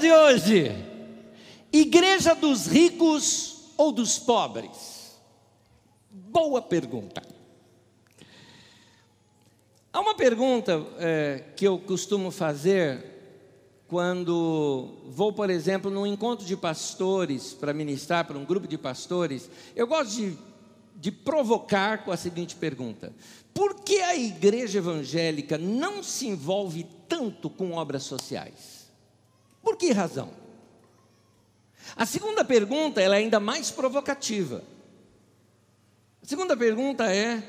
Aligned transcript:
de 0.00 0.10
hoje: 0.10 0.72
Igreja 1.72 2.34
dos 2.34 2.66
ricos 2.66 3.72
ou 3.76 3.92
dos 3.92 4.18
pobres? 4.18 5.20
Boa 6.10 6.62
pergunta. 6.62 7.22
Há 9.92 10.00
uma 10.00 10.14
pergunta 10.14 10.84
é, 10.98 11.44
que 11.54 11.66
eu 11.66 11.78
costumo 11.78 12.30
fazer 12.30 13.04
quando 13.86 14.98
vou, 15.08 15.32
por 15.32 15.50
exemplo, 15.50 15.90
num 15.90 16.06
encontro 16.06 16.46
de 16.46 16.56
pastores 16.56 17.52
para 17.52 17.74
ministrar 17.74 18.24
para 18.24 18.38
um 18.38 18.44
grupo 18.44 18.66
de 18.66 18.78
pastores. 18.78 19.50
Eu 19.74 19.86
gosto 19.86 20.16
de, 20.16 20.38
de 20.96 21.12
provocar 21.12 22.04
com 22.04 22.12
a 22.12 22.16
seguinte 22.16 22.56
pergunta: 22.56 23.12
Por 23.52 23.80
que 23.82 24.00
a 24.00 24.16
igreja 24.16 24.78
evangélica 24.78 25.58
não 25.58 26.02
se 26.02 26.26
envolve 26.28 26.86
tanto 27.08 27.50
com 27.50 27.72
obras 27.72 28.04
sociais? 28.04 28.79
Por 29.70 29.76
que 29.76 29.92
razão? 29.92 30.32
A 31.94 32.04
segunda 32.04 32.44
pergunta 32.44 33.00
é 33.00 33.06
ainda 33.06 33.38
mais 33.38 33.70
provocativa. 33.70 34.64
A 36.20 36.26
segunda 36.26 36.56
pergunta 36.56 37.04
é: 37.04 37.40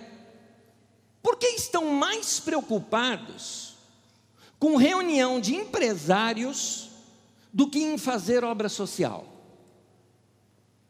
por 1.20 1.38
que 1.38 1.48
estão 1.48 1.86
mais 1.96 2.40
preocupados 2.40 3.74
com 4.60 4.76
reunião 4.76 5.42
de 5.42 5.56
empresários 5.56 6.92
do 7.52 7.68
que 7.68 7.80
em 7.80 7.98
fazer 7.98 8.44
obra 8.44 8.70
social? 8.70 9.26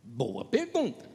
Boa 0.03 0.43
pergunta. 0.43 1.10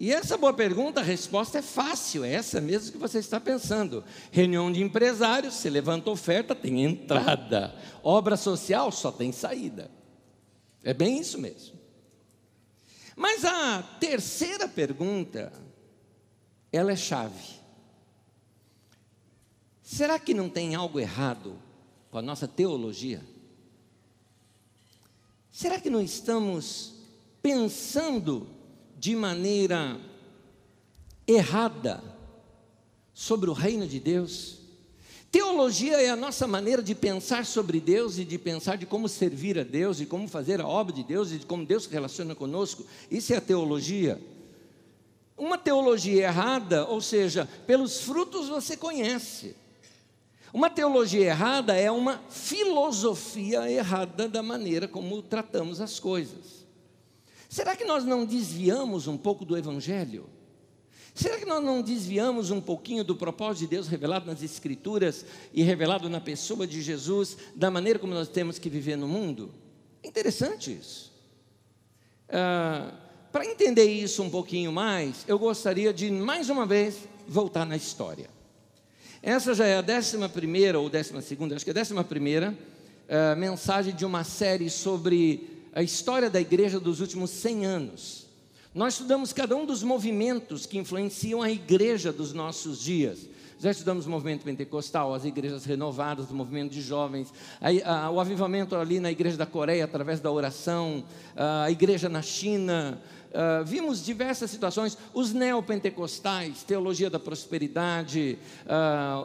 E 0.00 0.10
essa 0.10 0.38
boa 0.38 0.54
pergunta, 0.54 1.00
a 1.00 1.04
resposta 1.04 1.58
é 1.58 1.62
fácil, 1.62 2.24
é 2.24 2.32
essa 2.32 2.58
mesmo 2.58 2.90
que 2.90 2.96
você 2.96 3.18
está 3.18 3.38
pensando. 3.38 4.02
Reunião 4.32 4.72
de 4.72 4.82
empresários, 4.82 5.52
você 5.52 5.68
levanta 5.68 6.08
oferta, 6.08 6.54
tem 6.54 6.82
entrada. 6.82 7.76
Obra 8.02 8.34
social 8.38 8.90
só 8.90 9.12
tem 9.12 9.30
saída. 9.30 9.90
É 10.82 10.94
bem 10.94 11.20
isso 11.20 11.38
mesmo. 11.38 11.78
Mas 13.14 13.44
a 13.44 13.82
terceira 14.00 14.66
pergunta, 14.66 15.52
ela 16.72 16.92
é 16.92 16.96
chave. 16.96 17.60
Será 19.82 20.18
que 20.18 20.32
não 20.32 20.48
tem 20.48 20.74
algo 20.74 20.98
errado 20.98 21.58
com 22.10 22.16
a 22.16 22.22
nossa 22.22 22.48
teologia? 22.48 23.22
Será 25.50 25.78
que 25.78 25.90
não 25.90 26.00
estamos 26.00 26.94
pensando 27.42 28.59
de 29.00 29.16
maneira 29.16 29.98
errada 31.26 32.04
sobre 33.14 33.48
o 33.48 33.54
reino 33.54 33.86
de 33.86 33.98
Deus. 33.98 34.58
Teologia 35.32 36.02
é 36.02 36.10
a 36.10 36.16
nossa 36.16 36.46
maneira 36.46 36.82
de 36.82 36.94
pensar 36.94 37.46
sobre 37.46 37.80
Deus 37.80 38.18
e 38.18 38.26
de 38.26 38.36
pensar 38.36 38.76
de 38.76 38.84
como 38.84 39.08
servir 39.08 39.58
a 39.58 39.62
Deus, 39.62 39.96
de 39.96 40.04
como 40.04 40.28
fazer 40.28 40.60
a 40.60 40.68
obra 40.68 40.92
de 40.94 41.02
Deus 41.02 41.32
e 41.32 41.38
de 41.38 41.46
como 41.46 41.64
Deus 41.64 41.84
se 41.84 41.88
relaciona 41.88 42.34
conosco. 42.34 42.84
Isso 43.10 43.32
é 43.32 43.36
a 43.36 43.40
teologia. 43.40 44.20
Uma 45.34 45.56
teologia 45.56 46.24
errada, 46.24 46.84
ou 46.84 47.00
seja, 47.00 47.48
pelos 47.66 48.02
frutos 48.02 48.48
você 48.48 48.76
conhece. 48.76 49.56
Uma 50.52 50.68
teologia 50.68 51.24
errada 51.24 51.74
é 51.74 51.90
uma 51.90 52.18
filosofia 52.28 53.70
errada 53.70 54.28
da 54.28 54.42
maneira 54.42 54.86
como 54.86 55.22
tratamos 55.22 55.80
as 55.80 55.98
coisas. 55.98 56.59
Será 57.50 57.74
que 57.74 57.84
nós 57.84 58.04
não 58.04 58.24
desviamos 58.24 59.08
um 59.08 59.16
pouco 59.16 59.44
do 59.44 59.58
Evangelho? 59.58 60.30
Será 61.12 61.36
que 61.36 61.44
nós 61.44 61.60
não 61.60 61.82
desviamos 61.82 62.52
um 62.52 62.60
pouquinho 62.60 63.02
do 63.02 63.16
propósito 63.16 63.64
de 63.64 63.66
Deus 63.74 63.88
revelado 63.88 64.24
nas 64.24 64.40
Escrituras 64.40 65.26
e 65.52 65.60
revelado 65.64 66.08
na 66.08 66.20
pessoa 66.20 66.64
de 66.64 66.80
Jesus, 66.80 67.36
da 67.56 67.68
maneira 67.68 67.98
como 67.98 68.14
nós 68.14 68.28
temos 68.28 68.56
que 68.56 68.70
viver 68.70 68.94
no 68.94 69.08
mundo? 69.08 69.52
É 70.00 70.06
interessante 70.06 70.72
isso. 70.72 71.12
Ah, 72.28 72.92
Para 73.32 73.44
entender 73.44 73.90
isso 73.90 74.22
um 74.22 74.30
pouquinho 74.30 74.70
mais, 74.70 75.24
eu 75.26 75.36
gostaria 75.36 75.92
de, 75.92 76.08
mais 76.08 76.50
uma 76.50 76.64
vez, 76.64 76.98
voltar 77.26 77.66
na 77.66 77.76
história. 77.76 78.30
Essa 79.20 79.54
já 79.54 79.66
é 79.66 79.76
a 79.76 79.82
décima 79.82 80.28
primeira 80.28 80.78
ou 80.78 80.88
décima 80.88 81.20
segunda, 81.20 81.56
acho 81.56 81.64
que 81.64 81.70
é 81.70 81.72
a 81.72 81.74
décima 81.74 82.04
primeira 82.04 82.56
ah, 83.08 83.34
mensagem 83.34 83.92
de 83.92 84.06
uma 84.06 84.22
série 84.22 84.70
sobre 84.70 85.49
a 85.72 85.82
história 85.82 86.28
da 86.28 86.40
igreja 86.40 86.80
dos 86.80 87.00
últimos 87.00 87.30
100 87.30 87.66
anos. 87.66 88.26
Nós 88.74 88.94
estudamos 88.94 89.32
cada 89.32 89.56
um 89.56 89.66
dos 89.66 89.82
movimentos 89.82 90.66
que 90.66 90.78
influenciam 90.78 91.42
a 91.42 91.50
igreja 91.50 92.12
dos 92.12 92.32
nossos 92.32 92.80
dias. 92.80 93.28
Já 93.58 93.70
estudamos 93.70 94.06
o 94.06 94.10
movimento 94.10 94.42
pentecostal, 94.42 95.12
as 95.12 95.24
igrejas 95.24 95.64
renovadas, 95.64 96.30
o 96.30 96.34
movimento 96.34 96.72
de 96.72 96.80
jovens, 96.80 97.32
a, 97.60 98.06
a, 98.06 98.10
o 98.10 98.18
avivamento 98.18 98.74
ali 98.74 98.98
na 98.98 99.10
igreja 99.10 99.36
da 99.36 99.44
Coreia 99.44 99.84
através 99.84 100.18
da 100.18 100.30
oração, 100.30 101.04
a 101.36 101.70
igreja 101.70 102.08
na 102.08 102.22
China. 102.22 102.98
Vimos 103.66 104.04
diversas 104.04 104.50
situações, 104.50 104.96
os 105.12 105.32
neopentecostais, 105.32 106.62
teologia 106.62 107.10
da 107.10 107.18
prosperidade, 107.18 108.38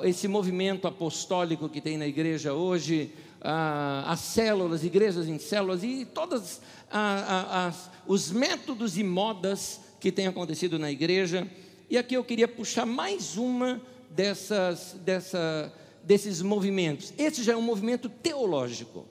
esse 0.03 0.27
movimento 0.27 0.87
apostólico 0.87 1.69
que 1.69 1.79
tem 1.79 1.97
na 1.97 2.05
igreja 2.05 2.53
hoje, 2.53 3.11
ah, 3.45 4.03
as 4.07 4.21
células, 4.21 4.83
igrejas 4.83 5.27
em 5.27 5.37
células 5.37 5.83
e 5.83 6.03
todos 6.03 6.59
ah, 6.91 7.71
ah, 7.71 7.73
os 8.07 8.31
métodos 8.31 8.97
e 8.97 9.03
modas 9.03 9.79
que 9.99 10.11
têm 10.11 10.27
acontecido 10.27 10.79
na 10.79 10.91
igreja. 10.91 11.47
E 11.89 11.97
aqui 11.97 12.15
eu 12.15 12.23
queria 12.23 12.47
puxar 12.47 12.85
mais 12.85 13.37
uma 13.37 13.79
dessas, 14.09 14.95
dessa, 15.05 15.71
desses 16.03 16.41
movimentos. 16.41 17.13
Esse 17.17 17.43
já 17.43 17.53
é 17.53 17.55
um 17.55 17.61
movimento 17.61 18.09
teológico. 18.09 19.05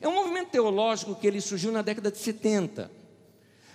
É 0.00 0.06
um 0.06 0.14
movimento 0.14 0.50
teológico 0.50 1.14
que 1.14 1.26
ele 1.26 1.40
surgiu 1.40 1.72
na 1.72 1.82
década 1.82 2.10
de 2.10 2.18
70. 2.18 2.90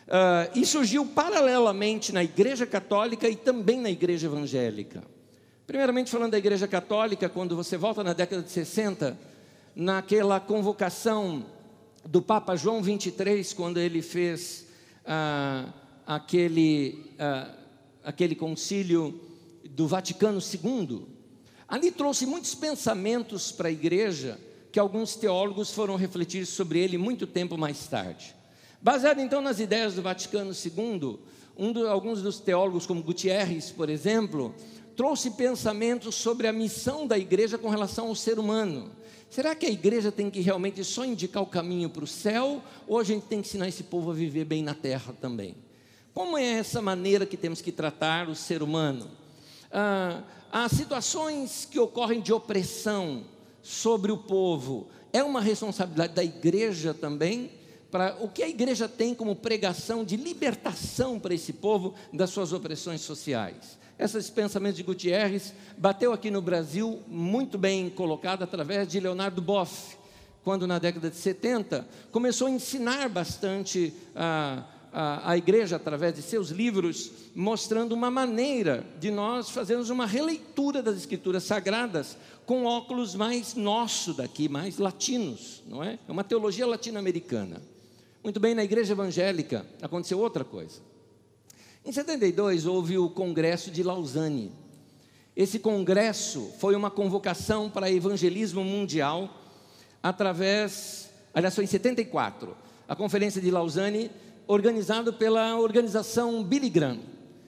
Uh, 0.08 0.58
e 0.58 0.66
surgiu 0.66 1.06
paralelamente 1.06 2.14
na 2.14 2.24
Igreja 2.24 2.66
Católica 2.66 3.28
e 3.28 3.36
também 3.36 3.82
na 3.82 3.90
Igreja 3.90 4.28
Evangélica. 4.28 5.04
Primeiramente, 5.66 6.10
falando 6.10 6.32
da 6.32 6.38
Igreja 6.38 6.66
Católica, 6.66 7.28
quando 7.28 7.58
você 7.58 7.76
volta 7.76 8.02
na 8.02 8.14
década 8.14 8.42
de 8.42 8.50
60, 8.50 9.18
naquela 9.78 10.40
convocação 10.40 11.46
do 12.04 12.20
Papa 12.20 12.56
João 12.56 12.82
23, 12.82 13.54
quando 13.54 13.78
ele 13.78 14.02
fez 14.02 14.66
ah, 15.06 15.72
aquele, 16.04 17.14
ah, 17.20 17.54
aquele 18.04 18.34
concílio 18.34 19.22
do 19.70 19.88
Vaticano 19.88 20.40
II, 20.40 21.06
ali 21.68 21.92
trouxe 21.92 22.26
muitos 22.26 22.56
pensamentos 22.56 23.52
para 23.52 23.68
a 23.68 23.72
igreja 23.72 24.40
que 24.72 24.80
alguns 24.80 25.16
teólogos 25.16 25.72
foram 25.72 25.96
refletir 25.96 26.48
sobre 26.48 26.80
ele 26.80 26.98
muito 26.98 27.28
tempo 27.28 27.56
mais 27.56 27.86
tarde. 27.86 28.36
Baseado 28.82 29.20
então 29.20 29.42
nas 29.42 29.60
ideias 29.60 29.94
do 29.94 30.02
Vaticano 30.02 30.54
II, 30.54 31.20
um 31.56 31.72
do, 31.72 31.88
alguns 31.88 32.24
dos 32.24 32.40
teólogos, 32.40 32.88
como 32.88 33.04
Gutierrez, 33.04 33.70
por 33.70 33.92
exemplo, 33.92 34.56
trouxe 34.96 35.30
pensamentos 35.30 36.16
sobre 36.16 36.48
a 36.48 36.54
missão 36.54 37.06
da 37.06 37.16
igreja 37.16 37.60
com 37.60 37.70
relação 37.70 38.08
ao 38.08 38.16
ser 38.16 38.40
humano. 38.40 38.92
Será 39.30 39.54
que 39.54 39.66
a 39.66 39.70
igreja 39.70 40.12
tem 40.12 40.30
que 40.30 40.40
realmente 40.40 40.84
só 40.84 41.06
indicar 41.06 41.44
o 41.44 41.48
caminho 41.48 41.90
para 41.90 42.04
o 42.04 42.08
céu, 42.08 42.64
ou 42.88 43.00
a 43.00 43.04
gente 43.04 43.24
tem 43.24 43.42
que 43.42 43.48
ensinar 43.48 43.68
esse 43.68 43.84
povo 43.84 44.12
a 44.12 44.14
viver 44.14 44.46
bem 44.46 44.64
na 44.64 44.74
terra 44.74 45.14
também? 45.20 45.56
Como 46.14 46.38
é 46.38 46.44
essa 46.44 46.82
maneira 46.82 47.26
que 47.26 47.38
temos 47.38 47.62
que 47.62 47.72
tratar 47.72 48.30
o 48.30 48.36
ser 48.36 48.64
humano? 48.64 49.10
Ah, 49.72 50.24
as 50.52 50.72
situações 50.72 51.68
que 51.70 51.80
ocorrem 51.80 52.22
de 52.22 52.32
opressão 52.34 53.26
sobre 53.62 54.12
o 54.12 54.18
povo, 54.18 54.88
é 55.12 55.22
uma 55.22 55.42
responsabilidade 55.42 56.14
da 56.14 56.24
igreja 56.24 56.94
também? 56.94 57.52
Para 57.92 58.18
o 58.22 58.30
que 58.30 58.44
a 58.44 58.50
igreja 58.50 58.88
tem 58.88 59.14
como 59.14 59.36
pregação 59.36 60.04
de 60.04 60.16
libertação 60.16 61.20
para 61.20 61.34
esse 61.34 61.54
povo 61.54 61.94
das 62.14 62.30
suas 62.30 62.54
opressões 62.54 63.02
sociais? 63.02 63.78
Esses 64.00 64.30
pensamentos 64.30 64.78
de 64.78 64.84
Gutierrez 64.84 65.54
bateu 65.76 66.14
aqui 66.14 66.30
no 66.30 66.42
Brasil 66.42 67.02
muito 67.08 67.58
bem 67.58 67.90
colocado 67.90 68.44
através 68.44 68.88
de 68.88 69.00
Leonardo 69.00 69.42
Boff, 69.42 69.98
quando 70.44 70.68
na 70.68 70.78
década 70.78 71.10
de 71.10 71.16
70 71.16 71.88
começou 72.12 72.48
a 72.48 72.52
ensinar 72.52 73.10
bastante 73.10 73.92
a, 74.16 74.64
a, 74.94 75.32
a 75.32 75.38
igreja 75.38 75.78
através 75.78 76.14
de 76.14 76.22
seus 76.22 76.50
livros, 76.50 77.12
mostrando 77.36 77.94
uma 77.94 78.12
maneira 78.12 78.86
de 79.00 79.10
nós 79.10 79.50
fazermos 79.50 79.90
uma 79.90 80.06
releitura 80.06 80.84
das 80.84 80.96
escrituras 80.96 81.44
sagradas 81.44 82.16
com 82.46 82.66
óculos 82.66 83.16
mais 83.16 83.56
nosso 83.56 84.14
daqui, 84.14 84.48
mais 84.48 84.78
latinos, 84.78 85.64
não 85.68 85.84
é? 85.84 85.98
É 86.08 86.12
uma 86.12 86.24
teologia 86.24 86.68
latino-americana. 86.68 87.62
Muito 88.24 88.40
bem, 88.40 88.54
na 88.54 88.64
igreja 88.64 88.94
evangélica 88.94 89.66
aconteceu 89.82 90.20
outra 90.20 90.44
coisa. 90.44 90.82
Em 91.88 91.92
72 91.94 92.66
houve 92.66 92.98
o 92.98 93.10
Congresso 93.10 93.72
de 93.72 93.82
Lausanne. 93.82 94.52
Esse 95.34 95.58
congresso 95.58 96.52
foi 96.60 96.76
uma 96.76 96.92
convocação 96.92 97.70
para 97.70 97.90
evangelismo 97.90 98.62
mundial 98.62 99.34
através, 100.04 101.10
aliás, 101.34 101.56
foi 101.56 101.64
em 101.64 101.68
74, 101.68 102.58
a 102.90 102.94
Conferência 102.94 103.42
de 103.42 103.50
Lausanne, 103.50 104.12
organizado 104.48 105.14
pela 105.14 105.58
organização 105.58 106.44
Billy 106.44 106.70
Graham. 106.70 107.00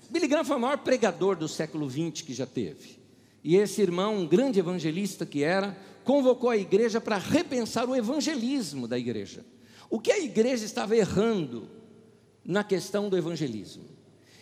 Billy 0.10 0.26
Graham 0.30 0.46
foi 0.46 0.56
o 0.56 0.62
maior 0.62 0.78
pregador 0.78 1.36
do 1.36 1.50
século 1.50 1.90
XX 1.90 2.26
que 2.26 2.34
já 2.34 2.46
teve. 2.46 2.98
E 3.44 3.58
esse 3.58 3.82
irmão, 3.82 4.20
um 4.20 4.26
grande 4.26 4.58
evangelista 4.58 5.26
que 5.26 5.44
era, 5.44 5.78
convocou 6.06 6.50
a 6.50 6.56
igreja 6.56 7.02
para 7.02 7.18
repensar 7.18 7.90
o 7.90 7.96
evangelismo 7.96 8.88
da 8.88 8.98
igreja. 8.98 9.46
O 9.90 10.00
que 10.00 10.14
a 10.14 10.20
igreja 10.20 10.64
estava 10.64 10.96
errando 10.96 11.68
na 12.46 12.64
questão 12.64 13.10
do 13.10 13.18
evangelismo? 13.18 13.99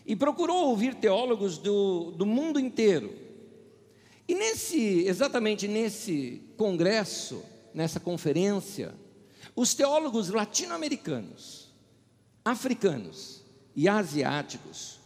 E 0.07 0.15
procurou 0.15 0.69
ouvir 0.69 0.95
teólogos 0.95 1.59
do, 1.59 2.11
do 2.11 2.25
mundo 2.25 2.59
inteiro. 2.59 3.13
E 4.27 4.33
nesse, 4.33 5.05
exatamente 5.05 5.67
nesse 5.67 6.41
congresso, 6.57 7.43
nessa 7.73 7.99
conferência, 7.99 8.95
os 9.55 9.73
teólogos 9.73 10.29
latino-americanos, 10.29 11.73
africanos 12.43 13.43
e 13.75 13.87
asiáticos 13.89 14.97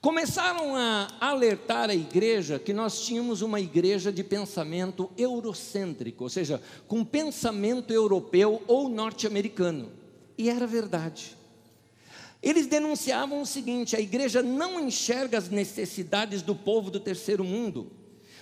começaram 0.00 0.76
a 0.76 1.08
alertar 1.20 1.90
a 1.90 1.94
igreja 1.94 2.58
que 2.58 2.72
nós 2.72 3.00
tínhamos 3.04 3.42
uma 3.42 3.60
igreja 3.60 4.12
de 4.12 4.22
pensamento 4.24 5.10
eurocêntrico, 5.16 6.24
ou 6.24 6.30
seja, 6.30 6.60
com 6.86 7.04
pensamento 7.04 7.92
europeu 7.92 8.62
ou 8.66 8.88
norte-americano. 8.88 9.90
E 10.36 10.48
era 10.48 10.66
verdade. 10.66 11.37
Eles 12.42 12.66
denunciavam 12.66 13.42
o 13.42 13.46
seguinte: 13.46 13.96
a 13.96 14.00
igreja 14.00 14.42
não 14.42 14.80
enxerga 14.80 15.38
as 15.38 15.48
necessidades 15.48 16.42
do 16.42 16.54
povo 16.54 16.90
do 16.90 17.00
terceiro 17.00 17.44
mundo, 17.44 17.90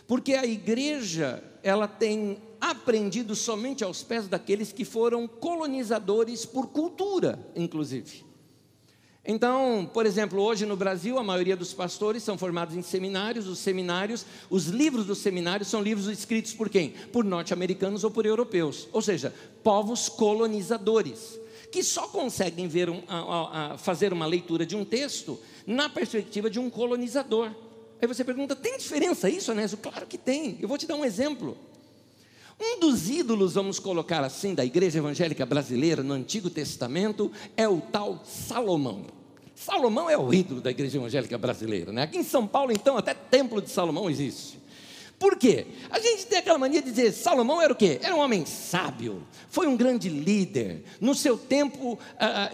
porque 0.07 0.35
a 0.35 0.45
igreja 0.47 1.43
ela 1.63 1.89
tem 1.89 2.39
aprendido 2.61 3.35
somente 3.35 3.85
aos 3.85 4.03
pés 4.03 4.29
daqueles 4.29 4.73
que 4.73 4.85
foram 4.85 5.27
colonizadores 5.27 6.45
por 6.45 6.69
cultura, 6.69 7.39
inclusive. 7.55 8.25
Então, 9.29 9.91
por 9.93 10.07
exemplo, 10.07 10.41
hoje 10.41 10.65
no 10.65 10.77
Brasil, 10.77 11.19
a 11.19 11.23
maioria 11.23 11.57
dos 11.57 11.73
pastores 11.73 12.23
são 12.23 12.39
formados 12.39 12.77
em 12.77 12.83
seminários, 12.83 13.49
os 13.49 13.59
seminários, 13.59 14.25
os 14.49 14.67
livros 14.67 15.05
dos 15.05 15.19
seminários 15.19 15.69
são 15.69 15.83
livros 15.83 16.07
escritos 16.07 16.55
por 16.55 16.69
quem? 16.69 16.91
Por 17.13 17.25
norte-americanos 17.25 18.05
ou 18.05 18.11
por 18.11 18.25
europeus, 18.25 18.87
ou 18.93 19.03
seja, 19.03 19.35
povos 19.65 20.09
colonizadores, 20.09 21.41
que 21.77 21.85
só 21.85 22.09
conseguem 22.09 22.67
ver 22.67 22.89
um, 22.89 23.03
a, 23.07 23.75
a, 23.75 23.77
fazer 23.77 24.11
uma 24.11 24.25
leitura 24.25 24.65
de 24.65 24.75
um 24.75 24.83
texto 24.83 25.39
na 25.67 25.91
perspectiva 25.91 26.49
de 26.49 26.59
um 26.59 26.71
colonizador. 26.71 27.51
Aí 28.01 28.09
você 28.09 28.25
pergunta: 28.25 28.57
tem 28.57 28.79
diferença 28.79 29.29
isso, 29.29 29.53
Anésio? 29.53 29.77
Claro 29.77 30.07
que 30.07 30.17
tem. 30.17 30.57
Eu 30.59 30.69
vou 30.69 30.79
te 30.79 30.87
dar 30.87 30.97
um 30.97 31.05
exemplo. 31.05 31.55
Um 32.59 32.81
dos 32.81 33.11
ídolos, 33.11 33.53
vamos 33.53 33.79
colocar 33.79 34.25
assim, 34.25 34.55
da 34.55 34.65
igreja 34.65 34.97
evangélica 34.97 35.45
brasileira 35.45 36.03
no 36.03 36.15
Antigo 36.15 36.49
Testamento 36.49 37.31
é 37.55 37.69
o 37.69 37.79
tal 37.79 38.23
Salomão. 38.25 39.05
Salomão 39.55 40.09
é 40.09 40.17
o 40.17 40.33
ídolo 40.33 40.63
da 40.63 40.71
igreja 40.71 40.97
evangélica 40.97 41.37
brasileira, 41.37 41.93
né? 41.93 42.05
Aqui 42.05 42.17
em 42.17 42.25
São 42.25 42.47
Paulo, 42.47 42.73
então, 42.73 42.97
até 42.97 43.13
templo 43.13 43.61
de 43.61 43.69
Salomão 43.69 44.09
existe. 44.09 44.59
Por 45.19 45.37
quê? 45.37 45.67
A 45.91 45.99
gente 45.99 46.27
tem 46.27 46.39
aquela 46.39 46.59
mania 46.59 46.83
de 46.83 46.91
dizer, 46.91 47.11
Salomão 47.13 47.61
era 47.61 47.73
o 47.73 47.77
quê? 47.77 47.99
Era 48.03 48.15
um 48.15 48.19
homem 48.19 48.45
sábio, 48.45 49.27
foi 49.49 49.67
um 49.67 49.77
grande 49.77 50.11
líder. 50.11 50.85
No 51.01 51.15
seu 51.15 51.39
tempo, 51.39 51.95
uh, 51.95 51.99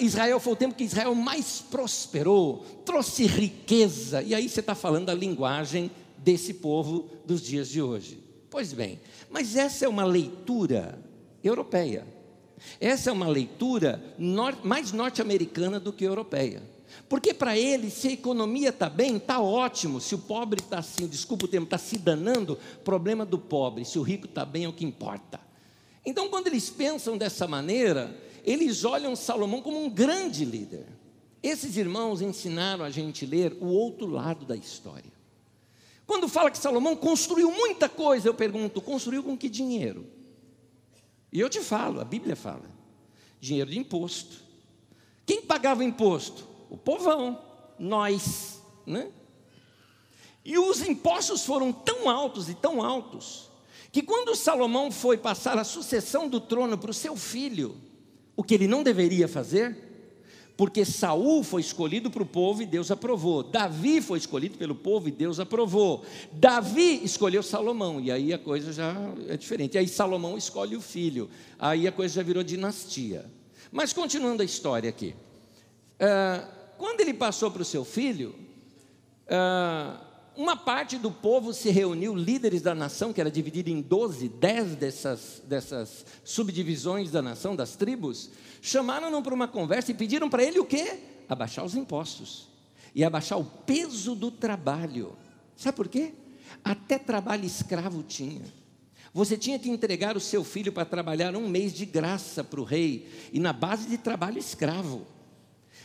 Israel 0.05 0.39
foi 0.39 0.53
o 0.53 0.57
tempo 0.57 0.75
que 0.75 0.85
Israel 0.85 1.15
mais 1.15 1.61
prosperou, 1.69 2.65
trouxe 2.85 3.27
riqueza. 3.27 4.23
E 4.23 4.35
aí 4.35 4.49
você 4.49 4.61
está 4.61 4.77
falando 4.77 5.07
da 5.07 5.15
linguagem 5.15 5.91
desse 6.17 6.55
povo 6.55 7.09
dos 7.27 7.43
dias 7.43 7.69
de 7.69 7.83
hoje. 7.83 8.23
Pois 8.49 8.73
bem, 8.73 9.01
mas 9.29 9.57
essa 9.57 9.85
é 9.85 9.89
uma 9.89 10.05
leitura 10.05 10.99
europeia. 11.43 12.07
Essa 12.81 13.11
é 13.11 13.13
uma 13.13 13.27
leitura 13.27 14.01
mais 14.63 14.93
norte-americana 14.93 15.81
do 15.81 15.93
que 15.93 16.05
europeia. 16.05 16.63
Porque 17.13 17.35
para 17.35 17.59
eles, 17.59 17.93
se 17.93 18.09
a 18.09 18.13
economia 18.13 18.71
está 18.71 18.89
bem, 18.89 19.19
está 19.19 19.39
ótimo. 19.39 20.01
Se 20.01 20.15
o 20.15 20.19
pobre 20.19 20.63
está 20.63 20.79
assim, 20.79 21.07
desculpa 21.07 21.45
o 21.45 21.49
termo, 21.49 21.65
está 21.65 21.77
se 21.77 21.99
danando, 21.99 22.59
problema 22.83 23.27
do 23.27 23.39
pobre. 23.39 23.85
Se 23.85 23.99
o 23.99 24.03
rico 24.03 24.25
está 24.25 24.47
bem, 24.47 24.65
é 24.65 24.69
o 24.71 24.73
que 24.73 24.83
importa. 24.83 25.39
Então, 26.07 26.31
quando 26.31 26.47
eles 26.47 26.71
pensam 26.71 27.19
dessa 27.19 27.47
maneira, 27.47 28.19
eles 28.43 28.83
olham 28.87 29.15
Salomão 29.15 29.61
como 29.61 29.85
um 29.85 29.91
grande 29.91 30.43
líder. 30.43 30.87
Esses 31.43 31.77
irmãos 31.77 32.23
ensinaram 32.23 32.83
a 32.83 32.89
gente 32.89 33.27
a 33.27 33.29
ler 33.29 33.59
o 33.61 33.67
outro 33.67 34.07
lado 34.07 34.47
da 34.47 34.57
história. 34.57 35.13
Quando 36.07 36.31
fala 36.31 36.51
que 36.51 36.57
Salomão 36.57 36.97
construiu 36.97 37.53
muita 37.53 37.91
coisa, 37.91 38.27
eu 38.27 38.33
pergunto: 38.33 38.81
construiu 38.81 39.23
com 39.23 39.37
que 39.37 39.51
dinheiro? 39.51 40.07
E 41.31 41.39
eu 41.39 41.51
te 41.51 41.61
falo, 41.61 42.01
a 42.01 42.07
Bíblia 42.07 42.37
fala: 42.37 42.65
dinheiro 43.39 43.71
de 43.71 43.79
imposto. 43.79 44.39
Quem 45.27 45.43
pagava 45.43 45.85
imposto? 45.85 46.52
O 46.73 46.77
povão, 46.79 47.39
nós, 47.79 48.63
né? 48.87 49.11
E 50.43 50.57
os 50.59 50.81
impostos 50.81 51.45
foram 51.45 51.71
tão 51.71 52.09
altos 52.09 52.49
e 52.49 52.55
tão 52.55 52.83
altos, 52.83 53.51
que 53.93 54.03
quando 54.03 54.35
Salomão 54.35 54.91
foi 54.91 55.19
passar 55.19 55.59
a 55.59 55.65
sucessão 55.65 56.31
do 56.31 56.41
trono 56.41 56.79
para 56.79 56.91
o 56.91 56.95
seu 56.95 57.15
filho, 57.15 57.77
o 58.35 58.43
que 58.43 58.55
ele 58.55 58.67
não 58.67 58.83
deveria 58.83 59.29
fazer, 59.29 59.77
porque 60.57 60.83
Saul 60.83 61.45
foi 61.45 61.61
escolhido 61.61 62.11
para 62.11 62.23
o 62.23 62.27
povo 62.27 62.63
e 62.63 62.67
Deus 62.67 62.91
aprovou. 62.91 63.43
Davi 63.43 64.01
foi 64.01 64.17
escolhido 64.17 64.57
pelo 64.57 64.75
povo 64.75 65.09
e 65.09 65.13
Deus 65.13 65.39
aprovou. 65.39 66.03
Davi 66.33 67.05
escolheu 67.05 67.43
Salomão 67.43 68.01
e 68.01 68.11
aí 68.11 68.33
a 68.33 68.39
coisa 68.39 68.73
já 68.73 68.95
é 69.29 69.37
diferente. 69.37 69.77
Aí 69.77 69.87
Salomão 69.87 70.39
escolhe 70.39 70.75
o 70.75 70.81
filho, 70.81 71.29
aí 71.59 71.87
a 71.87 71.93
coisa 71.93 72.15
já 72.15 72.23
virou 72.23 72.43
dinastia. 72.43 73.31
Mas 73.71 73.93
continuando 73.93 74.41
a 74.41 74.45
história 74.47 74.89
aqui, 74.89 75.15
uh, 76.01 76.62
quando 76.83 77.01
ele 77.01 77.15
passou 77.15 77.49
para 77.49 77.63
o 77.63 77.65
seu 77.65 77.85
filho, 77.85 78.35
uh, 79.29 80.05
uma 80.37 80.57
parte 80.57 80.99
do 80.99 81.13
povo 81.13 81.53
se 81.53 81.71
reuniu, 81.71 82.13
líderes 82.13 82.61
da 82.61 82.75
nação, 82.75 83.13
que 83.13 83.21
era 83.21 83.31
dividida 83.31 83.71
em 83.71 83.81
12, 83.81 84.29
10 84.29 84.75
dessas, 84.75 85.41
dessas 85.47 86.05
subdivisões 86.25 87.13
da 87.13 87.23
nação, 87.23 87.55
das 87.55 87.77
tribos, 87.77 88.31
chamaram-no 88.61 89.23
para 89.23 89.33
uma 89.33 89.47
conversa 89.47 89.93
e 89.93 89.95
pediram 89.95 90.29
para 90.29 90.43
ele 90.43 90.59
o 90.59 90.65
quê? 90.65 90.99
Abaixar 91.29 91.65
os 91.65 91.77
impostos 91.77 92.49
e 92.93 93.05
abaixar 93.05 93.39
o 93.39 93.45
peso 93.45 94.17
do 94.17 94.33
trabalho. 94.33 95.17
Sabe 95.55 95.77
por 95.77 95.87
quê? 95.87 96.13
Até 96.65 96.99
trabalho 96.99 97.45
escravo 97.45 98.03
tinha. 98.03 98.43
Você 99.15 99.37
tinha 99.37 99.57
que 99.57 99.71
entregar 99.71 100.17
o 100.17 100.21
seu 100.21 100.43
filho 100.43 100.73
para 100.73 100.85
trabalhar 100.85 101.37
um 101.37 101.49
mês 101.49 101.73
de 101.73 101.87
graça 101.87 102.43
para 102.43 102.61
o 102.61 102.65
rei, 102.65 103.09
e 103.33 103.39
na 103.39 103.53
base 103.53 103.89
de 103.89 103.99
trabalho 103.99 104.39
escravo. 104.39 105.07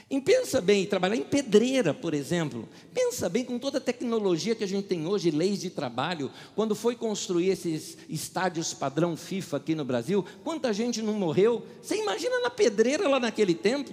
E 0.10 0.22
pensa 0.22 0.62
bem, 0.62 0.86
trabalhar 0.86 1.18
em 1.18 1.24
pedreira, 1.24 1.94
por 1.94 2.14
exemplo. 2.14 2.68
Pensa 2.94 3.28
bem 3.28 3.44
com 3.44 3.60
toda 3.60 3.78
a 3.78 3.82
tecnologia 3.82 4.56
que 4.56 4.64
a 4.64 4.68
gente 4.68 4.88
tem 4.88 5.06
hoje, 5.06 5.32
leis 5.32 5.60
de 5.60 5.70
trabalho. 5.70 6.32
Quando 6.56 6.74
foi 6.74 6.96
construir 6.96 7.50
esses 7.50 7.98
estádios 8.08 8.74
padrão 8.74 9.18
FIFA 9.18 9.58
aqui 9.58 9.76
no 9.76 9.84
Brasil, 9.84 10.24
quanta 10.46 10.72
gente 10.72 11.02
não 11.02 11.14
morreu? 11.14 11.62
Você 11.82 11.98
imagina 11.98 12.40
na 12.40 12.50
pedreira 12.50 13.10
lá 13.10 13.20
naquele 13.20 13.54
tempo? 13.54 13.92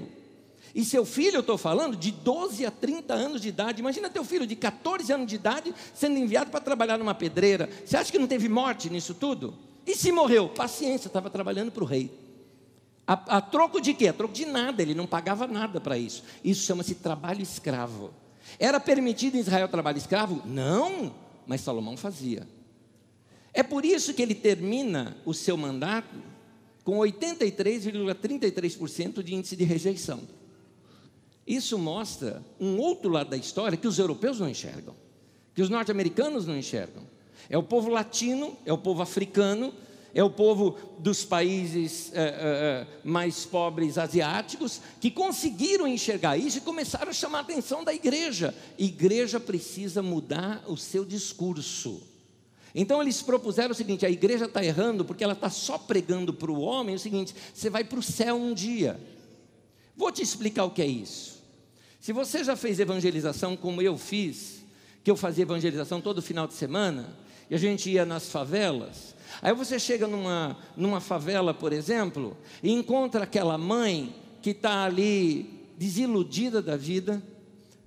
E 0.73 0.85
seu 0.85 1.05
filho, 1.05 1.37
eu 1.37 1.41
estou 1.41 1.59
falando, 1.59 1.97
de 1.97 2.13
12 2.13 2.65
a 2.65 2.71
30 2.71 3.13
anos 3.13 3.41
de 3.41 3.49
idade. 3.49 3.81
Imagina 3.81 4.09
teu 4.09 4.25
filho 4.25 4.47
de 4.47 4.55
14 4.55 5.13
anos 5.13 5.27
de 5.27 5.35
idade 5.35 5.75
sendo 5.95 6.17
enviado 6.17 6.51
para 6.51 6.61
trabalhar 6.61 6.97
numa 6.97 7.15
pedreira. 7.15 7.69
Você 7.85 7.97
acha 7.97 8.13
que 8.13 8.19
não 8.21 8.29
teve 8.29 8.49
morte 8.49 8.89
nisso 8.89 9.15
tudo? 9.15 9.55
E 9.85 9.97
se 9.97 10.13
morreu? 10.13 10.49
Paciência, 10.49 11.09
estava 11.09 11.29
trabalhando 11.29 11.73
para 11.73 11.83
o 11.83 11.87
rei. 11.87 12.24
A, 13.07 13.37
a, 13.37 13.41
troco 13.41 13.81
de 13.81 13.95
quê? 13.95 14.09
A 14.09 14.13
troco 14.13 14.33
de 14.33 14.47
nada, 14.47 14.83
ele 14.83 14.95
não 14.95 15.07
pagava 15.07 15.47
nada 15.47 15.81
para 15.81 15.97
isso. 15.99 16.25
Isso 16.43 16.65
chama-se 16.65 16.97
trabalho 16.97 17.43
escravo. 17.43 18.13
Era 18.59 18.81
permitido 18.81 19.37
em 19.37 19.41
Israel 19.41 19.69
trabalho 19.69 19.99
escravo? 19.99 20.43
Não, 20.47 21.15
mas 21.47 21.61
Salomão 21.61 21.97
fazia. 21.97 22.49
É 23.53 23.63
por 23.63 23.85
isso 23.85 24.15
que 24.15 24.23
ele 24.23 24.35
termina 24.35 25.17
o 25.25 25.33
seu 25.35 25.57
mandato 25.57 26.17
com 26.83 26.99
83,33% 26.99 29.23
de 29.23 29.35
índice 29.35 29.55
de 29.57 29.63
rejeição. 29.65 30.23
Isso 31.47 31.79
mostra 31.79 32.43
um 32.59 32.79
outro 32.79 33.11
lado 33.11 33.29
da 33.31 33.37
história 33.37 33.77
que 33.77 33.87
os 33.87 33.99
europeus 33.99 34.41
não 34.41 34.49
enxergam, 34.49 34.97
que 35.55 35.61
os 35.61 35.69
norte-americanos 35.69 36.47
não 36.47 36.57
enxergam. 36.57 37.03
É 37.49 37.59
o 37.59 37.63
povo 37.63 37.91
latino, 37.91 38.57
é 38.65 38.73
o 38.73 38.79
povo 38.79 39.03
africano, 39.03 39.75
é 40.15 40.23
o 40.23 40.31
povo 40.31 40.79
dos 40.99 41.25
países 41.25 42.13
é, 42.15 42.23
é, 42.23 42.87
mais 43.03 43.45
pobres 43.45 43.99
asiáticos 43.99 44.81
que 45.01 45.11
conseguiram 45.11 45.89
enxergar 45.89 46.37
isso 46.37 46.59
e 46.59 46.61
começaram 46.61 47.11
a 47.11 47.13
chamar 47.13 47.39
a 47.39 47.41
atenção 47.43 47.83
da 47.83 47.93
igreja. 47.93 48.55
Igreja 48.79 49.41
precisa 49.41 50.03
mudar 50.03 50.63
o 50.69 50.77
seu 50.77 51.05
discurso. 51.05 52.01
Então 52.73 53.03
eles 53.03 53.21
propuseram 53.23 53.73
o 53.73 53.75
seguinte: 53.75 54.07
a 54.07 54.11
igreja 54.11 54.45
está 54.45 54.65
errando 54.65 55.05
porque 55.05 55.25
ela 55.25 55.33
está 55.33 55.51
só 55.51 55.77
pregando 55.77 56.33
para 56.33 56.51
o 56.51 56.61
homem 56.61 56.95
o 56.95 56.99
seguinte: 56.99 57.35
você 57.53 57.69
vai 57.69 57.83
para 57.83 57.99
o 57.99 58.03
céu 58.03 58.37
um 58.37 58.55
dia. 58.55 59.01
Vou 59.97 60.13
te 60.13 60.23
explicar 60.23 60.65
o 60.65 60.71
que 60.71 60.83
é 60.83 60.87
isso. 60.87 61.43
Se 62.01 62.13
você 62.13 62.45
já 62.45 62.55
fez 62.55 62.79
evangelização 62.79 63.57
como 63.57 63.83
eu 63.83 63.99
fiz, 63.99 64.63
que 65.03 65.11
eu 65.11 65.17
fazia 65.17 65.43
evangelização 65.43 66.01
todo 66.01 66.23
final 66.23 66.47
de 66.47 66.55
semana, 66.55 67.17
e 67.49 67.55
a 67.55 67.59
gente 67.59 67.91
ia 67.91 68.05
nas 68.05 68.29
favelas, 68.29 69.14
Aí 69.43 69.55
você 69.55 69.79
chega 69.79 70.07
numa, 70.07 70.57
numa 70.77 71.01
favela, 71.01 71.53
por 71.55 71.73
exemplo, 71.73 72.37
e 72.63 72.73
encontra 72.73 73.25
aquela 73.25 73.59
mãe 73.59 74.15
que 74.43 74.51
está 74.51 74.85
ali 74.85 75.69
desiludida 75.77 76.61
da 76.63 76.77
vida, 76.77 77.23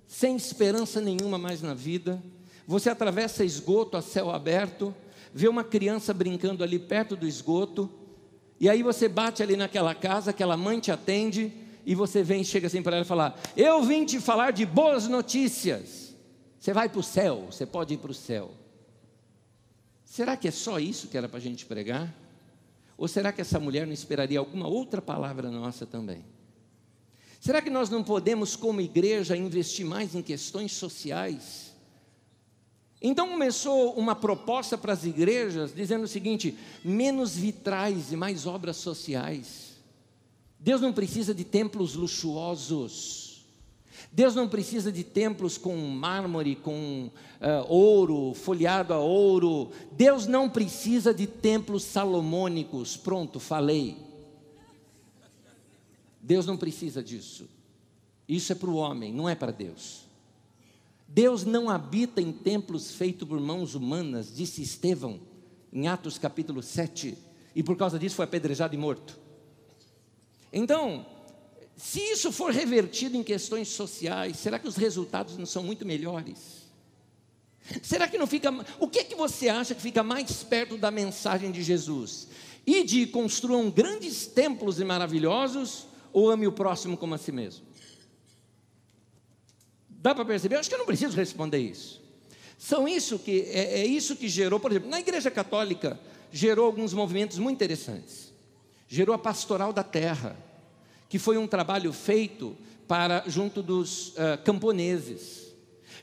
sem 0.08 0.36
esperança 0.36 1.00
nenhuma 1.02 1.38
mais 1.38 1.62
na 1.62 1.74
vida. 1.74 2.22
Você 2.66 2.90
atravessa 2.90 3.44
esgoto 3.44 3.98
a 3.98 4.02
céu 4.02 4.30
aberto, 4.30 4.94
vê 5.34 5.48
uma 5.48 5.64
criança 5.64 6.14
brincando 6.14 6.64
ali 6.64 6.80
perto 6.80 7.16
do 7.16 7.28
esgoto, 7.28 7.90
e 8.60 8.70
aí 8.70 8.82
você 8.82 9.08
bate 9.08 9.44
ali 9.44 9.56
naquela 9.56 9.94
casa, 9.94 10.32
aquela 10.32 10.58
mãe 10.58 10.80
te 10.80 10.92
atende, 10.92 11.54
e 11.86 11.96
você 11.96 12.24
vem 12.24 12.44
chega 12.44 12.68
assim 12.68 12.82
para 12.82 12.98
ela 12.98 13.06
e 13.06 13.08
falar: 13.08 13.40
Eu 13.56 13.82
vim 13.84 14.04
te 14.04 14.20
falar 14.20 14.52
de 14.52 14.66
boas 14.66 15.08
notícias. 15.08 16.14
Você 16.60 16.74
vai 16.74 16.90
para 16.90 17.00
o 17.00 17.04
céu, 17.04 17.46
você 17.50 17.66
pode 17.66 17.94
ir 17.94 17.98
para 17.98 18.12
o 18.12 18.16
céu. 18.16 18.52
Será 20.08 20.38
que 20.38 20.48
é 20.48 20.52
só 20.52 20.80
isso 20.80 21.10
que 21.10 21.18
era 21.18 21.28
para 21.28 21.38
a 21.38 21.42
gente 21.42 21.66
pregar? 21.66 22.16
Ou 22.98 23.10
será 23.10 23.34
que 23.34 23.42
essa 23.42 23.60
mulher 23.60 23.86
não 23.86 23.94
esperaria 23.94 24.40
alguma 24.40 24.66
outra 24.66 25.02
palavra 25.02 25.52
nossa 25.52 25.86
também? 25.86 26.24
Será 27.42 27.62
que 27.62 27.70
nós 27.70 27.90
não 27.90 28.02
podemos, 28.02 28.56
como 28.56 28.80
igreja, 28.80 29.36
investir 29.36 29.86
mais 29.86 30.16
em 30.16 30.22
questões 30.22 30.72
sociais? 30.72 31.74
Então 33.02 33.30
começou 33.30 33.94
uma 33.94 34.16
proposta 34.16 34.78
para 34.78 34.94
as 34.94 35.04
igrejas 35.04 35.76
dizendo 35.76 36.06
o 36.06 36.08
seguinte: 36.08 36.58
menos 36.84 37.36
vitrais 37.36 38.12
e 38.12 38.16
mais 38.16 38.48
obras 38.48 38.78
sociais. 38.78 39.74
Deus 40.58 40.80
não 40.80 40.94
precisa 40.94 41.36
de 41.36 41.44
templos 41.44 41.96
luxuosos. 41.96 43.27
Deus 44.18 44.34
não 44.34 44.50
precisa 44.50 44.92
de 44.92 45.04
templos 45.04 45.60
com 45.60 45.78
mármore, 45.78 46.56
com 46.56 47.12
uh, 47.40 47.72
ouro, 47.72 48.34
folheado 48.34 48.92
a 48.92 48.98
ouro. 48.98 49.70
Deus 49.92 50.26
não 50.26 50.50
precisa 50.50 51.14
de 51.14 51.28
templos 51.28 51.84
salomônicos. 51.84 52.98
Pronto, 52.98 53.40
falei. 53.40 53.96
Deus 56.20 56.48
não 56.48 56.58
precisa 56.58 57.04
disso. 57.04 57.48
Isso 58.28 58.52
é 58.52 58.56
para 58.56 58.72
o 58.72 58.78
homem, 58.78 59.14
não 59.14 59.30
é 59.30 59.36
para 59.36 59.52
Deus. 59.52 60.08
Deus 61.08 61.46
não 61.46 61.70
habita 61.70 62.20
em 62.20 62.32
templos 62.32 62.94
feitos 62.94 63.28
por 63.28 63.40
mãos 63.40 63.76
humanas, 63.76 64.36
disse 64.36 64.64
Estevão, 64.64 65.20
em 65.72 65.88
Atos 65.88 66.18
capítulo 66.18 66.64
7, 66.64 67.16
e 67.56 67.62
por 67.62 67.78
causa 67.78 68.00
disso 68.00 68.16
foi 68.16 68.26
apedrejado 68.26 68.74
e 68.74 68.80
morto. 68.80 69.16
Então, 70.52 71.06
se 71.78 72.00
isso 72.00 72.32
for 72.32 72.52
revertido 72.52 73.16
em 73.16 73.24
questões 73.24 73.68
sociais, 73.68 74.38
será 74.38 74.58
que 74.58 74.68
os 74.68 74.76
resultados 74.76 75.38
não 75.38 75.46
são 75.46 75.62
muito 75.62 75.86
melhores? 75.86 76.66
Será 77.84 78.08
que 78.08 78.18
não 78.18 78.26
fica. 78.26 78.50
O 78.80 78.88
que 78.88 79.00
é 79.00 79.04
que 79.04 79.14
você 79.14 79.48
acha 79.48 79.76
que 79.76 79.82
fica 79.82 80.02
mais 80.02 80.42
perto 80.42 80.76
da 80.76 80.90
mensagem 80.90 81.52
de 81.52 81.62
Jesus? 81.62 82.30
E 82.66 82.84
de 82.84 83.06
construam 83.06 83.70
grandes 83.70 84.26
templos 84.26 84.80
e 84.80 84.84
maravilhosos, 84.84 85.86
ou 86.12 86.32
ame 86.32 86.48
o 86.48 86.52
próximo 86.52 86.98
como 86.98 87.14
a 87.14 87.18
si 87.18 87.32
mesmo? 87.32 87.64
Dá 89.88 90.16
para 90.16 90.26
perceber? 90.26 90.56
Eu 90.56 90.60
acho 90.60 90.70
que 90.70 90.76
eu 90.76 90.80
não 90.80 90.86
preciso 90.86 91.16
responder 91.16 91.60
isso. 91.60 92.02
São 92.58 92.88
isso 92.88 93.20
que 93.20 93.42
é, 93.52 93.82
é 93.82 93.86
isso 93.86 94.16
que 94.16 94.28
gerou, 94.28 94.60
por 94.60 94.72
exemplo, 94.72 94.90
na 94.90 95.00
Igreja 95.00 95.30
Católica 95.30 96.00
gerou 96.32 96.66
alguns 96.66 96.92
movimentos 96.92 97.38
muito 97.38 97.58
interessantes. 97.58 98.34
Gerou 98.88 99.14
a 99.14 99.20
pastoral 99.20 99.72
da 99.72 99.84
terra 99.84 100.47
que 101.10 101.20
foi 101.20 101.38
um 101.38 101.48
trabalho 101.48 101.92
feito 101.94 102.56
para 102.88 103.24
junto 103.28 103.62
dos 103.62 104.10
uh, 104.10 104.42
camponeses. 104.44 105.48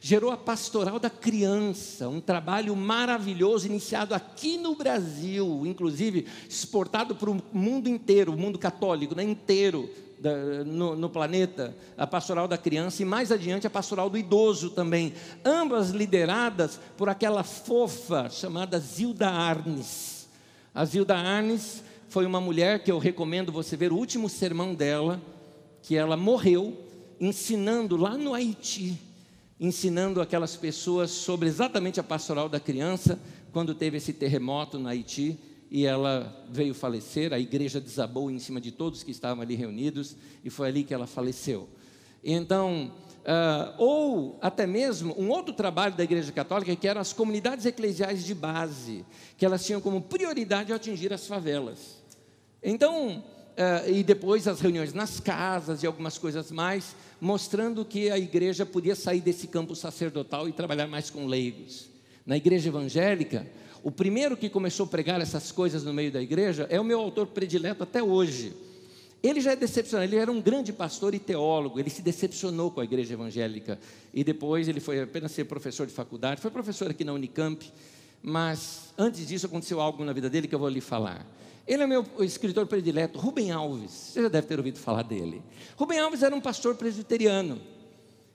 Gerou 0.00 0.30
a 0.30 0.36
pastoral 0.36 0.98
da 0.98 1.08
criança, 1.08 2.08
um 2.10 2.20
trabalho 2.20 2.76
maravilhoso 2.76 3.66
iniciado 3.66 4.14
aqui 4.14 4.58
no 4.58 4.74
Brasil, 4.74 5.62
inclusive 5.64 6.26
exportado 6.46 7.14
para 7.14 7.30
o 7.30 7.42
mundo 7.52 7.88
inteiro, 7.88 8.32
o 8.32 8.36
mundo 8.36 8.58
católico 8.58 9.14
né, 9.14 9.22
inteiro 9.22 9.88
da, 10.18 10.64
no, 10.64 10.94
no 10.94 11.08
planeta, 11.08 11.74
a 11.96 12.06
pastoral 12.06 12.46
da 12.46 12.58
criança 12.58 13.00
e 13.00 13.04
mais 13.06 13.32
adiante 13.32 13.66
a 13.66 13.70
pastoral 13.70 14.10
do 14.10 14.18
idoso 14.18 14.70
também, 14.70 15.14
ambas 15.44 15.90
lideradas 15.90 16.78
por 16.98 17.08
aquela 17.08 17.42
fofa 17.42 18.28
chamada 18.28 18.78
Zilda 18.78 19.30
Arnes. 19.30 20.28
A 20.74 20.84
Zilda 20.84 21.16
Arnes 21.16 21.82
foi 22.14 22.26
uma 22.26 22.40
mulher 22.40 22.84
que 22.84 22.92
eu 22.92 22.98
recomendo 22.98 23.50
você 23.50 23.76
ver 23.76 23.90
o 23.90 23.96
último 23.96 24.28
sermão 24.28 24.72
dela, 24.72 25.20
que 25.82 25.96
ela 25.96 26.16
morreu 26.16 26.80
ensinando 27.18 27.96
lá 27.96 28.16
no 28.16 28.32
Haiti, 28.32 28.96
ensinando 29.58 30.20
aquelas 30.20 30.54
pessoas 30.54 31.10
sobre 31.10 31.48
exatamente 31.48 31.98
a 31.98 32.04
pastoral 32.04 32.48
da 32.48 32.60
criança, 32.60 33.18
quando 33.52 33.74
teve 33.74 33.96
esse 33.96 34.12
terremoto 34.12 34.78
no 34.78 34.88
Haiti 34.88 35.36
e 35.68 35.86
ela 35.86 36.46
veio 36.48 36.72
falecer, 36.72 37.32
a 37.32 37.38
igreja 37.40 37.80
desabou 37.80 38.30
em 38.30 38.38
cima 38.38 38.60
de 38.60 38.70
todos 38.70 39.02
que 39.02 39.10
estavam 39.10 39.42
ali 39.42 39.56
reunidos 39.56 40.14
e 40.44 40.50
foi 40.50 40.68
ali 40.68 40.84
que 40.84 40.94
ela 40.94 41.08
faleceu. 41.08 41.68
Então, 42.22 42.92
uh, 43.24 43.74
ou 43.76 44.38
até 44.40 44.68
mesmo 44.68 45.16
um 45.18 45.30
outro 45.30 45.52
trabalho 45.52 45.96
da 45.96 46.04
Igreja 46.04 46.30
Católica 46.30 46.76
que 46.76 46.86
eram 46.86 47.00
as 47.00 47.12
comunidades 47.12 47.66
eclesiais 47.66 48.24
de 48.24 48.36
base, 48.36 49.04
que 49.36 49.44
elas 49.44 49.66
tinham 49.66 49.80
como 49.80 50.00
prioridade 50.00 50.72
atingir 50.72 51.12
as 51.12 51.26
favelas. 51.26 52.03
Então, 52.64 53.18
uh, 53.18 53.90
e 53.90 54.02
depois 54.02 54.48
as 54.48 54.58
reuniões 54.60 54.94
nas 54.94 55.20
casas 55.20 55.82
e 55.82 55.86
algumas 55.86 56.16
coisas 56.16 56.50
mais, 56.50 56.96
mostrando 57.20 57.84
que 57.84 58.10
a 58.10 58.18
igreja 58.18 58.64
podia 58.64 58.96
sair 58.96 59.20
desse 59.20 59.46
campo 59.46 59.76
sacerdotal 59.76 60.48
e 60.48 60.52
trabalhar 60.52 60.86
mais 60.86 61.10
com 61.10 61.26
leigos. 61.26 61.90
Na 62.24 62.38
igreja 62.38 62.70
evangélica, 62.70 63.46
o 63.82 63.90
primeiro 63.90 64.34
que 64.34 64.48
começou 64.48 64.86
a 64.86 64.88
pregar 64.88 65.20
essas 65.20 65.52
coisas 65.52 65.84
no 65.84 65.92
meio 65.92 66.10
da 66.10 66.22
igreja 66.22 66.66
é 66.70 66.80
o 66.80 66.84
meu 66.84 66.98
autor 66.98 67.26
predileto 67.26 67.82
até 67.82 68.02
hoje. 68.02 68.56
Ele 69.22 69.42
já 69.42 69.52
é 69.52 69.56
decepcionado, 69.56 70.10
ele 70.10 70.20
era 70.20 70.32
um 70.32 70.40
grande 70.40 70.72
pastor 70.72 71.14
e 71.14 71.18
teólogo, 71.18 71.78
ele 71.78 71.90
se 71.90 72.00
decepcionou 72.00 72.70
com 72.70 72.80
a 72.80 72.84
igreja 72.84 73.12
evangélica 73.12 73.78
e 74.12 74.24
depois 74.24 74.68
ele 74.68 74.80
foi 74.80 75.02
apenas 75.02 75.32
ser 75.32 75.44
professor 75.44 75.86
de 75.86 75.92
faculdade, 75.92 76.40
foi 76.40 76.50
professor 76.50 76.90
aqui 76.90 77.04
na 77.04 77.12
Unicamp, 77.12 77.70
mas 78.22 78.92
antes 78.96 79.26
disso 79.26 79.44
aconteceu 79.46 79.80
algo 79.80 80.02
na 80.02 80.14
vida 80.14 80.30
dele 80.30 80.48
que 80.48 80.54
eu 80.54 80.58
vou 80.58 80.68
lhe 80.68 80.80
falar. 80.80 81.26
Ele 81.66 81.82
é 81.82 81.86
meu 81.86 82.04
escritor 82.20 82.66
predileto, 82.66 83.18
Rubem 83.18 83.50
Alves. 83.50 83.90
Você 83.90 84.22
já 84.22 84.28
deve 84.28 84.46
ter 84.46 84.58
ouvido 84.58 84.78
falar 84.78 85.02
dele. 85.02 85.42
Rubem 85.76 85.98
Alves 85.98 86.22
era 86.22 86.34
um 86.34 86.40
pastor 86.40 86.74
presbiteriano. 86.74 87.60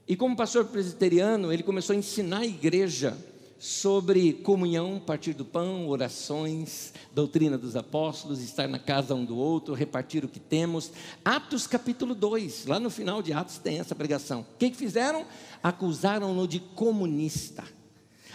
E 0.07 0.15
como 0.15 0.35
pastor 0.35 0.65
presbiteriano, 0.65 1.53
ele 1.53 1.61
começou 1.61 1.93
a 1.95 1.99
ensinar 1.99 2.39
a 2.39 2.45
igreja 2.45 3.15
sobre 3.59 4.33
comunhão, 4.33 4.99
partir 5.05 5.33
do 5.33 5.45
pão, 5.45 5.87
orações, 5.89 6.93
doutrina 7.13 7.57
dos 7.57 7.75
apóstolos, 7.75 8.41
estar 8.41 8.67
na 8.67 8.79
casa 8.79 9.13
um 9.13 9.25
do 9.25 9.37
outro, 9.37 9.75
repartir 9.75 10.25
o 10.25 10.29
que 10.29 10.39
temos. 10.39 10.91
Atos 11.23 11.67
capítulo 11.67 12.15
2, 12.15 12.65
lá 12.65 12.79
no 12.79 12.89
final 12.89 13.21
de 13.21 13.33
Atos 13.33 13.59
tem 13.59 13.79
essa 13.79 13.93
pregação. 13.93 14.41
O 14.41 14.57
que, 14.57 14.71
que 14.71 14.77
fizeram? 14.77 15.25
Acusaram-no 15.61 16.47
de 16.47 16.59
comunista. 16.59 17.63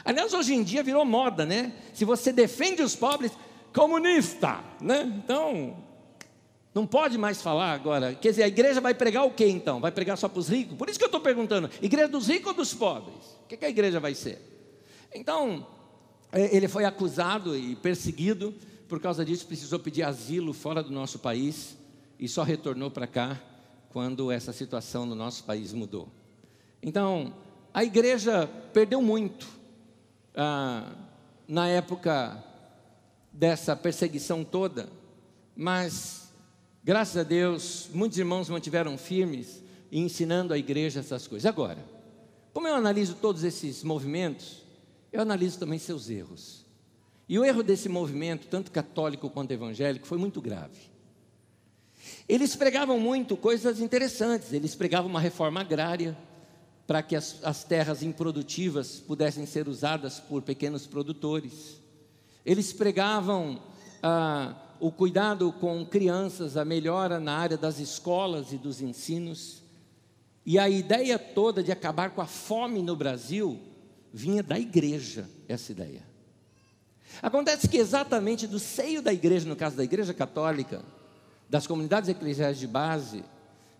Aliás, 0.05 0.35
hoje 0.35 0.55
em 0.55 0.63
dia 0.63 0.83
virou 0.83 1.05
moda, 1.05 1.47
né? 1.47 1.73
Se 1.95 2.05
você 2.05 2.31
defende 2.31 2.83
os 2.83 2.95
pobres, 2.95 3.33
comunista, 3.75 4.61
né? 4.81 5.03
Então, 5.23 5.77
não 6.73 6.87
pode 6.87 7.19
mais 7.19 7.43
falar 7.43 7.73
agora. 7.73 8.15
Quer 8.15 8.31
dizer, 8.31 8.43
a 8.45 8.49
igreja 8.49 8.81
vai 8.81 8.95
pregar 8.95 9.25
o 9.25 9.31
que 9.33 9.47
então? 9.47 9.81
Vai 9.81 9.91
pregar 9.91 10.17
só 10.17 10.29
para 10.29 10.39
os 10.39 10.49
ricos? 10.49 10.77
Por 10.79 10.89
isso 10.89 10.99
que 10.99 11.05
eu 11.05 11.09
estou 11.09 11.21
perguntando: 11.21 11.69
igreja 11.83 12.09
dos 12.09 12.29
ricos 12.29 12.49
ou 12.49 12.55
dos 12.55 12.73
pobres? 12.73 13.17
O 13.45 13.49
que, 13.49 13.57
que 13.57 13.65
a 13.65 13.69
igreja 13.69 13.99
vai 13.99 14.15
ser? 14.15 14.41
Então, 15.13 15.67
é, 16.33 16.57
ele 16.57 16.69
foi 16.69 16.85
acusado 16.85 17.57
e 17.57 17.77
perseguido, 17.77 18.55
por 18.89 19.01
causa 19.01 19.25
disso, 19.25 19.47
precisou 19.47 19.79
pedir 19.79 20.05
asilo 20.05 20.53
fora 20.53 20.83
do 20.83 20.91
nosso 20.91 21.19
país 21.19 21.77
e 22.19 22.29
só 22.29 22.43
retornou 22.43 22.91
para 22.91 23.07
cá 23.07 23.41
quando 23.91 24.31
essa 24.31 24.53
situação 24.53 25.05
no 25.05 25.15
nosso 25.15 25.45
país 25.45 25.73
mudou. 25.73 26.09
Então, 26.83 27.35
a 27.73 27.85
igreja 27.85 28.49
perdeu 28.73 29.03
muito. 29.03 29.49
Ah, 30.35 30.93
na 31.47 31.69
época 31.69 32.43
dessa 33.35 33.75
perseguição 33.75 34.45
toda, 34.45 34.89
mas, 35.57 36.33
graças 36.85 37.17
a 37.17 37.25
Deus, 37.25 37.89
muitos 37.93 38.17
irmãos 38.17 38.49
mantiveram 38.49 38.97
firmes 38.97 39.63
e 39.91 40.01
ensinando 40.01 40.55
a 40.55 40.59
igreja 40.59 41.01
essas 41.01 41.27
coisas. 41.27 41.45
Agora, 41.45 41.85
como 42.53 42.69
eu 42.69 42.77
analiso 42.77 43.17
todos 43.17 43.43
esses 43.43 43.83
movimentos, 43.83 44.63
eu 45.13 45.21
analiso 45.21 45.59
também 45.59 45.79
seus 45.79 46.09
erros. 46.09 46.65
E 47.29 47.39
o 47.39 47.45
erro 47.45 47.63
desse 47.63 47.89
movimento, 47.89 48.47
tanto 48.47 48.71
católico 48.71 49.29
quanto 49.29 49.51
evangélico, 49.51 50.07
foi 50.07 50.19
muito 50.19 50.41
grave. 50.41 50.79
Eles 52.29 52.55
pregavam 52.55 53.01
muito 53.01 53.37
coisas 53.37 53.81
interessantes, 53.81 54.53
eles 54.53 54.75
pregavam 54.75 55.11
uma 55.11 55.21
reforma 55.21 55.61
agrária, 55.61 56.17
para 56.87 57.03
que 57.03 57.17
as, 57.17 57.39
as 57.43 57.65
terras 57.65 58.03
improdutivas 58.03 59.01
pudessem 59.01 59.47
ser 59.47 59.69
usadas 59.69 60.21
por 60.21 60.43
pequenos 60.43 60.87
produtores. 60.87 61.81
Eles 62.45 62.73
pregavam 62.73 63.63
ah, 64.03 64.55
o 64.79 64.91
cuidado 64.91 65.53
com 65.53 65.85
crianças, 65.87 66.57
a 66.57 66.65
melhora 66.65 67.19
na 67.19 67.37
área 67.37 67.57
das 67.57 67.79
escolas 67.79 68.53
e 68.53 68.59
dos 68.59 68.81
ensinos. 68.83 69.63
E 70.45 70.59
a 70.59 70.69
ideia 70.69 71.19
toda 71.19 71.63
de 71.63 71.73
acabar 71.73 72.11
com 72.11 72.21
a 72.21 72.27
fome 72.27 72.83
no 72.83 72.95
Brasil 72.95 73.59
vinha 74.13 74.43
da 74.43 74.59
igreja, 74.59 75.29
essa 75.49 75.73
ideia. 75.73 76.03
Acontece 77.23 77.69
que 77.69 77.79
exatamente 77.79 78.47
do 78.47 78.59
seio 78.59 79.01
da 79.01 79.13
igreja, 79.13 79.49
no 79.49 79.57
caso 79.57 79.77
da 79.77 79.85
igreja 79.85 80.13
católica, 80.13 80.85
das 81.49 81.67
comunidades 81.67 82.09
eclesiais 82.09 82.59
de 82.59 82.67
base, 82.67 83.25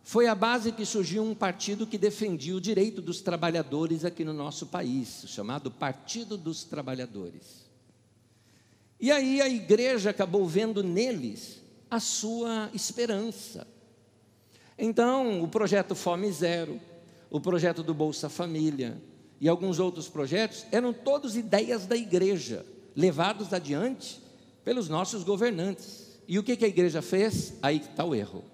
foi 0.03 0.27
a 0.27 0.35
base 0.35 0.71
que 0.71 0.85
surgiu 0.85 1.23
um 1.23 1.35
partido 1.35 1.87
que 1.87 1.99
defendia 1.99 2.55
o 2.55 2.61
direito 2.61 3.01
dos 3.01 3.21
trabalhadores 3.21 4.05
aqui 4.05 4.25
no 4.25 4.33
nosso 4.33 4.67
país, 4.67 5.25
chamado 5.27 5.71
Partido 5.71 6.37
dos 6.37 6.63
Trabalhadores. 6.63 7.64
E 9.01 9.11
aí 9.11 9.41
a 9.41 9.49
igreja 9.49 10.11
acabou 10.11 10.47
vendo 10.47 10.83
neles 10.83 11.61
a 11.91 12.01
sua 12.01 12.71
esperança. 12.73 13.67
Então, 14.79 15.43
o 15.43 15.49
projeto 15.49 15.95
Fome 15.95 16.31
Zero, 16.33 16.81
o 17.31 17.41
projeto 17.41 17.83
do 17.83 17.95
Bolsa 17.95 18.29
Família 18.29 19.01
e 19.41 19.49
alguns 19.49 19.79
outros 19.79 20.09
projetos 20.09 20.67
eram 20.73 20.93
todos 20.93 21.37
ideias 21.37 21.87
da 21.87 21.97
igreja, 21.97 22.65
levados 22.97 23.53
adiante 23.53 24.21
pelos 24.65 24.89
nossos 24.89 25.23
governantes. 25.23 26.19
E 26.27 26.39
o 26.39 26.43
que, 26.43 26.65
a 26.65 26.69
igreja 26.69 27.03
fez? 27.03 27.55
Aí 27.63 27.77
está 27.77 28.05
o 28.05 28.15
erro. 28.15 28.45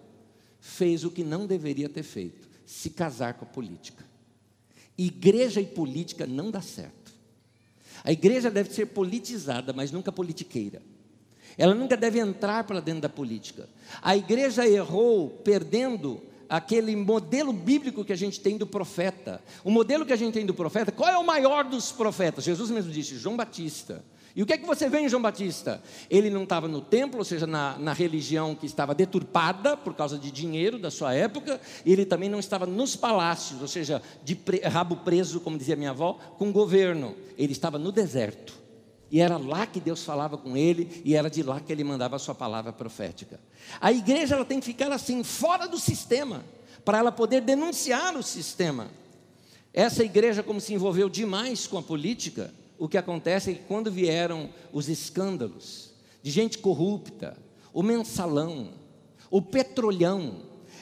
Fez 0.58 1.04
o 1.04 1.10
que 1.10 1.22
não 1.22 1.46
deveria 1.46 1.88
ter 1.88 2.02
feito: 2.02 2.48
se 2.66 2.90
casar 2.90 3.34
com 3.34 3.44
a 3.44 3.48
política. 3.48 4.04
Igreja 4.98 5.60
e 5.60 5.66
política 5.66 6.26
não 6.26 6.50
dá 6.50 6.60
certo. 6.60 6.99
A 8.04 8.12
igreja 8.12 8.50
deve 8.50 8.72
ser 8.72 8.86
politizada, 8.86 9.72
mas 9.72 9.90
nunca 9.90 10.10
politiqueira. 10.10 10.80
Ela 11.56 11.74
nunca 11.74 11.96
deve 11.96 12.18
entrar 12.18 12.64
para 12.64 12.80
dentro 12.80 13.02
da 13.02 13.08
política. 13.08 13.68
A 14.00 14.16
igreja 14.16 14.66
errou 14.66 15.28
perdendo 15.44 16.22
aquele 16.48 16.96
modelo 16.96 17.52
bíblico 17.52 18.04
que 18.04 18.12
a 18.12 18.16
gente 18.16 18.40
tem 18.40 18.56
do 18.56 18.66
profeta. 18.66 19.40
O 19.62 19.70
modelo 19.70 20.04
que 20.04 20.12
a 20.12 20.16
gente 20.16 20.34
tem 20.34 20.44
do 20.44 20.54
profeta, 20.54 20.90
qual 20.90 21.08
é 21.08 21.16
o 21.16 21.24
maior 21.24 21.64
dos 21.64 21.92
profetas? 21.92 22.44
Jesus 22.44 22.70
mesmo 22.70 22.90
disse, 22.90 23.16
João 23.16 23.36
Batista. 23.36 24.02
E 24.34 24.42
o 24.42 24.46
que 24.46 24.52
é 24.52 24.58
que 24.58 24.66
você 24.66 24.88
vê 24.88 25.00
em 25.00 25.08
João 25.08 25.22
Batista? 25.22 25.82
Ele 26.08 26.30
não 26.30 26.44
estava 26.44 26.68
no 26.68 26.80
templo, 26.80 27.18
ou 27.18 27.24
seja, 27.24 27.46
na, 27.46 27.76
na 27.78 27.92
religião 27.92 28.54
que 28.54 28.66
estava 28.66 28.94
deturpada 28.94 29.76
por 29.76 29.94
causa 29.94 30.18
de 30.18 30.30
dinheiro 30.30 30.78
da 30.78 30.90
sua 30.90 31.14
época, 31.14 31.60
e 31.84 31.92
ele 31.92 32.04
também 32.04 32.28
não 32.28 32.38
estava 32.38 32.66
nos 32.66 32.94
palácios, 32.94 33.60
ou 33.60 33.68
seja, 33.68 34.00
de 34.22 34.36
pre, 34.36 34.60
rabo 34.60 34.96
preso, 34.96 35.40
como 35.40 35.58
dizia 35.58 35.76
minha 35.76 35.90
avó, 35.90 36.18
com 36.38 36.52
governo. 36.52 37.16
Ele 37.36 37.52
estava 37.52 37.78
no 37.78 37.90
deserto. 37.90 38.60
E 39.10 39.20
era 39.20 39.36
lá 39.36 39.66
que 39.66 39.80
Deus 39.80 40.04
falava 40.04 40.38
com 40.38 40.56
ele, 40.56 41.02
e 41.04 41.16
era 41.16 41.28
de 41.28 41.42
lá 41.42 41.58
que 41.60 41.72
ele 41.72 41.82
mandava 41.82 42.14
a 42.14 42.18
sua 42.18 42.34
palavra 42.34 42.72
profética. 42.72 43.40
A 43.80 43.90
igreja 43.90 44.36
ela 44.36 44.44
tem 44.44 44.60
que 44.60 44.66
ficar 44.66 44.92
assim, 44.92 45.24
fora 45.24 45.66
do 45.66 45.78
sistema, 45.78 46.44
para 46.84 46.98
ela 46.98 47.10
poder 47.10 47.40
denunciar 47.40 48.16
o 48.16 48.22
sistema. 48.22 48.88
Essa 49.74 50.04
igreja, 50.04 50.42
como 50.42 50.60
se 50.60 50.72
envolveu 50.72 51.08
demais 51.08 51.66
com 51.66 51.76
a 51.78 51.82
política, 51.82 52.52
o 52.80 52.88
que 52.88 52.96
acontece 52.96 53.50
é 53.50 53.54
que 53.54 53.62
quando 53.64 53.92
vieram 53.92 54.48
os 54.72 54.88
escândalos 54.88 55.90
de 56.22 56.30
gente 56.30 56.56
corrupta, 56.56 57.36
o 57.74 57.82
mensalão, 57.82 58.70
o 59.30 59.42
petrolhão, 59.42 60.36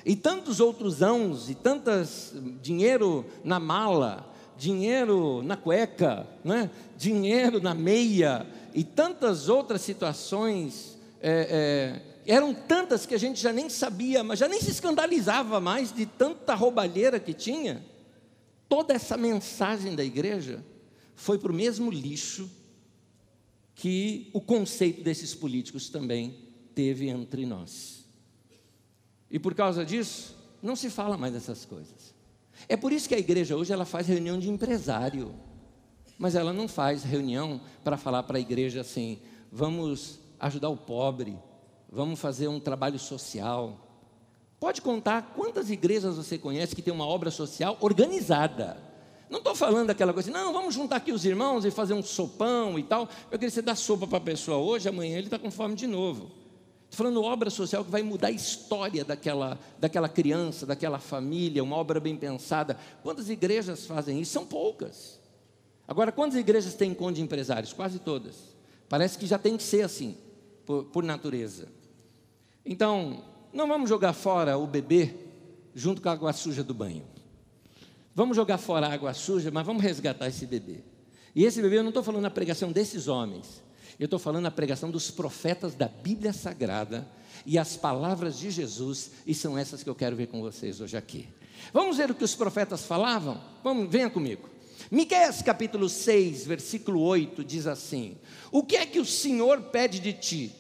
e 0.07 0.15
tantos 0.15 0.61
outros 0.61 1.03
ãos, 1.03 1.51
e 1.51 1.57
tantas 1.57 2.33
dinheiro 2.63 3.27
na 3.43 3.59
mala, 3.59 4.33
dinheiro 4.57 5.43
na 5.43 5.57
cueca, 5.57 6.25
né? 6.45 6.71
dinheiro 6.97 7.61
na 7.61 7.75
meia, 7.75 8.47
e 8.73 8.85
tantas 8.85 9.49
outras 9.49 9.81
situações, 9.81 10.97
é, 11.21 12.01
é, 12.25 12.33
eram 12.33 12.55
tantas 12.55 13.07
que 13.07 13.15
a 13.15 13.19
gente 13.19 13.41
já 13.41 13.53
nem 13.53 13.69
sabia, 13.69 14.23
mas 14.23 14.39
já 14.39 14.47
nem 14.47 14.61
se 14.61 14.71
escandalizava 14.71 15.61
mais 15.61 15.93
de 15.93 16.07
tanta 16.07 16.55
roubalheira 16.55 17.19
que 17.19 17.35
tinha. 17.35 17.85
Toda 18.69 18.95
essa 18.95 19.17
mensagem 19.17 19.97
da 19.97 20.05
igreja 20.05 20.63
foi 21.19 21.37
para 21.37 21.51
o 21.51 21.55
mesmo 21.55 21.91
lixo 21.91 22.49
que 23.75 24.31
o 24.33 24.41
conceito 24.41 25.03
desses 25.03 25.35
políticos 25.35 25.89
também 25.89 26.39
teve 26.77 27.09
entre 27.09 27.45
nós. 27.45 28.05
E 29.29 29.37
por 29.37 29.53
causa 29.53 29.85
disso, 29.85 30.37
não 30.63 30.77
se 30.77 30.89
fala 30.89 31.19
mais 31.19 31.33
dessas 31.33 31.65
coisas. 31.65 32.15
É 32.69 32.77
por 32.77 32.93
isso 32.93 33.09
que 33.09 33.17
a 33.17 33.19
igreja 33.19 33.57
hoje 33.57 33.73
ela 33.73 33.85
faz 33.85 34.07
reunião 34.07 34.39
de 34.39 34.49
empresário, 34.49 35.35
mas 36.17 36.37
ela 36.37 36.53
não 36.53 36.69
faz 36.69 37.03
reunião 37.03 37.61
para 37.83 37.97
falar 37.97 38.23
para 38.23 38.39
a 38.39 38.41
igreja 38.41 38.83
assim: 38.83 39.19
vamos 39.51 40.21
ajudar 40.39 40.69
o 40.69 40.77
pobre, 40.77 41.37
vamos 41.91 42.21
fazer 42.21 42.47
um 42.47 42.61
trabalho 42.61 42.99
social. 42.99 43.77
Pode 44.61 44.81
contar 44.81 45.33
quantas 45.35 45.69
igrejas 45.69 46.17
você 46.17 46.39
conhece 46.39 46.77
que 46.77 46.83
tem 46.83 46.95
uma 46.95 47.07
obra 47.07 47.33
social 47.33 47.77
organizada. 47.81 48.88
Não 49.31 49.39
estou 49.39 49.55
falando 49.55 49.89
daquela 49.89 50.13
coisa 50.13 50.31
assim, 50.31 50.39
não, 50.39 50.53
vamos 50.53 50.75
juntar 50.75 50.97
aqui 50.97 51.13
os 51.13 51.25
irmãos 51.25 51.65
e 51.65 51.71
fazer 51.71 51.93
um 51.95 52.03
sopão 52.03 52.79
e 52.79 52.83
tal. 52.83 53.03
Eu 53.31 53.39
queria 53.39 53.49
que 53.49 53.51
você 53.51 53.63
dar 53.63 53.77
sopa 53.77 54.07
para 54.07 54.19
a 54.19 54.23
pessoa 54.23 54.59
hoje, 54.59 54.89
amanhã 54.89 55.19
ele 55.19 55.27
está 55.27 55.39
com 55.39 55.51
fome 55.51 55.75
de 55.75 55.87
novo. 55.87 56.31
Estou 56.91 57.05
falando 57.05 57.23
obra 57.23 57.51
social 57.51 57.85
que 57.85 57.91
vai 57.91 58.03
mudar 58.03 58.29
a 58.29 58.31
história 58.31 59.05
daquela, 59.05 59.59
daquela 59.79 60.09
criança, 60.09 60.65
daquela 60.65 60.99
família, 60.99 61.63
uma 61.63 61.77
obra 61.77 62.01
bem 62.01 62.17
pensada. 62.17 62.79
Quantas 63.03 63.29
igrejas 63.29 63.87
fazem 63.87 64.21
isso? 64.21 64.33
São 64.33 64.47
poucas. 64.47 65.21
Agora, 65.87 66.11
quantas 66.11 66.39
igrejas 66.39 66.75
têm 66.75 66.93
encontro 66.93 67.17
de 67.17 67.23
empresários? 67.23 67.75
Quase 67.75 67.99
todas. 67.99 68.37
Parece 68.89 69.19
que 69.19 69.27
já 69.27 69.39
tem 69.39 69.59
que 69.59 69.63
ser 69.63 69.83
assim, 69.83 70.17
por, 70.65 70.85
por 70.85 71.05
natureza. 71.05 71.69
Então, 72.65 73.23
não 73.53 73.69
vamos 73.69 73.89
jogar 73.89 74.15
fora 74.15 74.57
o 74.57 74.67
bebê 74.67 75.15
junto 75.75 76.01
com 76.01 76.09
a 76.09 76.13
água 76.13 76.33
suja 76.33 76.65
do 76.65 76.73
banho. 76.73 77.05
Vamos 78.19 78.37
jogar 78.37 78.59
fora 78.59 78.89
a 78.89 78.93
água 78.93 79.15
suja, 79.15 79.49
mas 79.49 79.65
vamos 79.65 79.81
resgatar 79.81 80.27
esse 80.27 80.45
bebê. 80.45 80.81
E 81.37 81.45
esse 81.45 81.63
bebê, 81.63 81.79
eu 81.79 81.85
não 81.85 81.91
estou 81.91 82.03
falando 82.03 82.23
na 82.23 82.31
pregação 82.31 82.73
desses 82.73 83.07
homens, 83.07 83.63
eu 83.97 84.07
estou 84.07 84.19
falando 84.19 84.43
na 84.43 84.51
pregação 84.51 84.91
dos 84.91 85.09
profetas 85.09 85.77
da 85.77 85.87
Bíblia 85.87 86.33
Sagrada 86.33 87.07
e 87.47 87.57
as 87.57 87.77
palavras 87.77 88.37
de 88.37 88.51
Jesus, 88.51 89.13
e 89.25 89.33
são 89.33 89.57
essas 89.57 89.85
que 89.85 89.89
eu 89.89 89.95
quero 89.95 90.17
ver 90.17 90.27
com 90.27 90.41
vocês 90.41 90.81
hoje 90.81 90.97
aqui. 90.97 91.29
Vamos 91.73 91.97
ver 91.97 92.11
o 92.11 92.15
que 92.17 92.25
os 92.25 92.35
profetas 92.35 92.85
falavam? 92.85 93.41
Vamos, 93.63 93.89
venha 93.89 94.11
comigo. 94.11 94.51
Miqueias 94.91 95.41
capítulo 95.41 95.89
6, 95.89 96.45
versículo 96.45 97.01
8 97.03 97.45
diz 97.45 97.69
assim: 97.69 98.17
O 98.51 98.65
que 98.65 98.75
é 98.75 98.85
que 98.85 98.99
o 98.99 99.07
Senhor 99.07 99.61
pede 99.71 100.01
de 100.01 100.13
ti, 100.13 100.53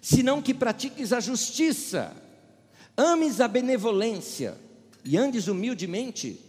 senão 0.00 0.40
que 0.40 0.54
pratiques 0.54 1.12
a 1.12 1.20
justiça, 1.20 2.16
ames 2.96 3.42
a 3.42 3.46
benevolência 3.46 4.56
e 5.04 5.18
andes 5.18 5.48
humildemente 5.48 6.43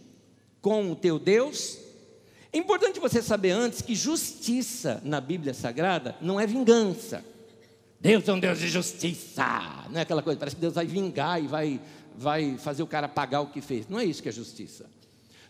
com 0.66 0.90
o 0.90 0.96
teu 0.96 1.16
Deus. 1.16 1.78
É 2.52 2.58
importante 2.58 2.98
você 2.98 3.22
saber 3.22 3.52
antes 3.52 3.80
que 3.80 3.94
justiça 3.94 5.00
na 5.04 5.20
Bíblia 5.20 5.54
Sagrada 5.54 6.16
não 6.20 6.40
é 6.40 6.46
vingança. 6.46 7.24
Deus 8.00 8.26
é 8.26 8.32
um 8.32 8.40
Deus 8.40 8.58
de 8.58 8.66
justiça. 8.66 9.44
Não 9.88 10.00
é 10.00 10.02
aquela 10.02 10.24
coisa, 10.24 10.36
parece 10.36 10.56
que 10.56 10.60
Deus 10.60 10.74
vai 10.74 10.84
vingar 10.84 11.40
e 11.40 11.46
vai, 11.46 11.80
vai 12.18 12.58
fazer 12.58 12.82
o 12.82 12.86
cara 12.88 13.06
pagar 13.06 13.42
o 13.42 13.46
que 13.46 13.60
fez. 13.60 13.88
Não 13.88 14.00
é 14.00 14.04
isso 14.04 14.20
que 14.20 14.28
é 14.28 14.32
justiça. 14.32 14.90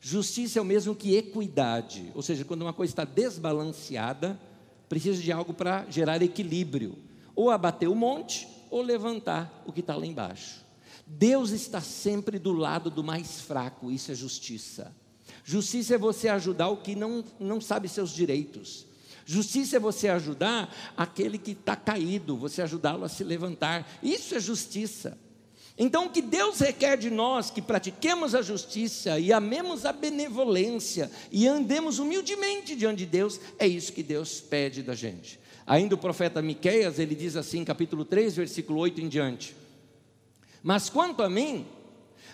Justiça 0.02 0.58
é 0.58 0.62
o 0.62 0.66
mesmo 0.66 0.94
que 0.94 1.16
equidade, 1.16 2.12
ou 2.14 2.20
seja, 2.20 2.44
quando 2.44 2.60
uma 2.60 2.74
coisa 2.74 2.92
está 2.92 3.04
desbalanceada, 3.04 4.38
precisa 4.86 5.22
de 5.22 5.32
algo 5.32 5.54
para 5.54 5.86
gerar 5.88 6.20
equilíbrio, 6.20 6.94
ou 7.34 7.50
abater 7.50 7.88
o 7.88 7.94
monte, 7.94 8.46
ou 8.68 8.82
levantar 8.82 9.62
o 9.64 9.72
que 9.72 9.80
está 9.80 9.96
lá 9.96 10.04
embaixo. 10.04 10.62
Deus 11.06 11.52
está 11.52 11.80
sempre 11.80 12.38
do 12.38 12.52
lado 12.52 12.90
do 12.90 13.02
mais 13.02 13.40
fraco, 13.40 13.90
isso 13.90 14.12
é 14.12 14.14
justiça. 14.14 14.94
Justiça 15.48 15.94
é 15.94 15.98
você 15.98 16.26
ajudar 16.26 16.70
o 16.70 16.78
que 16.78 16.96
não, 16.96 17.24
não 17.38 17.60
sabe 17.60 17.88
seus 17.88 18.10
direitos. 18.10 18.84
Justiça 19.24 19.76
é 19.76 19.78
você 19.78 20.08
ajudar 20.08 20.74
aquele 20.96 21.38
que 21.38 21.52
está 21.52 21.76
caído, 21.76 22.36
você 22.36 22.62
ajudá-lo 22.62 23.04
a 23.04 23.08
se 23.08 23.22
levantar. 23.22 23.88
Isso 24.02 24.34
é 24.34 24.40
justiça. 24.40 25.16
Então, 25.78 26.06
o 26.06 26.10
que 26.10 26.20
Deus 26.20 26.58
requer 26.58 26.96
de 26.96 27.10
nós, 27.10 27.48
que 27.48 27.62
pratiquemos 27.62 28.34
a 28.34 28.42
justiça 28.42 29.20
e 29.20 29.32
amemos 29.32 29.86
a 29.86 29.92
benevolência 29.92 31.08
e 31.30 31.46
andemos 31.46 32.00
humildemente 32.00 32.74
diante 32.74 32.98
de 32.98 33.06
Deus, 33.06 33.38
é 33.56 33.68
isso 33.68 33.92
que 33.92 34.02
Deus 34.02 34.40
pede 34.40 34.82
da 34.82 34.96
gente. 34.96 35.38
Ainda 35.64 35.94
o 35.94 35.98
profeta 35.98 36.42
Miqueias, 36.42 36.98
ele 36.98 37.14
diz 37.14 37.36
assim, 37.36 37.64
capítulo 37.64 38.04
3, 38.04 38.34
versículo 38.34 38.80
8 38.80 39.00
em 39.00 39.08
diante: 39.08 39.54
Mas 40.60 40.90
quanto 40.90 41.22
a 41.22 41.30
mim, 41.30 41.64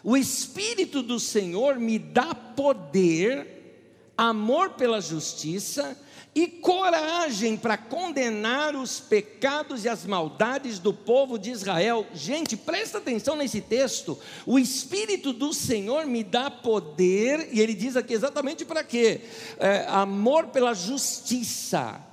o 0.05 0.17
Espírito 0.17 1.03
do 1.03 1.21
Senhor 1.21 1.79
me 1.79 1.99
dá 1.99 2.35
poder, 2.35 4.12
amor 4.17 4.71
pela 4.71 5.01
justiça 5.01 5.97
e 6.35 6.47
coragem 6.47 7.57
para 7.57 7.77
condenar 7.77 8.75
os 8.75 8.99
pecados 8.99 9.85
e 9.85 9.88
as 9.88 10.07
maldades 10.07 10.79
do 10.79 10.93
povo 10.93 11.38
de 11.38 11.51
Israel. 11.51 12.07
Gente, 12.15 12.57
presta 12.57 12.99
atenção 12.99 13.37
nesse 13.37 13.61
texto. 13.61 14.19
O 14.47 14.59
Espírito 14.59 15.33
do 15.33 15.53
Senhor 15.53 16.07
me 16.07 16.25
dá 16.25 16.51
poder, 16.51 17.51
e 17.53 17.61
ele 17.61 17.75
diz 17.75 17.97
aqui 17.97 18.15
exatamente 18.15 18.65
para 18.65 18.83
quê? 18.83 19.21
É, 19.59 19.85
amor 19.88 20.49
pela 20.49 20.73
justiça 20.75 22.12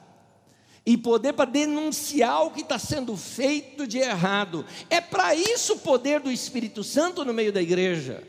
e 0.89 0.97
poder 0.97 1.33
para 1.33 1.45
denunciar 1.45 2.47
o 2.47 2.49
que 2.49 2.61
está 2.61 2.79
sendo 2.79 3.15
feito 3.15 3.85
de 3.85 3.99
errado. 3.99 4.65
É 4.89 4.99
para 4.99 5.35
isso 5.35 5.73
o 5.73 5.79
poder 5.79 6.19
do 6.19 6.31
Espírito 6.31 6.83
Santo 6.83 7.23
no 7.23 7.31
meio 7.31 7.53
da 7.53 7.61
igreja. 7.61 8.23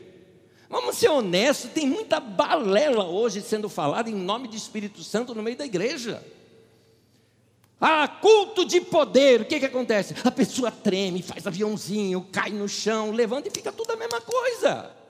Vamos 0.69 0.97
ser 0.97 1.09
honestos, 1.09 1.71
tem 1.71 1.87
muita 1.87 2.19
balela 2.19 3.03
hoje 3.05 3.41
sendo 3.41 3.67
falada 3.67 4.11
em 4.11 4.13
nome 4.13 4.47
de 4.47 4.57
Espírito 4.57 5.03
Santo 5.03 5.33
no 5.33 5.41
meio 5.41 5.57
da 5.57 5.65
igreja. 5.65 6.23
Ah, 7.79 8.07
culto 8.07 8.63
de 8.63 8.79
poder, 8.79 9.41
o 9.41 9.45
que, 9.45 9.59
que 9.59 9.65
acontece? 9.65 10.13
A 10.23 10.29
pessoa 10.29 10.69
treme, 10.69 11.23
faz 11.23 11.47
aviãozinho, 11.47 12.27
cai 12.31 12.51
no 12.51 12.69
chão, 12.69 13.09
levanta 13.09 13.47
e 13.47 13.51
fica 13.51 13.71
tudo 13.71 13.89
a 13.89 13.95
mesma 13.95 14.21
coisa. 14.21 15.00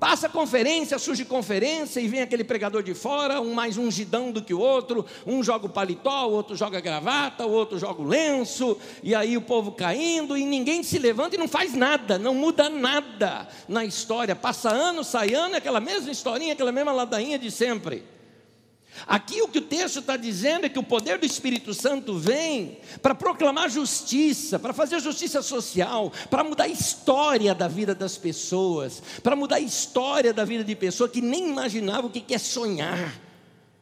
Passa 0.00 0.30
conferência, 0.30 0.98
surge 0.98 1.26
conferência 1.26 2.00
e 2.00 2.08
vem 2.08 2.22
aquele 2.22 2.42
pregador 2.42 2.82
de 2.82 2.94
fora, 2.94 3.38
um 3.38 3.52
mais 3.52 3.76
ungidão 3.76 4.32
do 4.32 4.40
que 4.40 4.54
o 4.54 4.58
outro, 4.58 5.04
um 5.26 5.42
joga 5.42 5.66
o 5.66 5.68
paletó, 5.68 6.26
o 6.26 6.32
outro 6.32 6.56
joga 6.56 6.78
a 6.78 6.80
gravata, 6.80 7.44
o 7.44 7.50
outro 7.52 7.78
joga 7.78 8.00
o 8.00 8.06
lenço, 8.06 8.78
e 9.02 9.14
aí 9.14 9.36
o 9.36 9.42
povo 9.42 9.72
caindo 9.72 10.38
e 10.38 10.46
ninguém 10.46 10.82
se 10.82 10.98
levanta 10.98 11.36
e 11.36 11.38
não 11.38 11.46
faz 11.46 11.74
nada, 11.74 12.18
não 12.18 12.34
muda 12.34 12.70
nada 12.70 13.46
na 13.68 13.84
história. 13.84 14.34
Passa 14.34 14.70
ano, 14.70 15.04
sai 15.04 15.34
ano, 15.34 15.56
aquela 15.56 15.80
mesma 15.80 16.10
historinha, 16.10 16.54
aquela 16.54 16.72
mesma 16.72 16.92
ladainha 16.92 17.38
de 17.38 17.50
sempre. 17.50 18.02
Aqui 19.06 19.40
o 19.42 19.48
que 19.48 19.58
o 19.58 19.62
texto 19.62 20.00
está 20.00 20.16
dizendo 20.16 20.66
é 20.66 20.68
que 20.68 20.78
o 20.78 20.82
poder 20.82 21.18
do 21.18 21.24
Espírito 21.24 21.72
Santo 21.72 22.18
vem 22.18 22.78
para 23.00 23.14
proclamar 23.14 23.70
justiça, 23.70 24.58
para 24.58 24.72
fazer 24.72 25.00
justiça 25.00 25.42
social, 25.42 26.12
para 26.28 26.44
mudar 26.44 26.64
a 26.64 26.68
história 26.68 27.54
da 27.54 27.68
vida 27.68 27.94
das 27.94 28.18
pessoas, 28.18 29.02
para 29.22 29.36
mudar 29.36 29.56
a 29.56 29.60
história 29.60 30.32
da 30.32 30.44
vida 30.44 30.64
de 30.64 30.74
pessoa 30.74 31.08
que 31.08 31.20
nem 31.20 31.48
imaginava 31.48 32.06
o 32.06 32.10
que 32.10 32.34
é 32.34 32.38
sonhar. 32.38 33.29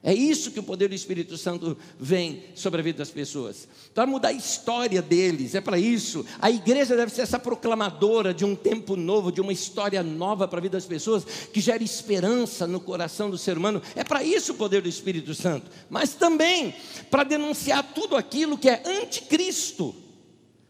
É 0.01 0.15
isso 0.15 0.53
que 0.53 0.61
o 0.61 0.63
poder 0.63 0.89
do 0.89 0.95
Espírito 0.95 1.37
Santo 1.37 1.77
vem 1.99 2.45
sobre 2.55 2.81
a 2.81 2.85
vida 2.85 2.99
das 2.99 3.11
pessoas. 3.11 3.67
Para 3.93 4.07
mudar 4.07 4.29
a 4.29 4.33
história 4.33 5.03
deles, 5.03 5.57
é 5.57 5.61
para 5.61 5.77
isso. 5.77 6.25
A 6.41 6.49
igreja 6.49 6.97
deve 6.97 7.13
ser 7.13 7.23
essa 7.23 7.39
proclamadora 7.39 8.33
de 8.33 8.45
um 8.45 8.55
tempo 8.55 8.95
novo, 8.95 9.33
de 9.33 9.41
uma 9.41 9.53
história 9.53 10.01
nova 10.01 10.47
para 10.47 10.61
a 10.61 10.63
vida 10.63 10.77
das 10.77 10.87
pessoas, 10.87 11.25
que 11.53 11.61
gera 11.61 11.83
esperança 11.83 12.65
no 12.65 12.79
coração 12.79 13.29
do 13.29 13.37
ser 13.37 13.59
humano. 13.59 13.83
É 13.97 14.05
para 14.05 14.23
isso 14.23 14.53
o 14.53 14.55
poder 14.55 14.83
do 14.83 14.89
Espírito 14.89 15.35
Santo. 15.35 15.69
Mas 15.91 16.15
também 16.15 16.75
para 17.11 17.25
denunciar 17.25 17.83
tudo 17.93 18.15
aquilo 18.15 18.57
que 18.57 18.69
é 18.69 18.81
anticristo. 18.87 19.93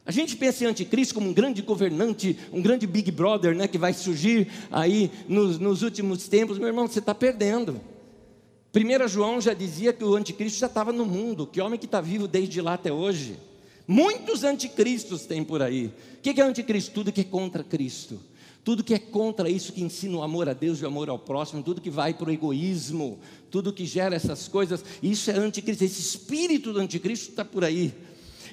A 0.07 0.11
gente 0.11 0.37
pensa 0.37 0.65
em 0.65 0.69
anticristo 0.69 1.13
como 1.13 1.29
um 1.29 1.35
grande 1.35 1.61
governante, 1.61 2.39
um 2.51 2.63
grande 2.63 2.87
Big 2.87 3.11
Brother, 3.11 3.55
né, 3.55 3.69
que 3.69 3.77
vai 3.77 3.93
surgir 3.93 4.49
aí 4.73 5.11
nos, 5.29 5.59
nos 5.59 5.83
últimos 5.83 6.27
tempos. 6.29 6.57
Meu 6.57 6.69
irmão, 6.69 6.89
você 6.89 6.99
está 6.99 7.15
perdendo. 7.15 7.79
1 8.75 9.09
João 9.09 9.41
já 9.41 9.55
dizia 9.55 9.93
que 9.93 10.05
o 10.05 10.15
anticristo 10.15 10.59
já 10.59 10.67
estava 10.67 10.93
no 10.93 11.07
mundo, 11.07 11.47
que 11.47 11.61
homem 11.61 11.79
que 11.79 11.87
está 11.87 12.01
vivo 12.01 12.29
desde 12.29 12.61
lá 12.61 12.75
até 12.75 12.93
hoje. 12.93 13.39
Muitos 13.87 14.45
anticristos 14.45 15.25
tem 15.25 15.43
por 15.43 15.63
aí. 15.63 15.87
O 15.87 16.21
que 16.21 16.39
é 16.39 16.45
anticristo? 16.45 16.93
Tudo 16.93 17.11
que 17.11 17.23
é 17.23 17.25
contra 17.25 17.65
Cristo. 17.65 18.21
Tudo 18.63 18.85
que 18.85 18.93
é 18.93 18.99
contra 18.99 19.49
isso 19.49 19.73
que 19.73 19.83
ensina 19.83 20.19
o 20.19 20.23
amor 20.23 20.47
a 20.47 20.53
Deus 20.53 20.81
e 20.81 20.85
o 20.85 20.89
amor 20.89 21.09
ao 21.09 21.19
próximo, 21.19 21.63
tudo 21.63 21.81
que 21.81 21.89
vai 21.89 22.13
para 22.13 22.29
o 22.29 22.33
egoísmo, 22.33 23.19
tudo 23.51 23.73
que 23.73 23.87
gera 23.87 24.15
essas 24.15 24.47
coisas, 24.47 24.85
isso 25.03 25.31
é 25.31 25.39
anticristo. 25.39 25.85
Esse 25.85 26.03
espírito 26.03 26.71
do 26.75 26.81
anticristo 26.81 27.31
está 27.31 27.43
por 27.43 27.65
aí. 27.65 27.95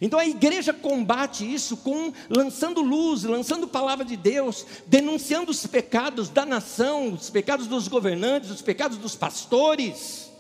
Então 0.02 0.20
a 0.20 0.26
igreja 0.26 0.74
combate 0.74 1.52
isso 1.52 1.78
com 1.78 2.14
lançando 2.30 2.82
luz, 2.82 3.24
lançando 3.24 3.68
palavra 3.68 4.06
de 4.06 4.16
Deus, 4.16 4.66
denunciando 4.88 5.52
os 5.52 5.66
pecados 5.66 6.30
da 6.30 6.46
nação, 6.46 7.14
os 7.14 7.30
pecados 7.30 7.68
dos 7.68 7.88
governantes, 7.88 8.50
os 8.50 8.62
pecados 8.62 8.98
dos 8.98 9.16
pastores. 9.16 10.32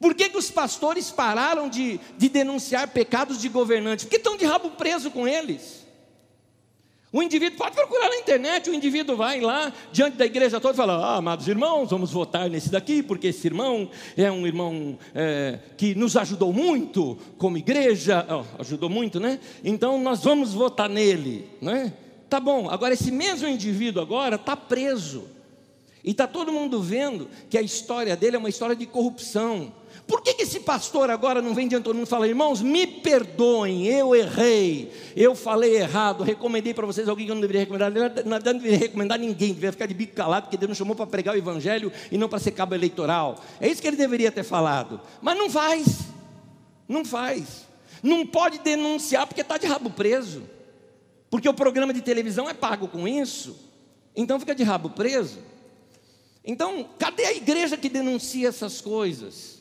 Por 0.00 0.14
que, 0.14 0.28
que 0.28 0.38
os 0.38 0.50
pastores 0.50 1.10
pararam 1.10 1.68
de, 1.68 1.98
de 2.16 2.28
denunciar 2.28 2.88
pecados 2.88 3.40
de 3.40 3.48
governantes? 3.48 4.04
Porque 4.04 4.16
estão 4.16 4.36
de 4.36 4.44
rabo 4.44 4.70
preso 4.70 5.10
com 5.10 5.26
eles. 5.26 5.87
O 7.10 7.22
indivíduo 7.22 7.56
pode 7.56 7.74
procurar 7.74 8.10
na 8.10 8.16
internet, 8.16 8.68
o 8.68 8.74
indivíduo 8.74 9.16
vai 9.16 9.40
lá 9.40 9.72
diante 9.90 10.18
da 10.18 10.26
igreja 10.26 10.60
toda 10.60 10.74
e 10.74 10.76
fala: 10.76 10.94
Ah, 10.94 11.16
amados 11.16 11.48
irmãos, 11.48 11.90
vamos 11.90 12.10
votar 12.10 12.50
nesse 12.50 12.70
daqui, 12.70 13.02
porque 13.02 13.28
esse 13.28 13.46
irmão 13.46 13.88
é 14.14 14.30
um 14.30 14.46
irmão 14.46 14.98
é, 15.14 15.58
que 15.78 15.94
nos 15.94 16.18
ajudou 16.18 16.52
muito 16.52 17.16
como 17.38 17.56
igreja, 17.56 18.26
oh, 18.28 18.60
ajudou 18.60 18.90
muito, 18.90 19.18
né? 19.18 19.40
Então 19.64 19.98
nós 20.02 20.22
vamos 20.22 20.52
votar 20.52 20.88
nele, 20.88 21.48
né? 21.62 21.94
Tá 22.28 22.38
bom, 22.38 22.68
agora 22.68 22.92
esse 22.92 23.10
mesmo 23.10 23.48
indivíduo 23.48 24.02
agora 24.02 24.36
está 24.36 24.54
preso. 24.54 25.24
E 26.04 26.10
está 26.10 26.26
todo 26.26 26.52
mundo 26.52 26.80
vendo 26.82 27.28
que 27.48 27.56
a 27.56 27.62
história 27.62 28.14
dele 28.16 28.36
é 28.36 28.38
uma 28.38 28.48
história 28.50 28.76
de 28.76 28.86
corrupção, 28.86 29.72
por 30.08 30.22
que, 30.22 30.32
que 30.32 30.42
esse 30.42 30.60
pastor 30.60 31.10
agora 31.10 31.42
não 31.42 31.54
vem 31.54 31.68
diante 31.68 31.82
de 31.82 31.84
todo 31.84 31.94
mundo 31.94 32.06
e 32.06 32.10
fala, 32.10 32.26
irmãos, 32.26 32.62
me 32.62 32.86
perdoem, 32.86 33.86
eu 33.86 34.16
errei, 34.16 34.90
eu 35.14 35.34
falei 35.34 35.76
errado, 35.76 36.24
recomendei 36.24 36.72
para 36.72 36.86
vocês 36.86 37.06
alguém 37.06 37.26
que 37.26 37.30
eu 37.30 37.34
não 37.34 37.42
deveria 37.42 37.60
recomendar, 37.60 37.92
não 38.24 38.38
deveria 38.38 38.78
recomendar 38.78 39.18
ninguém, 39.18 39.48
deveria 39.48 39.70
ficar 39.70 39.84
de 39.84 39.92
bico 39.92 40.14
calado, 40.14 40.44
porque 40.44 40.56
Deus 40.56 40.70
nos 40.70 40.78
chamou 40.78 40.96
para 40.96 41.06
pregar 41.06 41.34
o 41.34 41.38
evangelho 41.38 41.92
e 42.10 42.16
não 42.16 42.26
para 42.26 42.38
ser 42.38 42.52
cabo 42.52 42.74
eleitoral. 42.74 43.38
É 43.60 43.68
isso 43.68 43.82
que 43.82 43.86
ele 43.86 43.98
deveria 43.98 44.32
ter 44.32 44.44
falado. 44.44 44.98
Mas 45.20 45.36
não 45.36 45.50
faz, 45.50 45.98
não 46.88 47.04
faz. 47.04 47.66
Não 48.02 48.26
pode 48.26 48.60
denunciar 48.60 49.26
porque 49.26 49.42
está 49.42 49.58
de 49.58 49.66
rabo 49.66 49.90
preso. 49.90 50.42
Porque 51.28 51.48
o 51.48 51.52
programa 51.52 51.92
de 51.92 52.00
televisão 52.00 52.48
é 52.48 52.54
pago 52.54 52.88
com 52.88 53.06
isso. 53.06 53.56
Então 54.16 54.40
fica 54.40 54.54
de 54.54 54.62
rabo 54.62 54.88
preso. 54.88 55.38
Então, 56.42 56.88
cadê 56.98 57.26
a 57.26 57.34
igreja 57.34 57.76
que 57.76 57.90
denuncia 57.90 58.48
essas 58.48 58.80
coisas? 58.80 59.57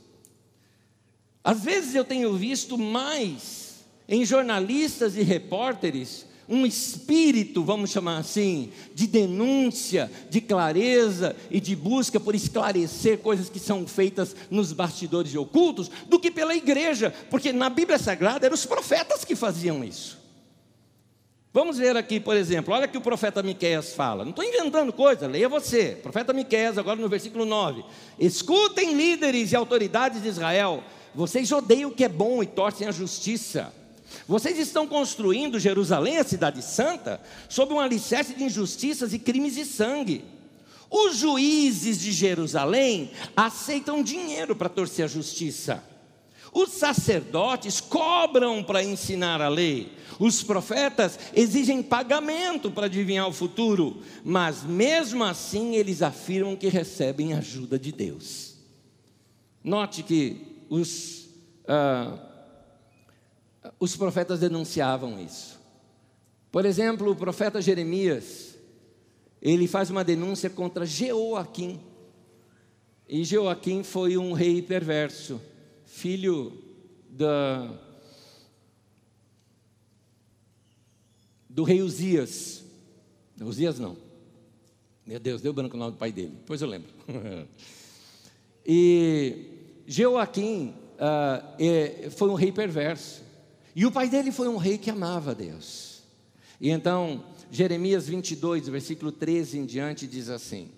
Às 1.48 1.64
vezes 1.64 1.96
eu 1.96 2.04
tenho 2.04 2.34
visto 2.34 2.78
mais 2.78 3.76
em 4.06 4.26
jornalistas 4.26 5.16
e 5.16 5.24
repórteres 5.24 6.26
um 6.50 6.66
espírito, 6.66 7.64
vamos 7.64 7.90
chamar 7.90 8.18
assim, 8.18 8.70
de 8.94 9.08
denúncia, 9.08 10.12
de 10.30 10.42
clareza 10.42 11.34
e 11.50 11.62
de 11.62 11.74
busca 11.74 12.20
por 12.20 12.36
esclarecer 12.36 13.20
coisas 13.20 13.48
que 13.48 13.60
são 13.60 13.88
feitas 13.88 14.36
nos 14.52 14.74
bastidores 14.74 15.34
ocultos, 15.36 15.90
do 16.10 16.20
que 16.20 16.30
pela 16.30 16.54
igreja, 16.54 17.14
porque 17.30 17.54
na 17.54 17.70
Bíblia 17.70 17.98
Sagrada 17.98 18.46
eram 18.46 18.54
os 18.54 18.66
profetas 18.66 19.24
que 19.24 19.34
faziam 19.34 19.86
isso. 19.86 20.18
Vamos 21.54 21.78
ver 21.78 21.96
aqui, 21.96 22.20
por 22.20 22.36
exemplo, 22.36 22.74
olha 22.74 22.90
que 22.90 22.98
o 22.98 23.02
profeta 23.02 23.42
Miqueias 23.42 23.94
fala. 23.94 24.26
Não 24.26 24.32
estou 24.32 24.44
inventando 24.44 24.92
coisa, 24.92 25.28
leia 25.28 25.48
você. 25.48 25.98
Profeta 26.04 26.34
Miqueias, 26.34 26.78
agora 26.78 27.00
no 27.00 27.08
versículo 27.08 27.46
9. 27.46 27.86
Escutem 28.20 28.94
líderes 28.94 29.54
e 29.54 29.56
autoridades 29.56 30.22
de 30.22 30.28
Israel, 30.28 30.84
vocês 31.18 31.52
odeiam 31.52 31.90
o 31.90 31.94
que 31.94 32.04
é 32.04 32.08
bom 32.08 32.44
e 32.44 32.46
torcem 32.46 32.88
a 32.88 32.92
justiça. 32.92 33.74
Vocês 34.28 34.60
estão 34.60 34.88
construindo 34.88 35.60
Jerusalém, 35.60 36.18
a 36.18 36.24
cidade 36.24 36.62
santa, 36.62 37.20
sob 37.50 37.74
um 37.74 37.80
alicerce 37.80 38.36
de 38.36 38.44
injustiças 38.44 39.14
e 39.14 39.18
crimes 39.18 39.56
de 39.56 39.66
sangue. 39.66 40.24
Os 40.92 41.18
juízes 41.18 42.00
de 42.00 42.12
Jerusalém 42.12 43.10
aceitam 43.36 44.04
dinheiro 44.04 44.56
para 44.56 44.70
torcer 44.70 45.06
a 45.06 45.08
justiça. 45.08 45.84
Os 46.54 46.74
sacerdotes 46.74 47.82
cobram 47.82 48.64
para 48.64 48.84
ensinar 48.84 49.42
a 49.42 49.50
lei. 49.50 49.92
Os 50.20 50.44
profetas 50.44 51.18
exigem 51.36 51.82
pagamento 51.82 52.70
para 52.70 52.86
adivinhar 52.86 53.28
o 53.28 53.34
futuro. 53.34 54.04
Mas 54.24 54.62
mesmo 54.62 55.24
assim 55.24 55.76
eles 55.76 56.04
afirmam 56.04 56.56
que 56.56 56.68
recebem 56.68 57.34
ajuda 57.34 57.80
de 57.80 57.92
Deus. 57.92 58.56
Note 59.64 60.04
que 60.04 60.47
os, 60.70 61.30
ah, 61.68 62.18
os 63.80 63.96
profetas 63.96 64.40
denunciavam 64.40 65.20
isso. 65.20 65.60
Por 66.52 66.66
exemplo, 66.66 67.12
o 67.12 67.16
profeta 67.16 67.62
Jeremias, 67.62 68.58
ele 69.42 69.68
faz 69.68 69.90
uma 69.90 70.04
denúncia 70.04 70.50
contra 70.50 70.86
Jeoaquim. 70.86 71.80
E 73.08 73.24
Jeoaquim 73.24 73.84
foi 73.84 74.18
um 74.18 74.34
rei 74.34 74.62
perverso, 74.62 75.40
filho 75.86 76.64
da, 77.10 77.80
do 81.50 81.64
rei 81.64 81.82
Uzias. 81.82 82.64
Uzias 83.40 83.80
não. 83.80 83.98
Meu 85.06 85.20
Deus, 85.20 85.42
deu 85.42 85.54
branco 85.54 85.76
o 85.76 85.80
nome 85.80 85.92
do 85.92 85.98
pai 85.98 86.12
dele. 86.12 86.34
Depois 86.38 86.62
eu 86.62 86.68
lembro. 86.68 86.90
e 88.66 89.57
Joaquim 89.88 90.74
uh, 90.98 91.56
é, 91.58 92.10
foi 92.10 92.30
um 92.30 92.34
rei 92.34 92.52
perverso. 92.52 93.24
E 93.74 93.86
o 93.86 93.92
pai 93.92 94.10
dele 94.10 94.32
foi 94.32 94.50
um 94.50 94.58
rei 94.58 94.78
que 94.78 94.90
amava 94.90 95.34
Deus. 95.34 96.02
E 96.60 96.70
então, 96.70 97.24
Jeremias 97.50 98.08
22, 98.08 98.68
versículo 98.68 99.12
13 99.12 99.60
em 99.60 99.66
diante, 99.66 100.06
diz 100.06 100.30
assim: 100.30 100.70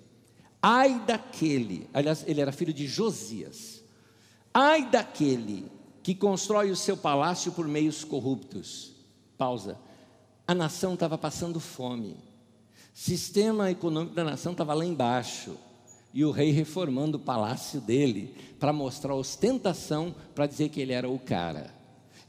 Ai 0.61 0.99
daquele, 0.99 1.89
aliás, 1.91 2.23
ele 2.27 2.39
era 2.39 2.51
filho 2.51 2.73
de 2.73 2.85
Josias, 2.85 3.81
ai 4.53 4.87
daquele 4.87 5.65
que 6.03 6.13
constrói 6.13 6.69
o 6.69 6.75
seu 6.75 6.95
palácio 6.95 7.51
por 7.51 7.67
meios 7.67 8.03
corruptos. 8.03 8.93
Pausa. 9.37 9.77
A 10.45 10.53
nação 10.53 10.95
estava 10.95 11.17
passando 11.17 11.59
fome. 11.59 12.17
Sistema 12.93 13.69
econômico 13.69 14.15
da 14.15 14.23
nação 14.23 14.51
estava 14.51 14.73
lá 14.73 14.83
embaixo 14.83 15.55
e 16.13 16.25
o 16.25 16.31
rei 16.31 16.51
reformando 16.51 17.17
o 17.17 17.21
palácio 17.21 17.79
dele 17.79 18.33
para 18.59 18.73
mostrar 18.73 19.13
ostentação, 19.13 20.13
para 20.33 20.47
dizer 20.47 20.69
que 20.69 20.81
ele 20.81 20.93
era 20.93 21.09
o 21.09 21.19
cara. 21.19 21.79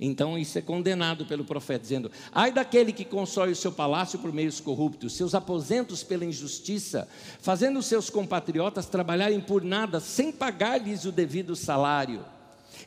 Então 0.02 0.38
isso 0.38 0.58
é 0.58 0.62
condenado 0.62 1.26
pelo 1.26 1.44
profeta, 1.44 1.80
dizendo: 1.80 2.10
Ai 2.32 2.50
daquele 2.50 2.92
que 2.92 3.04
constrói 3.04 3.52
o 3.52 3.56
seu 3.56 3.70
palácio 3.70 4.18
por 4.18 4.32
meios 4.32 4.58
corruptos, 4.58 5.14
seus 5.14 5.34
aposentos 5.34 6.02
pela 6.02 6.24
injustiça, 6.24 7.06
fazendo 7.40 7.82
seus 7.82 8.08
compatriotas 8.08 8.86
trabalharem 8.86 9.40
por 9.40 9.62
nada, 9.62 10.00
sem 10.00 10.32
pagar-lhes 10.32 11.04
o 11.04 11.12
devido 11.12 11.54
salário. 11.54 12.24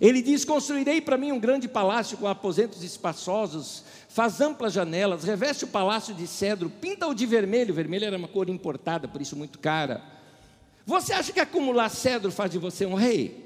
Ele 0.01 0.23
diz: 0.23 0.43
Construirei 0.43 1.01
para 1.01 1.17
mim 1.17 1.32
um 1.32 1.39
grande 1.39 1.67
palácio 1.67 2.17
com 2.17 2.27
aposentos 2.27 2.84
espaçosos, 2.84 3.84
faz 4.10 4.41
amplas 4.41 4.73
janelas, 4.73 5.23
reveste 5.23 5.65
o 5.65 5.67
palácio 5.67 6.15
de 6.15 6.25
cedro, 6.25 6.67
pinta-o 6.67 7.13
de 7.13 7.27
vermelho. 7.27 7.75
Vermelho 7.75 8.06
era 8.06 8.17
uma 8.17 8.27
cor 8.27 8.49
importada, 8.49 9.08
por 9.08 9.21
isso 9.21 9.36
muito 9.36 9.60
cara. 9.60 10.12
Você 10.86 11.13
acha 11.13 11.32
que 11.32 11.39
acumular 11.39 11.89
cedro 11.89 12.32
faz 12.32 12.52
de 12.52 12.58
você 12.58 12.86
um 12.86 12.93
rei? 12.93 13.43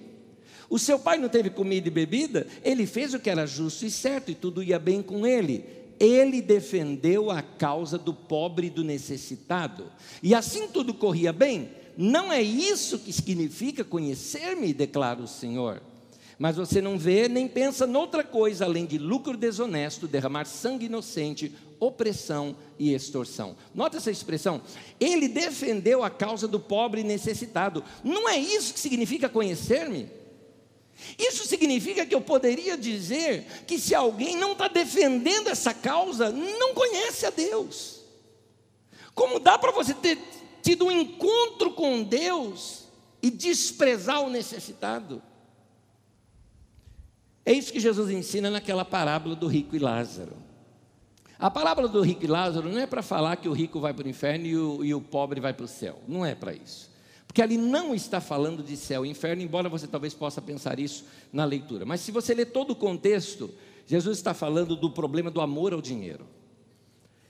O 0.69 0.77
seu 0.77 0.99
pai 0.99 1.17
não 1.17 1.29
teve 1.29 1.49
comida 1.49 1.87
e 1.87 1.91
bebida? 1.91 2.47
Ele 2.63 2.85
fez 2.85 3.13
o 3.13 3.19
que 3.19 3.29
era 3.29 3.45
justo 3.45 3.85
e 3.85 3.91
certo, 3.91 4.31
e 4.31 4.35
tudo 4.35 4.63
ia 4.63 4.79
bem 4.79 5.01
com 5.01 5.25
ele. 5.25 5.63
Ele 5.99 6.41
defendeu 6.41 7.31
a 7.31 7.41
causa 7.41 7.97
do 7.97 8.13
pobre 8.13 8.67
e 8.67 8.71
do 8.71 8.83
necessitado. 8.83 9.85
E 10.21 10.35
assim 10.35 10.67
tudo 10.67 10.93
corria 10.93 11.31
bem. 11.31 11.69
Não 11.97 12.31
é 12.31 12.41
isso 12.41 12.99
que 12.99 13.13
significa 13.13 13.83
conhecer-me, 13.83 14.73
declara 14.73 15.21
o 15.21 15.27
Senhor. 15.27 15.81
Mas 16.37 16.55
você 16.55 16.81
não 16.81 16.99
vê 16.99 17.27
nem 17.27 17.47
pensa 17.47 17.87
noutra 17.87 18.23
coisa 18.23 18.65
além 18.65 18.85
de 18.85 18.99
lucro 18.99 19.35
desonesto, 19.35 20.07
derramar 20.07 20.45
sangue 20.45 20.85
inocente, 20.85 21.51
opressão 21.79 22.55
e 22.79 22.93
extorsão. 22.93 23.55
Nota 23.73 23.97
essa 23.97 24.11
expressão. 24.11 24.61
Ele 24.99 25.27
defendeu 25.27 26.03
a 26.03 26.09
causa 26.09 26.47
do 26.47 26.59
pobre 26.59 27.01
e 27.01 27.03
necessitado. 27.03 27.83
Não 28.03 28.27
é 28.27 28.37
isso 28.37 28.73
que 28.73 28.79
significa 28.79 29.29
conhecer-me? 29.29 30.09
Isso 31.17 31.45
significa 31.45 32.05
que 32.05 32.15
eu 32.15 32.21
poderia 32.21 32.77
dizer 32.77 33.45
que 33.67 33.79
se 33.79 33.93
alguém 33.93 34.35
não 34.35 34.53
está 34.53 34.67
defendendo 34.67 35.47
essa 35.47 35.73
causa, 35.73 36.31
não 36.31 36.73
conhece 36.73 37.25
a 37.25 37.29
Deus. 37.29 38.01
Como 39.13 39.39
dá 39.39 39.57
para 39.57 39.71
você 39.71 39.93
ter 39.93 40.17
tido 40.61 40.85
um 40.85 40.91
encontro 40.91 41.71
com 41.73 42.03
Deus 42.03 42.85
e 43.21 43.29
desprezar 43.29 44.21
o 44.21 44.29
necessitado? 44.29 45.21
É 47.45 47.53
isso 47.53 47.71
que 47.71 47.79
Jesus 47.79 48.09
ensina 48.09 48.51
naquela 48.51 48.83
parábola 48.83 49.35
do 49.35 49.47
rico 49.47 49.75
e 49.75 49.79
Lázaro. 49.79 50.46
A 51.39 51.51
parábola 51.51 51.87
do 51.87 52.01
rico 52.01 52.23
e 52.23 52.27
Lázaro 52.27 52.69
não 52.69 52.79
é 52.79 52.87
para 52.87 53.03
falar 53.03 53.35
que 53.35 53.47
o 53.47 53.53
rico 53.53 53.79
vai 53.79 53.93
para 53.93 54.05
o 54.05 54.09
inferno 54.09 54.45
e 54.45 54.57
o, 54.57 54.83
e 54.83 54.93
o 54.93 55.01
pobre 55.01 55.39
vai 55.39 55.53
para 55.53 55.65
o 55.65 55.67
céu. 55.67 55.99
Não 56.07 56.25
é 56.25 56.33
para 56.33 56.53
isso. 56.53 56.89
Porque 57.27 57.41
ali 57.41 57.57
não 57.57 57.93
está 57.93 58.19
falando 58.19 58.63
de 58.63 58.75
céu 58.75 59.05
e 59.05 59.09
inferno, 59.09 59.43
embora 59.43 59.69
você 59.69 59.85
talvez 59.85 60.13
possa 60.13 60.41
pensar 60.41 60.79
isso 60.79 61.05
na 61.31 61.45
leitura. 61.45 61.85
Mas 61.85 62.01
se 62.01 62.11
você 62.11 62.33
ler 62.33 62.47
todo 62.47 62.71
o 62.71 62.75
contexto, 62.75 63.51
Jesus 63.85 64.17
está 64.17 64.33
falando 64.33 64.75
do 64.75 64.89
problema 64.89 65.29
do 65.29 65.39
amor 65.39 65.73
ao 65.73 65.81
dinheiro. 65.81 66.25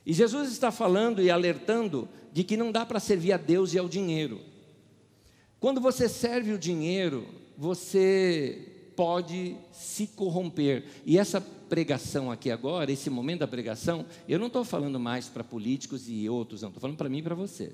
E 0.06 0.14
Jesus 0.14 0.50
está 0.50 0.72
falando 0.72 1.22
e 1.22 1.30
alertando 1.30 2.08
de 2.32 2.46
que 2.46 2.56
não 2.56 2.72
dá 2.72 2.86
para 2.86 3.02
servir 3.02 3.34
a 3.34 3.38
Deus 3.38 3.74
e 3.74 3.78
ao 3.78 3.90
dinheiro. 3.90 4.40
Quando 5.60 5.82
você 5.82 6.08
serve 6.08 6.54
o 6.54 6.58
dinheiro, 6.58 7.28
você 7.58 8.77
pode 8.98 9.56
se 9.72 10.08
corromper. 10.08 10.84
E 11.06 11.20
essa 11.20 11.40
pregação 11.40 12.32
aqui 12.32 12.50
agora, 12.50 12.92
esse 12.92 13.12
momento 13.12 13.42
da 13.42 13.48
pregação, 13.48 14.06
eu 14.28 14.40
não 14.40 14.48
estou 14.48 14.66
falando 14.66 15.00
mais 15.00 15.30
para 15.30 15.44
políticos 15.44 16.10
e 16.10 16.28
outros, 16.28 16.64
não, 16.64 16.70
estou 16.70 16.82
falando 16.82 16.98
para 16.98 17.08
mim 17.08 17.20
e 17.20 17.22
para 17.22 17.36
você. 17.36 17.74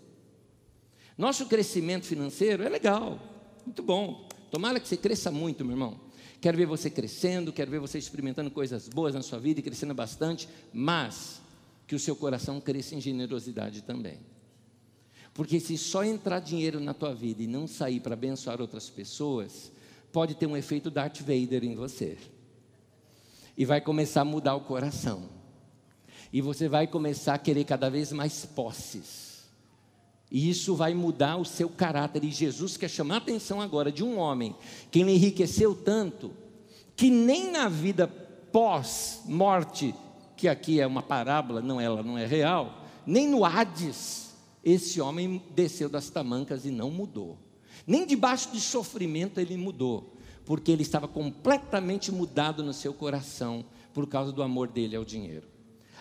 Nosso 1.17 1.45
crescimento 1.45 2.05
financeiro 2.05 2.61
é 2.61 2.67
legal, 2.67 3.19
muito 3.65 3.81
bom. 3.81 4.27
Tomara 4.51 4.81
que 4.81 4.87
você 4.87 4.97
cresça 4.97 5.31
muito, 5.31 5.63
meu 5.63 5.75
irmão. 5.75 5.99
Quero 6.41 6.57
ver 6.57 6.65
você 6.65 6.89
crescendo, 6.89 7.53
quero 7.53 7.71
ver 7.71 7.79
você 7.79 7.97
experimentando 7.97 8.51
coisas 8.51 8.89
boas 8.89 9.15
na 9.15 9.21
sua 9.21 9.39
vida 9.39 9.61
e 9.61 9.63
crescendo 9.63 9.93
bastante, 9.93 10.49
mas 10.73 11.41
que 11.87 11.95
o 11.95 11.99
seu 11.99 12.17
coração 12.17 12.59
cresça 12.59 12.95
em 12.95 13.01
generosidade 13.01 13.81
também. 13.83 14.19
Porque 15.33 15.59
se 15.59 15.77
só 15.77 16.03
entrar 16.03 16.39
dinheiro 16.39 16.81
na 16.81 16.93
tua 16.93 17.15
vida 17.15 17.41
e 17.41 17.47
não 17.47 17.65
sair 17.65 18.01
para 18.01 18.13
abençoar 18.13 18.59
outras 18.59 18.89
pessoas, 18.89 19.71
pode 20.13 20.35
ter 20.35 20.45
um 20.45 20.55
efeito 20.55 20.91
Darth 20.91 21.19
Vader 21.19 21.65
em 21.65 21.75
você. 21.75 22.17
E 23.57 23.65
vai 23.65 23.81
começar 23.81 24.21
a 24.21 24.25
mudar 24.25 24.55
o 24.55 24.61
coração. 24.61 25.23
E 26.31 26.39
você 26.39 26.69
vai 26.69 26.87
começar 26.87 27.33
a 27.33 27.39
querer 27.39 27.65
cada 27.65 27.89
vez 27.89 28.13
mais 28.13 28.45
posses. 28.45 29.43
E 30.31 30.49
isso 30.49 30.75
vai 30.75 30.93
mudar 30.93 31.37
o 31.37 31.45
seu 31.45 31.67
caráter. 31.67 32.23
E 32.23 32.31
Jesus 32.31 32.77
quer 32.77 32.89
chamar 32.89 33.15
a 33.15 33.17
atenção 33.17 33.59
agora 33.59 33.91
de 33.91 34.03
um 34.03 34.17
homem 34.17 34.55
que 34.89 34.99
ele 34.99 35.11
enriqueceu 35.11 35.75
tanto 35.75 36.31
que 36.95 37.09
nem 37.09 37.51
na 37.51 37.67
vida 37.67 38.07
pós-morte, 38.07 39.95
que 40.37 40.47
aqui 40.47 40.79
é 40.79 40.85
uma 40.85 41.01
parábola, 41.01 41.59
não 41.59 41.81
ela 41.81 42.03
não 42.03 42.17
é 42.17 42.25
real, 42.25 42.83
nem 43.05 43.27
no 43.27 43.43
Hades, 43.43 44.31
esse 44.63 45.01
homem 45.01 45.41
desceu 45.55 45.89
das 45.89 46.09
tamancas 46.09 46.65
e 46.65 46.69
não 46.69 46.91
mudou. 46.91 47.37
Nem 47.85 48.05
debaixo 48.05 48.51
de 48.51 48.61
sofrimento 48.61 49.39
ele 49.39 49.57
mudou, 49.57 50.15
porque 50.45 50.71
ele 50.71 50.81
estava 50.81 51.07
completamente 51.07 52.11
mudado 52.11 52.63
no 52.63 52.73
seu 52.73 52.93
coração 52.93 53.65
por 53.93 54.07
causa 54.07 54.31
do 54.31 54.41
amor 54.41 54.67
dele 54.67 54.95
ao 54.95 55.05
dinheiro. 55.05 55.47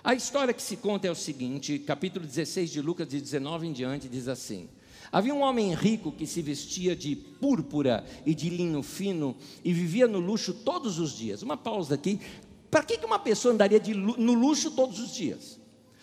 A 0.05 0.15
história 0.15 0.53
que 0.53 0.63
se 0.63 0.77
conta 0.77 1.07
é 1.07 1.11
o 1.11 1.15
seguinte, 1.15 1.79
capítulo 1.79 2.27
16 2.27 2.71
de 2.71 2.81
Lucas, 2.81 3.07
de 3.07 3.21
19 3.21 3.69
em 3.69 3.73
diante, 3.73 4.09
diz 4.09 4.27
assim: 4.27 4.69
Havia 5.13 5.35
um 5.35 5.43
homem 5.43 5.75
rico 5.75 6.11
que 6.11 6.27
se 6.27 6.43
vestia 6.43 6.97
de 6.97 7.15
púrpura 7.15 8.05
e 8.27 8.35
de 8.35 8.49
linho 8.49 8.83
fino 8.83 9.37
e 9.65 9.73
vivia 9.73 10.09
no 10.09 10.19
luxo 10.19 10.55
todos 10.55 10.99
os 10.99 11.17
dias. 11.17 11.43
Uma 11.43 11.57
pausa 11.57 11.95
aqui. 11.95 12.21
Para 12.71 12.83
que 12.83 13.05
uma 13.05 13.19
pessoa 13.19 13.53
andaria 13.53 13.79
de, 13.79 13.93
no 13.93 14.33
luxo 14.33 14.71
todos 14.71 14.99
os 14.99 15.15
dias? 15.15 15.61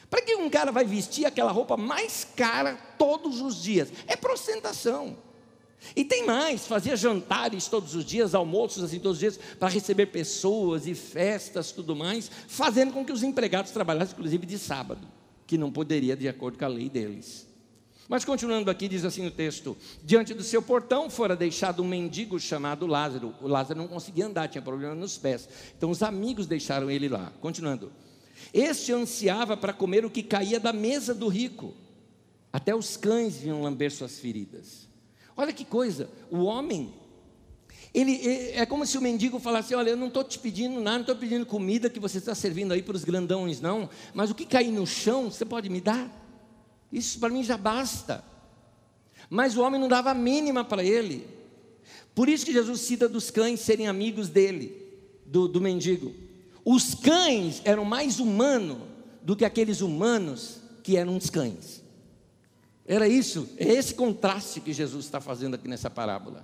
Para 0.09 0.21
que 0.21 0.35
um 0.35 0.49
cara 0.49 0.71
vai 0.71 0.85
vestir 0.85 1.25
aquela 1.25 1.51
roupa 1.51 1.75
mais 1.75 2.23
cara 2.35 2.75
todos 2.97 3.41
os 3.41 3.61
dias? 3.61 3.91
É 4.05 4.15
para 4.15 4.33
ostentação. 4.33 5.17
E 5.95 6.03
tem 6.03 6.25
mais, 6.25 6.67
fazia 6.67 6.95
jantares 6.95 7.67
todos 7.67 7.95
os 7.95 8.05
dias, 8.05 8.35
almoços 8.35 8.83
assim 8.83 8.99
todos 8.99 9.17
os 9.17 9.19
dias, 9.19 9.39
para 9.57 9.69
receber 9.69 10.07
pessoas 10.07 10.85
e 10.85 10.93
festas, 10.93 11.71
tudo 11.71 11.95
mais, 11.95 12.29
fazendo 12.47 12.93
com 12.93 13.05
que 13.05 13.11
os 13.11 13.23
empregados 13.23 13.71
trabalhassem, 13.71 14.13
inclusive 14.13 14.45
de 14.45 14.57
sábado, 14.57 15.07
que 15.47 15.57
não 15.57 15.71
poderia, 15.71 16.15
de 16.15 16.27
acordo 16.27 16.57
com 16.57 16.65
a 16.65 16.67
lei 16.67 16.89
deles. 16.89 17.47
Mas 18.09 18.25
continuando 18.25 18.71
aqui, 18.71 18.87
diz 18.87 19.05
assim 19.05 19.27
o 19.27 19.31
texto: 19.31 19.77
Diante 20.03 20.33
do 20.33 20.41
seu 20.41 20.63
portão 20.63 21.11
fora 21.11 21.35
deixado 21.35 21.83
um 21.83 21.87
mendigo 21.87 22.39
chamado 22.39 22.87
Lázaro. 22.87 23.35
O 23.39 23.47
Lázaro 23.47 23.79
não 23.79 23.87
conseguia 23.87 24.25
andar, 24.25 24.47
tinha 24.47 24.63
problema 24.63 24.95
nos 24.95 25.15
pés. 25.15 25.47
Então 25.77 25.91
os 25.91 26.01
amigos 26.01 26.47
deixaram 26.47 26.89
ele 26.89 27.07
lá. 27.07 27.31
Continuando. 27.39 27.91
Este 28.51 28.91
ansiava 28.91 29.55
para 29.55 29.73
comer 29.73 30.05
o 30.05 30.09
que 30.09 30.23
caía 30.23 30.59
da 30.59 30.73
mesa 30.73 31.13
do 31.13 31.27
rico. 31.27 31.75
Até 32.51 32.73
os 32.73 32.97
cães 32.97 33.37
vinham 33.37 33.61
lamber 33.61 33.91
suas 33.91 34.17
feridas. 34.17 34.88
Olha 35.39 35.53
que 35.53 35.63
coisa, 35.63 36.09
o 36.29 36.39
homem, 36.43 36.93
ele 37.93 38.19
é 38.51 38.65
como 38.65 38.85
se 38.85 38.97
o 38.97 39.01
mendigo 39.01 39.39
falasse: 39.39 39.73
Olha, 39.73 39.91
eu 39.91 39.95
não 39.95 40.09
estou 40.09 40.21
te 40.21 40.37
pedindo 40.37 40.81
nada, 40.81 40.97
não 40.97 41.01
estou 41.03 41.15
pedindo 41.15 41.45
comida 41.45 41.89
que 41.89 41.97
você 41.97 42.17
está 42.17 42.35
servindo 42.35 42.73
aí 42.73 42.83
para 42.83 42.97
os 42.97 43.05
grandões, 43.05 43.61
não, 43.61 43.89
mas 44.13 44.29
o 44.29 44.35
que 44.35 44.45
cair 44.45 44.69
no 44.69 44.85
chão, 44.85 45.31
você 45.31 45.45
pode 45.45 45.69
me 45.69 45.79
dar? 45.79 46.11
Isso 46.91 47.17
para 47.21 47.29
mim 47.29 47.41
já 47.41 47.55
basta. 47.55 48.21
Mas 49.29 49.55
o 49.55 49.61
homem 49.61 49.79
não 49.79 49.87
dava 49.87 50.11
a 50.11 50.13
mínima 50.13 50.65
para 50.65 50.83
ele. 50.83 51.25
Por 52.13 52.27
isso 52.27 52.45
que 52.45 52.51
Jesus 52.51 52.81
cita 52.81 53.07
dos 53.07 53.31
cães 53.31 53.61
serem 53.61 53.87
amigos 53.87 54.27
dele, 54.27 54.75
do, 55.25 55.47
do 55.47 55.61
mendigo. 55.61 56.13
Os 56.65 56.93
cães 56.93 57.61
eram 57.63 57.85
mais 57.85 58.19
humanos 58.19 58.79
do 59.23 59.37
que 59.37 59.45
aqueles 59.45 59.79
humanos 59.79 60.57
que 60.83 60.97
eram 60.97 61.15
os 61.15 61.29
cães. 61.29 61.81
Era 62.89 63.07
isso, 63.07 63.47
é 63.55 63.67
esse 63.67 63.93
contraste 63.93 64.59
que 64.59 64.73
Jesus 64.73 65.05
está 65.05 65.21
fazendo 65.21 65.53
aqui 65.53 65.67
nessa 65.67 65.91
parábola. 65.91 66.43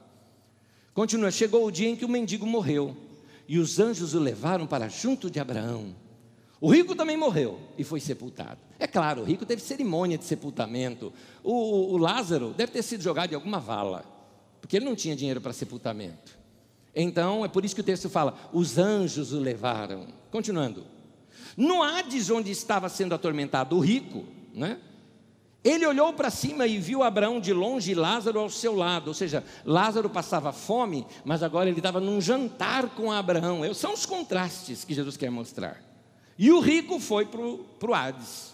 Continua: 0.93 1.31
chegou 1.31 1.65
o 1.65 1.71
dia 1.71 1.89
em 1.89 1.95
que 1.95 2.05
o 2.05 2.09
mendigo 2.09 2.45
morreu, 2.45 2.95
e 3.47 3.57
os 3.57 3.79
anjos 3.79 4.13
o 4.13 4.19
levaram 4.19 4.67
para 4.67 4.87
junto 4.87 5.27
de 5.27 5.39
Abraão. 5.39 5.95
O 6.61 6.71
rico 6.71 6.93
também 6.95 7.17
morreu 7.17 7.59
e 7.79 7.83
foi 7.83 7.99
sepultado. 7.99 8.59
É 8.77 8.85
claro, 8.85 9.23
o 9.23 9.25
rico 9.25 9.43
teve 9.43 9.59
cerimônia 9.59 10.19
de 10.19 10.23
sepultamento. 10.23 11.11
O, 11.43 11.93
o 11.93 11.97
Lázaro 11.97 12.53
deve 12.55 12.71
ter 12.71 12.83
sido 12.83 13.01
jogado 13.01 13.31
em 13.31 13.35
alguma 13.35 13.59
vala, 13.59 14.05
porque 14.61 14.77
ele 14.77 14.85
não 14.85 14.95
tinha 14.95 15.15
dinheiro 15.15 15.41
para 15.41 15.51
sepultamento. 15.51 16.37
Então, 16.95 17.43
é 17.43 17.47
por 17.47 17.65
isso 17.65 17.73
que 17.73 17.81
o 17.81 17.83
texto 17.83 18.07
fala: 18.07 18.37
os 18.53 18.77
anjos 18.77 19.33
o 19.33 19.39
levaram. 19.39 20.09
Continuando. 20.29 20.85
No 21.57 21.81
Hades, 21.81 22.29
onde 22.29 22.51
estava 22.51 22.87
sendo 22.87 23.15
atormentado 23.15 23.75
o 23.75 23.79
rico, 23.79 24.25
né? 24.53 24.79
Ele 25.65 25.83
olhou 25.83 26.13
para 26.13 26.29
cima 26.29 26.67
e 26.67 26.77
viu 26.77 27.01
Abraão 27.01 27.39
de 27.39 27.51
longe 27.51 27.91
e 27.91 27.95
Lázaro 27.95 28.39
ao 28.39 28.51
seu 28.51 28.75
lado. 28.75 29.07
Ou 29.07 29.15
seja, 29.15 29.43
Lázaro 29.65 30.07
passava 30.07 30.51
fome, 30.53 31.07
mas 31.25 31.41
agora 31.41 31.67
ele 31.67 31.79
estava 31.79 31.99
num 31.99 32.21
jantar 32.21 32.89
com 32.89 33.11
Abraão. 33.11 33.73
São 33.73 33.95
os 33.95 34.05
contrastes 34.05 34.85
que 34.85 34.93
Jesus 34.93 35.17
quer 35.17 35.31
mostrar. 35.31 35.81
E 36.37 36.51
o 36.51 36.59
rico 36.59 36.99
foi 36.99 37.25
para 37.25 37.41
o 37.41 37.93
Hades. 37.95 38.53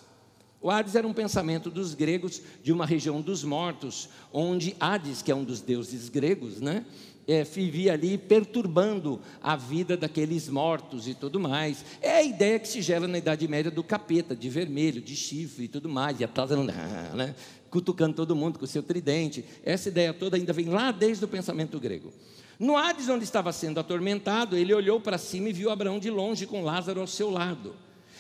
O 0.62 0.70
Hades 0.70 0.96
era 0.96 1.06
um 1.06 1.12
pensamento 1.12 1.70
dos 1.70 1.94
gregos 1.94 2.42
de 2.64 2.72
uma 2.72 2.86
região 2.86 3.20
dos 3.20 3.44
mortos, 3.44 4.08
onde 4.32 4.74
Hades, 4.80 5.22
que 5.22 5.32
é 5.32 5.36
um 5.36 5.44
dos 5.44 5.60
deuses 5.60 6.08
gregos, 6.08 6.62
né? 6.62 6.86
É, 7.32 7.44
vivia 7.46 7.94
ali 7.94 8.18
perturbando 8.18 9.22
a 9.42 9.56
vida 9.56 9.96
daqueles 9.96 10.50
mortos 10.50 11.08
e 11.08 11.14
tudo 11.14 11.40
mais. 11.40 11.86
É 12.02 12.18
a 12.18 12.24
ideia 12.24 12.60
que 12.60 12.68
se 12.68 12.82
gera 12.82 13.08
na 13.08 13.18
Idade 13.18 13.48
Média 13.48 13.72
do 13.72 13.84
capeta, 13.84 14.36
de 14.36 14.50
vermelho, 14.50 15.02
de 15.02 15.16
chifre 15.16 15.66
e 15.66 15.68
tudo 15.68 15.88
mais, 15.88 16.20
e 16.20 16.26
atrás, 16.26 16.52
né, 16.52 17.34
cutucando 17.70 18.16
todo 18.16 18.36
mundo 18.36 18.60
com 18.60 18.66
o 18.66 18.68
seu 18.68 18.84
tridente. 18.84 19.46
Essa 19.64 19.88
ideia 19.88 20.14
toda 20.14 20.36
ainda 20.36 20.52
vem 20.52 20.66
lá 20.66 20.92
desde 20.92 21.24
o 21.24 21.28
pensamento 21.28 21.80
grego. 21.80 22.12
No 22.60 22.76
Hades, 22.76 23.08
onde 23.08 23.24
estava 23.24 23.52
sendo 23.54 23.80
atormentado, 23.80 24.58
ele 24.58 24.74
olhou 24.74 25.00
para 25.00 25.18
cima 25.18 25.50
e 25.50 25.54
viu 25.54 25.72
Abraão 25.72 26.00
de 26.00 26.10
longe 26.10 26.46
com 26.46 26.64
Lázaro 26.64 27.00
ao 27.00 27.08
seu 27.08 27.30
lado. 27.30 27.74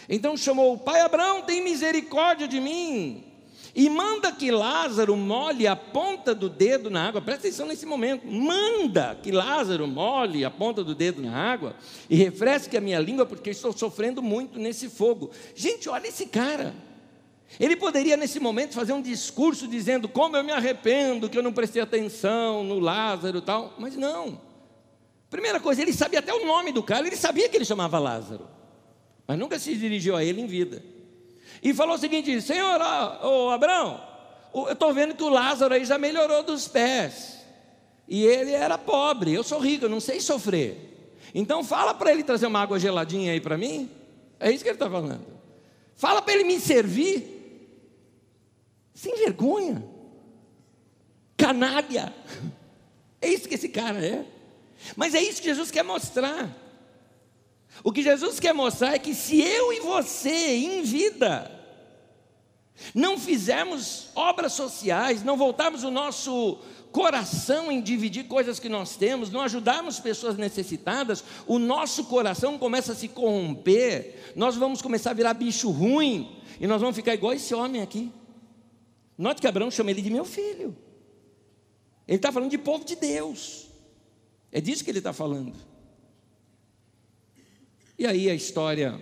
Então 0.09 0.35
chamou: 0.37 0.77
Pai 0.79 1.01
Abraão, 1.01 1.41
tem 1.43 1.63
misericórdia 1.63 2.47
de 2.47 2.59
mim. 2.59 3.30
E 3.73 3.89
manda 3.89 4.31
que 4.31 4.51
Lázaro 4.51 5.15
molhe 5.15 5.65
a 5.65 5.75
ponta 5.75 6.35
do 6.35 6.49
dedo 6.49 6.89
na 6.89 7.07
água. 7.07 7.21
Presta 7.21 7.47
atenção 7.47 7.67
nesse 7.67 7.85
momento. 7.85 8.27
Manda 8.27 9.17
que 9.21 9.31
Lázaro 9.31 9.87
molhe 9.87 10.43
a 10.43 10.51
ponta 10.51 10.83
do 10.83 10.93
dedo 10.93 11.21
na 11.21 11.33
água 11.33 11.75
e 12.09 12.15
refresque 12.15 12.75
a 12.75 12.81
minha 12.81 12.99
língua, 12.99 13.25
porque 13.25 13.49
estou 13.49 13.71
sofrendo 13.71 14.21
muito 14.21 14.59
nesse 14.59 14.89
fogo. 14.89 15.31
Gente, 15.55 15.87
olha 15.87 16.07
esse 16.07 16.25
cara. 16.25 16.75
Ele 17.59 17.75
poderia, 17.75 18.15
nesse 18.17 18.39
momento, 18.39 18.73
fazer 18.73 18.93
um 18.93 19.01
discurso 19.01 19.67
dizendo 19.67 20.07
como 20.07 20.35
eu 20.35 20.43
me 20.43 20.51
arrependo, 20.51 21.29
que 21.29 21.37
eu 21.37 21.43
não 21.43 21.53
prestei 21.53 21.81
atenção 21.81 22.63
no 22.63 22.79
Lázaro 22.79 23.37
e 23.37 23.41
tal. 23.41 23.73
Mas 23.77 23.95
não. 23.95 24.39
Primeira 25.29 25.61
coisa, 25.61 25.81
ele 25.81 25.93
sabia 25.93 26.19
até 26.19 26.33
o 26.33 26.45
nome 26.45 26.73
do 26.73 26.83
cara, 26.83 27.07
ele 27.07 27.15
sabia 27.15 27.47
que 27.47 27.55
ele 27.55 27.65
chamava 27.65 27.97
Lázaro. 27.99 28.47
Mas 29.25 29.39
nunca 29.39 29.57
se 29.57 29.75
dirigiu 29.75 30.15
a 30.15 30.23
ele 30.23 30.41
em 30.41 30.47
vida. 30.47 30.83
E 31.61 31.73
falou 31.73 31.95
o 31.95 31.99
seguinte: 31.99 32.41
Senhor, 32.41 32.79
Abraão, 33.51 34.01
eu 34.53 34.73
estou 34.73 34.93
vendo 34.93 35.15
que 35.15 35.23
o 35.23 35.29
Lázaro 35.29 35.73
aí 35.73 35.85
já 35.85 35.97
melhorou 35.97 36.43
dos 36.43 36.67
pés. 36.67 37.39
E 38.07 38.25
ele 38.25 38.51
era 38.51 38.77
pobre, 38.77 39.33
eu 39.33 39.43
sou 39.43 39.59
rico, 39.59 39.85
eu 39.85 39.89
não 39.89 39.99
sei 39.99 40.19
sofrer. 40.19 41.19
Então 41.33 41.63
fala 41.63 41.93
para 41.93 42.11
ele 42.11 42.23
trazer 42.23 42.47
uma 42.47 42.61
água 42.61 42.79
geladinha 42.79 43.31
aí 43.31 43.39
para 43.39 43.57
mim. 43.57 43.89
É 44.39 44.51
isso 44.51 44.63
que 44.63 44.69
ele 44.69 44.75
está 44.75 44.89
falando. 44.89 45.25
Fala 45.95 46.21
para 46.21 46.33
ele 46.33 46.43
me 46.43 46.59
servir. 46.59 47.39
Sem 48.93 49.15
vergonha. 49.17 49.83
Canalha. 51.37 52.13
É 53.23 53.29
isso 53.29 53.47
que 53.47 53.53
esse 53.53 53.69
cara 53.69 54.03
é. 54.03 54.25
Mas 54.95 55.13
é 55.13 55.21
isso 55.21 55.43
que 55.43 55.47
Jesus 55.47 55.69
quer 55.69 55.83
mostrar. 55.83 56.49
O 57.83 57.91
que 57.91 58.03
Jesus 58.03 58.39
quer 58.39 58.53
mostrar 58.53 58.93
é 58.93 58.99
que 58.99 59.15
se 59.15 59.41
eu 59.41 59.71
e 59.73 59.79
você, 59.79 60.29
em 60.29 60.81
vida, 60.81 61.49
não 62.93 63.17
fizermos 63.17 64.09
obras 64.15 64.53
sociais, 64.53 65.23
não 65.23 65.37
voltarmos 65.37 65.83
o 65.83 65.91
nosso 65.91 66.59
coração 66.91 67.71
em 67.71 67.81
dividir 67.81 68.27
coisas 68.27 68.59
que 68.59 68.67
nós 68.67 68.97
temos, 68.97 69.29
não 69.31 69.41
ajudarmos 69.41 69.99
pessoas 69.99 70.37
necessitadas, 70.37 71.23
o 71.47 71.57
nosso 71.57 72.05
coração 72.05 72.57
começa 72.57 72.91
a 72.91 72.95
se 72.95 73.07
corromper, 73.07 74.33
nós 74.35 74.55
vamos 74.55 74.81
começar 74.81 75.11
a 75.11 75.13
virar 75.13 75.33
bicho 75.33 75.71
ruim, 75.71 76.37
e 76.59 76.67
nós 76.67 76.81
vamos 76.81 76.95
ficar 76.95 77.13
igual 77.13 77.33
esse 77.33 77.53
homem 77.55 77.81
aqui. 77.81 78.11
Note 79.17 79.39
que 79.39 79.47
Abraão 79.47 79.71
chama 79.71 79.91
ele 79.91 80.01
de 80.01 80.09
meu 80.09 80.25
filho. 80.25 80.75
Ele 82.07 82.17
está 82.17 82.31
falando 82.31 82.51
de 82.51 82.57
povo 82.57 82.83
de 82.83 82.95
Deus. 82.95 83.67
É 84.51 84.59
disso 84.59 84.83
que 84.83 84.91
ele 84.91 84.97
está 84.97 85.13
falando. 85.13 85.70
E 87.97 88.05
aí 88.05 88.29
a 88.29 88.33
história 88.33 88.99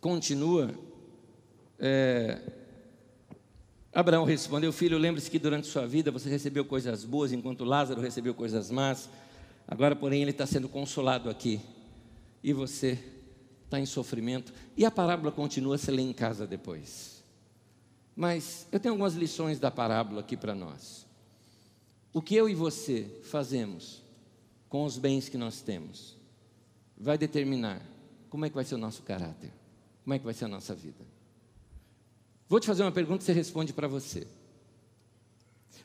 continua. 0.00 0.70
É, 1.78 2.40
Abraão 3.92 4.24
respondeu: 4.24 4.72
Filho, 4.72 4.98
lembre-se 4.98 5.30
que 5.30 5.38
durante 5.38 5.66
sua 5.66 5.86
vida 5.86 6.10
você 6.10 6.28
recebeu 6.28 6.64
coisas 6.64 7.04
boas, 7.04 7.32
enquanto 7.32 7.64
Lázaro 7.64 8.00
recebeu 8.00 8.34
coisas 8.34 8.70
más. 8.70 9.08
Agora, 9.66 9.96
porém, 9.96 10.22
ele 10.22 10.30
está 10.30 10.46
sendo 10.46 10.68
consolado 10.68 11.28
aqui. 11.28 11.60
E 12.42 12.52
você 12.52 12.98
está 13.64 13.80
em 13.80 13.86
sofrimento. 13.86 14.52
E 14.76 14.84
a 14.84 14.90
parábola 14.90 15.32
continua, 15.32 15.76
se 15.76 15.90
lê 15.90 16.02
em 16.02 16.12
casa 16.12 16.46
depois. 16.46 17.22
Mas 18.14 18.66
eu 18.72 18.80
tenho 18.80 18.94
algumas 18.94 19.14
lições 19.14 19.58
da 19.58 19.70
parábola 19.70 20.20
aqui 20.20 20.36
para 20.36 20.54
nós. 20.54 21.04
O 22.12 22.22
que 22.22 22.34
eu 22.34 22.48
e 22.48 22.54
você 22.54 23.20
fazemos 23.24 24.02
com 24.68 24.84
os 24.84 24.96
bens 24.96 25.28
que 25.28 25.36
nós 25.36 25.60
temos? 25.60 26.15
Vai 26.96 27.18
determinar 27.18 27.82
como 28.30 28.44
é 28.44 28.48
que 28.48 28.54
vai 28.54 28.64
ser 28.64 28.74
o 28.74 28.78
nosso 28.78 29.02
caráter, 29.02 29.52
como 30.04 30.14
é 30.14 30.18
que 30.18 30.24
vai 30.24 30.34
ser 30.34 30.46
a 30.46 30.48
nossa 30.48 30.74
vida. 30.74 31.04
Vou 32.48 32.60
te 32.60 32.66
fazer 32.66 32.82
uma 32.82 32.92
pergunta 32.92 33.22
e 33.22 33.26
você 33.26 33.32
responde 33.32 33.72
para 33.72 33.88
você. 33.88 34.26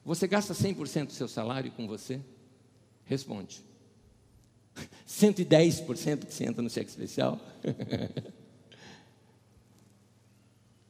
Você 0.06 0.28
gasta 0.28 0.54
100% 0.54 1.08
do 1.08 1.14
seu 1.14 1.28
salário 1.28 1.72
com 1.72 1.88
você? 1.88 2.22
Responde. 3.06 3.64
110% 5.08 6.26
que 6.26 6.34
você 6.34 6.46
entra 6.46 6.62
no 6.62 6.70
cheque 6.70 6.90
especial? 6.90 7.40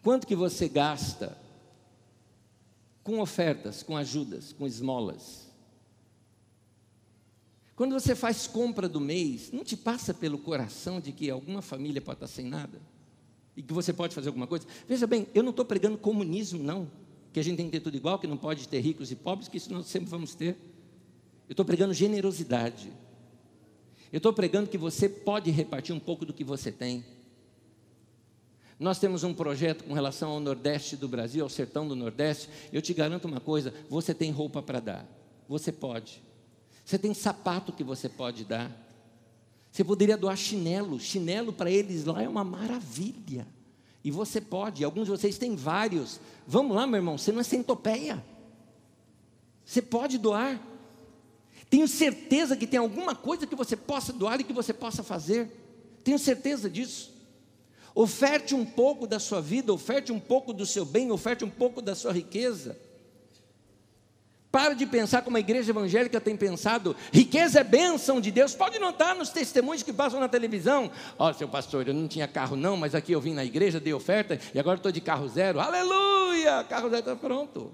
Quanto 0.04 0.26
que 0.26 0.36
você 0.36 0.68
gasta 0.68 1.38
com 3.04 3.20
ofertas, 3.20 3.84
com 3.84 3.96
ajudas, 3.96 4.52
com 4.54 4.66
esmolas? 4.66 5.51
Quando 7.82 7.94
você 7.94 8.14
faz 8.14 8.46
compra 8.46 8.88
do 8.88 9.02
mês, 9.02 9.52
não 9.52 9.64
te 9.64 9.76
passa 9.76 10.14
pelo 10.14 10.38
coração 10.38 11.00
de 11.00 11.12
que 11.12 11.32
alguma 11.32 11.64
família 11.64 12.00
pode 12.00 12.18
estar 12.18 12.28
sem 12.28 12.46
nada? 12.46 12.80
E 13.58 13.64
que 13.64 13.74
você 13.74 13.92
pode 13.92 14.14
fazer 14.14 14.28
alguma 14.28 14.46
coisa? 14.46 14.68
Veja 14.88 15.08
bem, 15.08 15.26
eu 15.34 15.42
não 15.42 15.50
estou 15.50 15.66
pregando 15.66 15.98
comunismo, 15.98 16.62
não. 16.62 16.88
Que 17.34 17.40
a 17.40 17.44
gente 17.44 17.58
tem 17.58 17.66
que 17.66 17.72
ter 17.72 17.80
tudo 17.80 17.98
igual, 17.98 18.20
que 18.20 18.28
não 18.28 18.38
pode 18.38 18.68
ter 18.68 18.82
ricos 18.82 19.10
e 19.12 19.16
pobres, 19.16 19.48
que 19.48 19.58
isso 19.58 19.74
nós 19.74 19.88
sempre 19.88 20.08
vamos 20.12 20.36
ter. 20.36 20.56
Eu 21.50 21.54
estou 21.54 21.66
pregando 21.66 21.92
generosidade. 21.92 22.94
Eu 24.14 24.18
estou 24.18 24.32
pregando 24.32 24.70
que 24.70 24.78
você 24.78 25.10
pode 25.10 25.50
repartir 25.50 25.96
um 25.96 26.00
pouco 26.00 26.24
do 26.24 26.34
que 26.34 26.44
você 26.44 26.72
tem. 26.72 27.04
Nós 28.80 29.00
temos 29.00 29.24
um 29.24 29.34
projeto 29.34 29.86
com 29.86 29.96
relação 29.96 30.30
ao 30.30 30.40
Nordeste 30.40 30.96
do 30.96 31.08
Brasil, 31.08 31.44
ao 31.44 31.50
sertão 31.50 31.88
do 31.88 31.96
Nordeste. 31.96 32.48
Eu 32.72 32.80
te 32.80 32.94
garanto 32.94 33.26
uma 33.26 33.40
coisa: 33.40 33.74
você 33.90 34.14
tem 34.14 34.30
roupa 34.30 34.62
para 34.62 34.80
dar. 34.80 35.08
Você 35.50 35.72
pode. 35.72 36.22
Você 36.92 37.00
tem 37.00 37.14
sapato 37.14 37.72
que 37.72 37.86
você 37.86 38.10
pode 38.10 38.44
dar. 38.44 38.70
Você 39.72 39.82
poderia 39.82 40.18
doar 40.18 40.36
chinelo. 40.36 41.00
Chinelo 41.00 41.54
para 41.54 41.72
eles 41.72 42.04
lá 42.04 42.22
é 42.22 42.28
uma 42.28 42.44
maravilha. 42.44 43.48
E 44.04 44.12
você 44.12 44.42
pode, 44.42 44.84
alguns 44.84 45.06
de 45.06 45.12
vocês 45.12 45.38
têm 45.38 45.56
vários. 45.56 46.20
Vamos 46.46 46.76
lá, 46.76 46.86
meu 46.86 46.98
irmão, 46.98 47.18
você 47.18 47.32
não 47.32 47.40
é 47.40 47.44
centopeia. 47.44 48.22
Você 49.64 49.82
pode 49.82 50.18
doar. 50.18 50.62
Tenho 51.70 51.88
certeza 51.88 52.58
que 52.58 52.68
tem 52.68 52.82
alguma 52.82 53.16
coisa 53.16 53.48
que 53.48 53.56
você 53.56 53.78
possa 53.78 54.12
doar 54.12 54.42
e 54.42 54.44
que 54.44 54.52
você 54.52 54.74
possa 54.74 55.02
fazer. 55.02 55.50
Tenho 56.04 56.20
certeza 56.20 56.70
disso. 56.70 57.14
Oferte 57.96 58.54
um 58.54 58.66
pouco 58.66 59.08
da 59.08 59.18
sua 59.18 59.40
vida, 59.40 59.72
oferte 59.72 60.12
um 60.12 60.20
pouco 60.20 60.52
do 60.52 60.66
seu 60.66 60.84
bem, 60.84 61.10
oferte 61.10 61.46
um 61.46 61.50
pouco 61.50 61.82
da 61.82 61.96
sua 61.96 62.12
riqueza. 62.12 62.78
Para 64.52 64.74
de 64.74 64.86
pensar 64.86 65.22
como 65.22 65.38
a 65.38 65.40
igreja 65.40 65.72
evangélica 65.72 66.20
tem 66.20 66.36
pensado. 66.36 66.96
Riqueza 67.12 67.62
é 67.62 67.64
bênção 67.64 68.20
de 68.20 68.32
Deus. 68.32 68.54
Pode 68.54 68.78
notar 68.80 69.16
nos 69.16 69.30
testemunhos 69.30 69.82
que 69.82 69.94
passam 69.94 70.20
na 70.20 70.28
televisão. 70.28 70.92
Ó, 71.18 71.30
oh, 71.30 71.34
seu 71.34 71.48
pastor, 71.48 71.88
eu 71.88 71.94
não 71.94 72.08
tinha 72.08 72.28
carro 72.28 72.58
não, 72.58 72.76
mas 72.76 72.94
aqui 72.94 73.14
eu 73.14 73.22
vim 73.22 73.34
na 73.34 73.46
igreja, 73.46 73.80
dei 73.80 73.94
oferta 73.94 74.38
e 74.54 74.60
agora 74.60 74.76
estou 74.76 74.92
de 74.92 75.00
carro 75.00 75.28
zero. 75.30 75.60
Aleluia! 75.60 76.66
Carro 76.66 76.90
zero 76.90 77.00
está 77.00 77.16
pronto. 77.16 77.72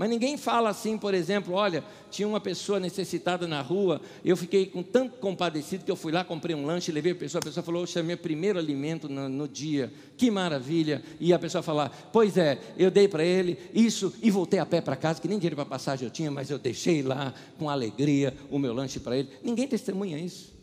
Mas 0.00 0.08
ninguém 0.08 0.38
fala 0.38 0.70
assim, 0.70 0.96
por 0.96 1.12
exemplo, 1.12 1.52
olha, 1.52 1.84
tinha 2.10 2.26
uma 2.26 2.40
pessoa 2.40 2.80
necessitada 2.80 3.46
na 3.46 3.60
rua, 3.60 4.00
eu 4.24 4.34
fiquei 4.34 4.64
com 4.64 4.82
tanto 4.82 5.18
compadecido 5.18 5.84
que 5.84 5.90
eu 5.90 5.94
fui 5.94 6.10
lá, 6.10 6.24
comprei 6.24 6.56
um 6.56 6.64
lanche, 6.64 6.90
levei 6.90 7.12
a 7.12 7.14
pessoa, 7.14 7.38
a 7.38 7.44
pessoa 7.44 7.62
falou, 7.62 7.84
é 7.94 8.02
meu 8.02 8.16
primeiro 8.16 8.58
alimento 8.58 9.10
no, 9.10 9.28
no, 9.28 9.46
dia, 9.46 9.92
que 10.16 10.30
maravilha. 10.30 11.02
E 11.20 11.34
a 11.34 11.38
pessoa 11.38 11.62
falar, 11.62 11.90
pois 12.10 12.38
é, 12.38 12.58
eu 12.78 12.90
dei 12.90 13.08
para 13.08 13.22
ele 13.22 13.58
isso 13.74 14.10
e 14.22 14.30
voltei 14.30 14.58
a 14.58 14.64
pé 14.64 14.80
para 14.80 14.96
casa, 14.96 15.20
que 15.20 15.28
nem 15.28 15.38
dinheiro 15.38 15.56
para 15.56 15.66
passagem 15.66 16.06
eu 16.06 16.10
tinha, 16.10 16.30
mas 16.30 16.48
eu 16.48 16.58
deixei 16.58 17.02
lá 17.02 17.34
com 17.58 17.68
alegria 17.68 18.34
o 18.50 18.58
meu 18.58 18.72
lanche 18.72 18.98
para 19.00 19.18
ele. 19.18 19.28
Ninguém 19.44 19.68
testemunha 19.68 20.16
isso. 20.18 20.58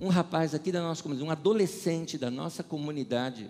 Um 0.00 0.08
rapaz 0.08 0.52
aqui 0.52 0.72
da 0.72 0.82
nossa 0.82 1.00
comunidade, 1.00 1.28
um 1.28 1.30
adolescente 1.30 2.18
da 2.18 2.28
nossa 2.28 2.64
comunidade, 2.64 3.48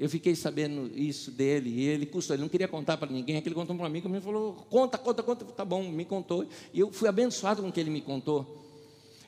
eu 0.00 0.08
fiquei 0.08 0.34
sabendo 0.34 0.90
isso 0.96 1.30
dele, 1.30 1.68
e 1.68 1.86
ele 1.86 2.06
custou, 2.06 2.34
ele 2.34 2.40
não 2.40 2.48
queria 2.48 2.66
contar 2.66 2.96
para 2.96 3.12
ninguém, 3.12 3.36
aquele 3.36 3.54
contou 3.54 3.76
para 3.76 3.84
um 3.84 3.86
amigo, 3.86 4.08
me 4.08 4.18
falou, 4.18 4.54
conta, 4.70 4.96
conta, 4.96 5.22
conta, 5.22 5.44
tá 5.44 5.62
bom, 5.62 5.82
me 5.82 6.06
contou, 6.06 6.46
e 6.72 6.80
eu 6.80 6.90
fui 6.90 7.06
abençoado 7.06 7.60
com 7.60 7.68
o 7.68 7.72
que 7.72 7.78
ele 7.78 7.90
me 7.90 8.00
contou. 8.00 8.64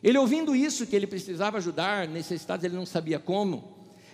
Ele 0.02 0.16
ouvindo 0.16 0.56
isso, 0.56 0.86
que 0.86 0.96
ele 0.96 1.06
precisava 1.06 1.58
ajudar 1.58 2.08
necessitados, 2.08 2.64
ele 2.64 2.74
não 2.74 2.86
sabia 2.86 3.18
como, 3.18 3.62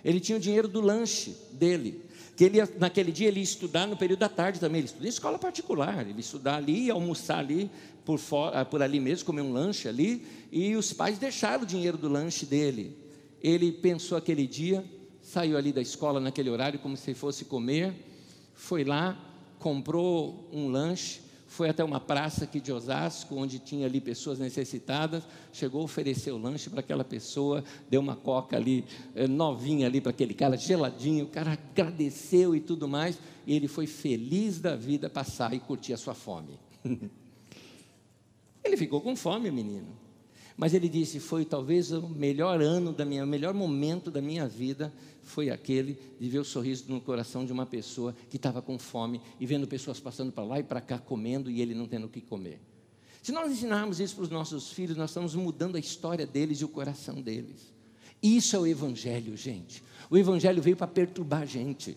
ele 0.03 0.19
tinha 0.19 0.37
o 0.37 0.41
dinheiro 0.41 0.67
do 0.67 0.81
lanche 0.81 1.33
dele, 1.53 2.03
que 2.35 2.43
ele, 2.43 2.57
naquele 2.77 3.13
dia 3.13 3.29
ele 3.29 3.39
ia 3.39 3.43
estudar 3.43 3.87
no 3.87 3.95
período 3.95 4.19
da 4.19 4.29
tarde 4.29 4.59
também, 4.59 4.79
ele 4.79 4.87
estudava 4.87 5.07
em 5.07 5.09
escola 5.09 5.39
particular, 5.39 6.01
ele 6.01 6.11
ia 6.11 6.19
estudar 6.19 6.57
ali, 6.57 6.87
ia 6.87 6.93
almoçar 6.93 7.39
ali, 7.39 7.71
por, 8.03 8.19
fora, 8.19 8.65
por 8.65 8.81
ali 8.81 8.99
mesmo, 8.99 9.25
comer 9.25 9.43
um 9.43 9.53
lanche 9.53 9.87
ali, 9.87 10.25
e 10.51 10.75
os 10.75 10.91
pais 10.91 11.17
deixaram 11.17 11.63
o 11.63 11.65
dinheiro 11.65 11.97
do 11.97 12.09
lanche 12.09 12.45
dele. 12.45 12.97
Ele 13.41 13.71
pensou 13.71 14.17
aquele 14.17 14.45
dia, 14.45 14.83
saiu 15.29 15.57
ali 15.57 15.71
da 15.71 15.79
escola 15.79 16.19
naquele 16.19 16.49
horário 16.49 16.79
como 16.79 16.97
se 16.97 17.13
fosse 17.13 17.45
comer, 17.45 17.93
foi 18.55 18.83
lá, 18.83 19.15
comprou 19.59 20.49
um 20.51 20.67
lanche, 20.69 21.21
foi 21.47 21.69
até 21.69 21.83
uma 21.83 21.99
praça 21.99 22.45
aqui 22.45 22.59
de 22.59 22.71
Osasco, 22.71 23.35
onde 23.35 23.59
tinha 23.59 23.85
ali 23.85 24.01
pessoas 24.01 24.39
necessitadas, 24.39 25.23
chegou, 25.53 25.83
ofereceu 25.83 26.35
o 26.35 26.39
lanche 26.39 26.67
para 26.67 26.79
aquela 26.79 27.03
pessoa, 27.03 27.63
deu 27.87 28.01
uma 28.01 28.15
coca 28.15 28.57
ali, 28.57 28.83
eh, 29.13 29.27
novinha 29.27 29.85
ali 29.85 30.01
para 30.01 30.09
aquele 30.09 30.33
cara, 30.33 30.57
geladinho, 30.57 31.25
o 31.25 31.29
cara 31.29 31.53
agradeceu 31.53 32.55
e 32.55 32.59
tudo 32.59 32.87
mais, 32.87 33.19
e 33.45 33.55
ele 33.55 33.67
foi 33.67 33.85
feliz 33.85 34.59
da 34.59 34.75
vida 34.75 35.11
passar 35.11 35.53
e 35.53 35.59
curtir 35.59 35.93
a 35.93 35.97
sua 35.97 36.15
fome. 36.15 36.59
Ele 38.61 38.75
ficou 38.75 38.99
com 38.99 39.15
fome, 39.15 39.49
menino. 39.49 39.87
Mas 40.59 40.73
ele 40.73 40.89
disse: 40.89 41.21
Foi 41.21 41.45
talvez 41.45 41.89
o 41.93 42.09
melhor 42.09 42.61
ano 42.61 42.91
da 42.91 43.05
minha, 43.05 43.23
o 43.23 43.27
melhor 43.27 43.53
momento 43.53 44.11
da 44.11 44.21
minha 44.21 44.45
vida, 44.45 44.93
foi 45.29 45.49
aquele 45.49 45.97
de 46.19 46.27
ver 46.27 46.39
o 46.39 46.43
sorriso 46.43 46.85
no 46.87 46.99
coração 46.99 47.45
de 47.45 47.51
uma 47.51 47.65
pessoa 47.65 48.15
que 48.29 48.37
estava 48.37 48.61
com 48.61 48.79
fome 48.79 49.21
e 49.39 49.45
vendo 49.45 49.67
pessoas 49.67 49.99
passando 49.99 50.31
para 50.31 50.43
lá 50.43 50.59
e 50.59 50.63
para 50.63 50.81
cá 50.81 50.97
comendo 50.97 51.49
e 51.49 51.61
ele 51.61 51.73
não 51.73 51.87
tendo 51.87 52.07
o 52.07 52.09
que 52.09 52.19
comer. 52.19 52.59
Se 53.21 53.31
nós 53.31 53.51
ensinarmos 53.51 53.99
isso 53.99 54.15
para 54.15 54.23
os 54.23 54.29
nossos 54.29 54.71
filhos, 54.71 54.97
nós 54.97 55.11
estamos 55.11 55.35
mudando 55.35 55.75
a 55.75 55.79
história 55.79 56.25
deles 56.25 56.61
e 56.61 56.65
o 56.65 56.69
coração 56.69 57.21
deles. 57.21 57.71
Isso 58.21 58.55
é 58.55 58.59
o 58.59 58.67
Evangelho, 58.67 59.35
gente. 59.37 59.83
O 60.09 60.17
Evangelho 60.17 60.61
veio 60.61 60.75
para 60.75 60.87
perturbar 60.87 61.43
a 61.43 61.45
gente. 61.45 61.95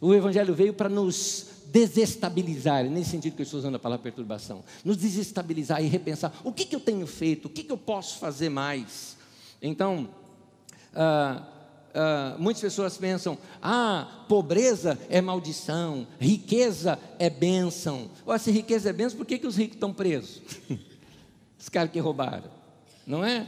O 0.00 0.14
Evangelho 0.14 0.54
veio 0.54 0.72
para 0.72 0.88
nos 0.88 1.46
desestabilizar, 1.66 2.84
nesse 2.84 3.10
sentido 3.10 3.34
que 3.34 3.42
eu 3.42 3.44
estou 3.44 3.58
usando 3.58 3.74
a 3.74 3.78
palavra 3.78 4.02
perturbação, 4.02 4.64
nos 4.84 4.96
desestabilizar 4.96 5.82
e 5.82 5.88
repensar: 5.88 6.32
o 6.44 6.52
que, 6.52 6.64
que 6.64 6.76
eu 6.76 6.80
tenho 6.80 7.06
feito, 7.06 7.46
o 7.46 7.48
que, 7.50 7.64
que 7.64 7.72
eu 7.72 7.76
posso 7.78 8.18
fazer 8.18 8.48
mais. 8.48 9.16
Então, 9.60 10.08
ah, 10.94 11.44
ah, 11.94 12.36
muitas 12.38 12.60
pessoas 12.60 12.96
pensam: 12.96 13.36
ah, 13.62 14.24
pobreza 14.28 14.98
é 15.08 15.20
maldição, 15.20 16.06
riqueza 16.18 16.98
é 17.18 17.28
bênção. 17.28 18.10
Ora, 18.26 18.38
se 18.38 18.50
riqueza 18.50 18.90
é 18.90 18.92
bênção, 18.92 19.16
por 19.16 19.26
que, 19.26 19.38
que 19.38 19.46
os 19.46 19.56
ricos 19.56 19.76
estão 19.76 19.92
presos? 19.92 20.42
os 21.58 21.68
caras 21.68 21.90
que 21.90 21.98
roubaram, 21.98 22.50
não 23.06 23.24
é? 23.24 23.46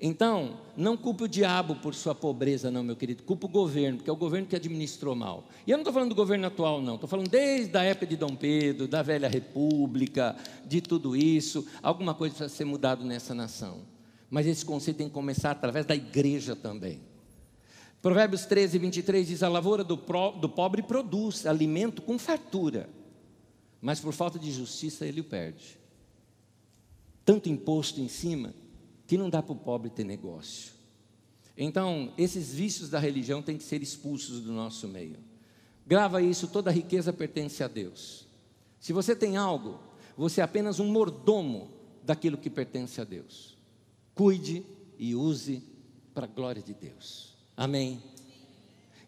Então, 0.00 0.58
não 0.76 0.96
culpe 0.96 1.24
o 1.24 1.28
diabo 1.28 1.76
por 1.76 1.94
sua 1.94 2.14
pobreza, 2.14 2.70
não, 2.70 2.82
meu 2.82 2.96
querido. 2.96 3.22
Culpe 3.22 3.46
o 3.46 3.48
governo, 3.48 3.98
porque 3.98 4.10
é 4.10 4.12
o 4.12 4.16
governo 4.16 4.46
que 4.46 4.56
administrou 4.56 5.14
mal. 5.14 5.48
E 5.66 5.70
eu 5.70 5.78
não 5.78 5.82
estou 5.82 5.94
falando 5.94 6.10
do 6.10 6.14
governo 6.14 6.46
atual, 6.46 6.82
não. 6.82 6.96
Estou 6.96 7.08
falando 7.08 7.30
desde 7.30 7.74
a 7.78 7.82
época 7.84 8.06
de 8.06 8.16
Dom 8.16 8.36
Pedro, 8.36 8.86
da 8.86 9.02
velha 9.02 9.28
república, 9.28 10.36
de 10.66 10.80
tudo 10.80 11.16
isso. 11.16 11.66
Alguma 11.82 12.12
coisa 12.12 12.34
precisa 12.34 12.54
ser 12.54 12.64
mudado 12.64 13.02
nessa 13.04 13.34
nação. 13.34 13.78
Mas 14.28 14.46
esse 14.46 14.64
conceito 14.64 14.98
tem 14.98 15.08
que 15.08 15.14
começar 15.14 15.52
através 15.52 15.86
da 15.86 15.94
igreja 15.94 16.54
também. 16.54 17.00
Provérbios 18.04 18.44
13, 18.44 18.78
23 18.78 19.26
diz: 19.26 19.42
A 19.42 19.48
lavoura 19.48 19.82
do, 19.82 19.96
pro, 19.96 20.32
do 20.32 20.46
pobre 20.46 20.82
produz 20.82 21.46
alimento 21.46 22.02
com 22.02 22.18
fartura, 22.18 22.86
mas 23.80 23.98
por 23.98 24.12
falta 24.12 24.38
de 24.38 24.52
justiça 24.52 25.06
ele 25.06 25.22
o 25.22 25.24
perde. 25.24 25.78
Tanto 27.24 27.48
imposto 27.48 28.02
em 28.02 28.08
cima 28.08 28.52
que 29.06 29.16
não 29.16 29.30
dá 29.30 29.42
para 29.42 29.54
o 29.54 29.56
pobre 29.56 29.88
ter 29.88 30.04
negócio. 30.04 30.74
Então, 31.56 32.12
esses 32.18 32.52
vícios 32.52 32.90
da 32.90 32.98
religião 32.98 33.40
têm 33.40 33.56
que 33.56 33.64
ser 33.64 33.82
expulsos 33.82 34.42
do 34.42 34.52
nosso 34.52 34.86
meio. 34.86 35.16
Grava 35.86 36.20
isso: 36.20 36.48
toda 36.48 36.70
riqueza 36.70 37.10
pertence 37.10 37.64
a 37.64 37.68
Deus. 37.68 38.28
Se 38.78 38.92
você 38.92 39.16
tem 39.16 39.38
algo, 39.38 39.80
você 40.14 40.42
é 40.42 40.44
apenas 40.44 40.78
um 40.78 40.92
mordomo 40.92 41.70
daquilo 42.02 42.36
que 42.36 42.50
pertence 42.50 43.00
a 43.00 43.04
Deus. 43.04 43.56
Cuide 44.14 44.62
e 44.98 45.14
use 45.14 45.62
para 46.12 46.26
a 46.26 46.28
glória 46.28 46.60
de 46.60 46.74
Deus. 46.74 47.33
Amém? 47.56 48.02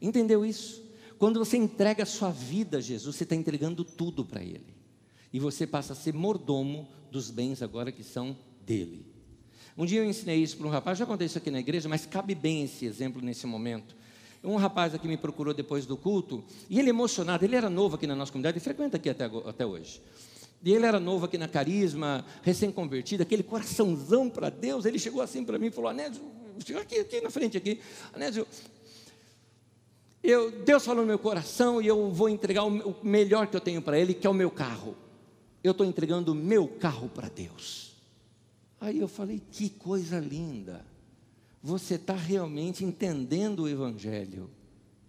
Entendeu 0.00 0.44
isso? 0.44 0.82
Quando 1.18 1.38
você 1.38 1.56
entrega 1.56 2.02
a 2.02 2.06
sua 2.06 2.30
vida 2.30 2.78
a 2.78 2.80
Jesus, 2.80 3.16
você 3.16 3.24
está 3.24 3.34
entregando 3.34 3.84
tudo 3.84 4.24
para 4.24 4.42
Ele. 4.42 4.74
E 5.32 5.40
você 5.40 5.66
passa 5.66 5.92
a 5.92 5.96
ser 5.96 6.14
mordomo 6.14 6.88
dos 7.10 7.30
bens 7.30 7.62
agora 7.62 7.90
que 7.90 8.04
são 8.04 8.36
dele. 8.64 9.06
Um 9.76 9.84
dia 9.84 10.00
eu 10.00 10.04
ensinei 10.04 10.42
isso 10.42 10.56
para 10.56 10.66
um 10.66 10.70
rapaz, 10.70 10.98
já 10.98 11.04
contei 11.04 11.26
isso 11.26 11.38
aqui 11.38 11.50
na 11.50 11.60
igreja, 11.60 11.88
mas 11.88 12.06
cabe 12.06 12.34
bem 12.34 12.64
esse 12.64 12.86
exemplo 12.86 13.20
nesse 13.20 13.46
momento. 13.46 13.94
Um 14.42 14.56
rapaz 14.56 14.94
aqui 14.94 15.08
me 15.08 15.16
procurou 15.16 15.52
depois 15.52 15.84
do 15.86 15.96
culto, 15.96 16.42
e 16.70 16.78
ele 16.78 16.90
emocionado, 16.90 17.44
ele 17.44 17.56
era 17.56 17.68
novo 17.68 17.96
aqui 17.96 18.06
na 18.06 18.14
nossa 18.14 18.30
comunidade, 18.30 18.58
e 18.58 18.60
frequenta 18.60 18.96
aqui 18.96 19.10
até, 19.10 19.24
até 19.24 19.66
hoje. 19.66 20.00
E 20.64 20.72
ele 20.72 20.86
era 20.86 20.98
novo 20.98 21.26
aqui 21.26 21.36
na 21.36 21.48
Carisma, 21.48 22.24
recém-convertido, 22.42 23.22
aquele 23.22 23.42
coraçãozão 23.42 24.30
para 24.30 24.48
Deus. 24.48 24.84
Ele 24.84 24.98
chegou 24.98 25.20
assim 25.20 25.44
para 25.44 25.58
mim 25.58 25.66
e 25.66 25.70
falou: 25.70 25.90
Anésio, 25.90 26.22
chegou 26.64 26.82
aqui, 26.82 26.98
aqui 26.98 27.20
na 27.20 27.30
frente, 27.30 27.56
aqui. 27.56 27.80
Anésio, 28.12 28.46
eu, 30.22 30.50
Deus 30.50 30.84
falou 30.84 31.02
no 31.02 31.08
meu 31.08 31.18
coração 31.18 31.80
e 31.80 31.86
eu 31.86 32.10
vou 32.10 32.28
entregar 32.28 32.64
o, 32.64 32.90
o 32.90 32.96
melhor 33.06 33.46
que 33.46 33.56
eu 33.56 33.60
tenho 33.60 33.80
para 33.80 33.98
Ele, 33.98 34.14
que 34.14 34.26
é 34.26 34.30
o 34.30 34.34
meu 34.34 34.50
carro. 34.50 34.96
Eu 35.62 35.72
estou 35.72 35.86
entregando 35.86 36.32
o 36.32 36.34
meu 36.34 36.66
carro 36.66 37.08
para 37.08 37.28
Deus. 37.28 37.96
Aí 38.80 38.98
eu 38.98 39.08
falei: 39.08 39.42
que 39.50 39.70
coisa 39.70 40.18
linda. 40.18 40.84
Você 41.62 41.94
está 41.94 42.14
realmente 42.14 42.84
entendendo 42.84 43.64
o 43.64 43.68
Evangelho. 43.68 44.50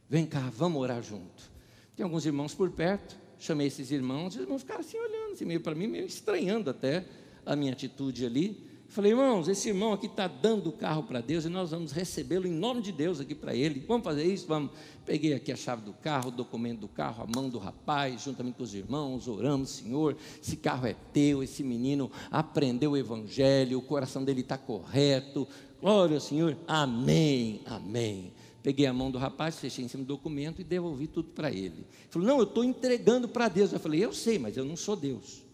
Vem 0.10 0.26
cá, 0.26 0.52
vamos 0.56 0.82
orar 0.82 1.04
junto. 1.04 1.52
Tem 1.96 2.04
alguns 2.04 2.26
irmãos 2.26 2.54
por 2.54 2.70
perto, 2.72 3.18
chamei 3.38 3.68
esses 3.68 3.92
irmãos, 3.92 4.36
os 4.36 4.42
irmãos 4.42 4.62
ficaram 4.62 4.82
assim 4.82 4.98
olhando, 4.98 5.34
assim, 5.34 5.46
meio 5.46 5.62
para 5.62 5.76
mim, 5.76 5.88
meio 5.88 6.06
estranhando 6.06 6.70
até 6.70 7.06
a 7.46 7.56
minha 7.56 7.74
atitude 7.74 8.26
ali. 8.26 8.67
Falei, 8.90 9.12
irmãos, 9.12 9.48
esse 9.48 9.68
irmão 9.68 9.92
aqui 9.92 10.08
está 10.08 10.28
dando 10.28 10.70
o 10.70 10.72
carro 10.72 11.04
para 11.04 11.20
Deus 11.20 11.44
e 11.46 11.50
nós 11.50 11.72
vamos 11.72 11.92
recebê-lo 11.92 12.48
em 12.48 12.52
nome 12.52 12.82
de 12.82 12.92
Deus 12.92 13.20
aqui 13.20 13.36
para 13.36 13.54
ele. 13.54 13.84
Vamos 13.86 14.04
fazer 14.04 14.24
isso? 14.24 14.48
Vamos. 14.48 14.72
Peguei 15.06 15.34
aqui 15.34 15.52
a 15.52 15.56
chave 15.56 15.84
do 15.84 15.94
carro, 15.94 16.30
o 16.30 16.32
documento 16.32 16.80
do 16.80 16.88
carro, 16.88 17.24
a 17.24 17.28
mão 17.28 17.50
do 17.50 17.60
rapaz, 17.60 18.24
juntamente 18.24 18.58
com 18.58 18.64
os 18.64 18.74
irmãos, 18.74 19.28
oramos, 19.28 19.70
Senhor, 19.70 20.18
esse 20.42 20.56
carro 20.58 20.88
é 20.88 20.96
teu, 21.14 21.44
esse 21.44 21.64
menino 21.64 22.12
aprendeu 22.32 22.92
o 22.92 22.98
Evangelho, 22.98 23.78
o 23.78 23.82
coração 23.82 24.24
dele 24.24 24.42
está 24.42 24.58
correto. 24.58 25.48
Glória 25.80 26.16
ao 26.16 26.22
Senhor, 26.22 26.58
amém, 26.68 27.62
amém. 27.66 28.34
Peguei 28.64 28.86
a 28.86 28.94
mão 28.94 29.12
do 29.12 29.18
rapaz, 29.18 29.60
fechei 29.60 29.86
em 29.86 29.88
cima 29.88 30.04
do 30.04 30.08
documento 30.08 30.60
e 30.60 30.64
devolvi 30.64 31.08
tudo 31.08 31.30
para 31.30 31.50
ele. 31.50 31.86
Ele 31.86 31.88
falou, 32.10 32.28
não, 32.28 32.38
eu 32.38 32.44
estou 32.44 32.64
entregando 32.64 33.28
para 33.28 33.48
Deus. 33.48 33.72
Eu 33.72 33.80
falei, 33.80 34.04
eu 34.04 34.12
sei, 34.12 34.38
mas 34.38 34.58
eu 34.58 34.66
não 34.66 34.76
sou 34.76 34.96
Deus. 34.96 35.47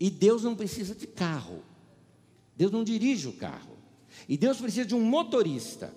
E 0.00 0.10
Deus 0.10 0.44
não 0.44 0.54
precisa 0.54 0.94
de 0.94 1.06
carro. 1.06 1.62
Deus 2.56 2.70
não 2.70 2.84
dirige 2.84 3.28
o 3.28 3.32
carro. 3.32 3.76
E 4.28 4.36
Deus 4.36 4.58
precisa 4.58 4.86
de 4.86 4.94
um 4.94 5.00
motorista. 5.00 5.92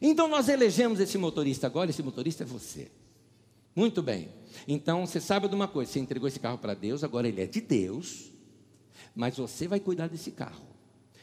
Então 0.00 0.26
nós 0.26 0.48
elegemos 0.48 0.98
esse 1.00 1.16
motorista 1.16 1.66
agora, 1.66 1.90
esse 1.90 2.02
motorista 2.02 2.42
é 2.42 2.46
você. 2.46 2.90
Muito 3.74 4.02
bem. 4.02 4.28
Então 4.66 5.06
você 5.06 5.20
sabe 5.20 5.48
de 5.48 5.54
uma 5.54 5.68
coisa: 5.68 5.92
você 5.92 6.00
entregou 6.00 6.28
esse 6.28 6.40
carro 6.40 6.58
para 6.58 6.74
Deus, 6.74 7.04
agora 7.04 7.28
ele 7.28 7.40
é 7.40 7.46
de 7.46 7.60
Deus, 7.60 8.32
mas 9.14 9.36
você 9.36 9.68
vai 9.68 9.80
cuidar 9.80 10.08
desse 10.08 10.30
carro. 10.30 10.66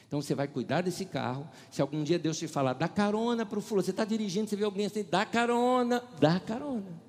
Então 0.08 0.22
você 0.22 0.34
vai 0.34 0.48
cuidar 0.48 0.82
desse 0.82 1.06
carro. 1.06 1.48
Se 1.70 1.82
algum 1.82 2.04
dia 2.04 2.18
Deus 2.18 2.38
te 2.40 2.48
falar, 2.48 2.74
dá 2.74 2.88
carona 2.88 3.46
para 3.46 3.60
o 3.60 3.62
fulano, 3.62 3.86
você 3.86 3.92
está 3.92 4.06
dirigindo, 4.06 4.50
você 4.50 4.56
vê 4.56 4.64
alguém 4.64 4.88
assim, 4.88 5.04
dá 5.04 5.26
carona, 5.26 6.04
dá 6.20 6.40
carona. 6.40 7.00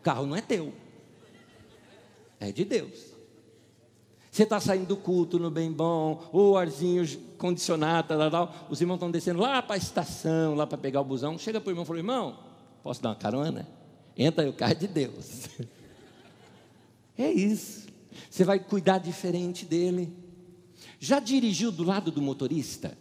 O 0.00 0.02
carro 0.02 0.26
não 0.26 0.34
é 0.34 0.40
teu, 0.40 0.72
é 2.40 2.50
de 2.50 2.64
Deus. 2.64 3.11
Você 4.32 4.44
está 4.44 4.58
saindo 4.58 4.86
do 4.86 4.96
culto 4.96 5.38
no 5.38 5.50
bem 5.50 5.70
bom, 5.70 6.26
o 6.32 6.56
arzinho 6.56 7.06
condicionado, 7.36 8.08
tal, 8.08 8.30
tal, 8.30 8.54
os 8.70 8.80
irmãos 8.80 8.96
estão 8.96 9.10
descendo 9.10 9.38
lá 9.38 9.60
para 9.60 9.74
a 9.74 9.76
estação, 9.76 10.54
lá 10.54 10.66
para 10.66 10.78
pegar 10.78 11.02
o 11.02 11.04
busão. 11.04 11.36
Chega 11.36 11.60
para 11.60 11.68
o 11.68 11.70
irmão 11.70 11.84
e 11.84 11.86
fala: 11.86 11.98
irmão, 11.98 12.38
posso 12.82 13.02
dar 13.02 13.10
uma 13.10 13.14
carona? 13.14 13.68
Entra 14.16 14.42
aí, 14.42 14.48
o 14.48 14.54
carro 14.54 14.72
é 14.72 14.74
de 14.74 14.88
Deus. 14.88 15.48
É 17.18 17.30
isso. 17.30 17.86
Você 18.30 18.42
vai 18.42 18.58
cuidar 18.58 18.96
diferente 18.96 19.66
dele. 19.66 20.10
Já 20.98 21.20
dirigiu 21.20 21.70
do 21.70 21.84
lado 21.84 22.10
do 22.10 22.22
motorista? 22.22 22.96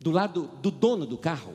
Do 0.00 0.10
lado 0.10 0.50
do 0.62 0.70
dono 0.70 1.04
do 1.04 1.18
carro? 1.18 1.52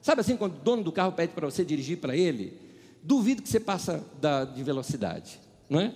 Sabe 0.00 0.20
assim, 0.20 0.36
quando 0.36 0.54
o 0.54 0.60
dono 0.60 0.84
do 0.84 0.92
carro 0.92 1.10
pede 1.10 1.32
para 1.32 1.44
você 1.44 1.64
dirigir 1.64 1.98
para 1.98 2.16
ele? 2.16 2.56
Duvido 3.02 3.42
que 3.42 3.48
você 3.48 3.58
passa 3.58 4.06
da, 4.20 4.44
de 4.44 4.62
velocidade, 4.62 5.40
não 5.68 5.80
é? 5.80 5.92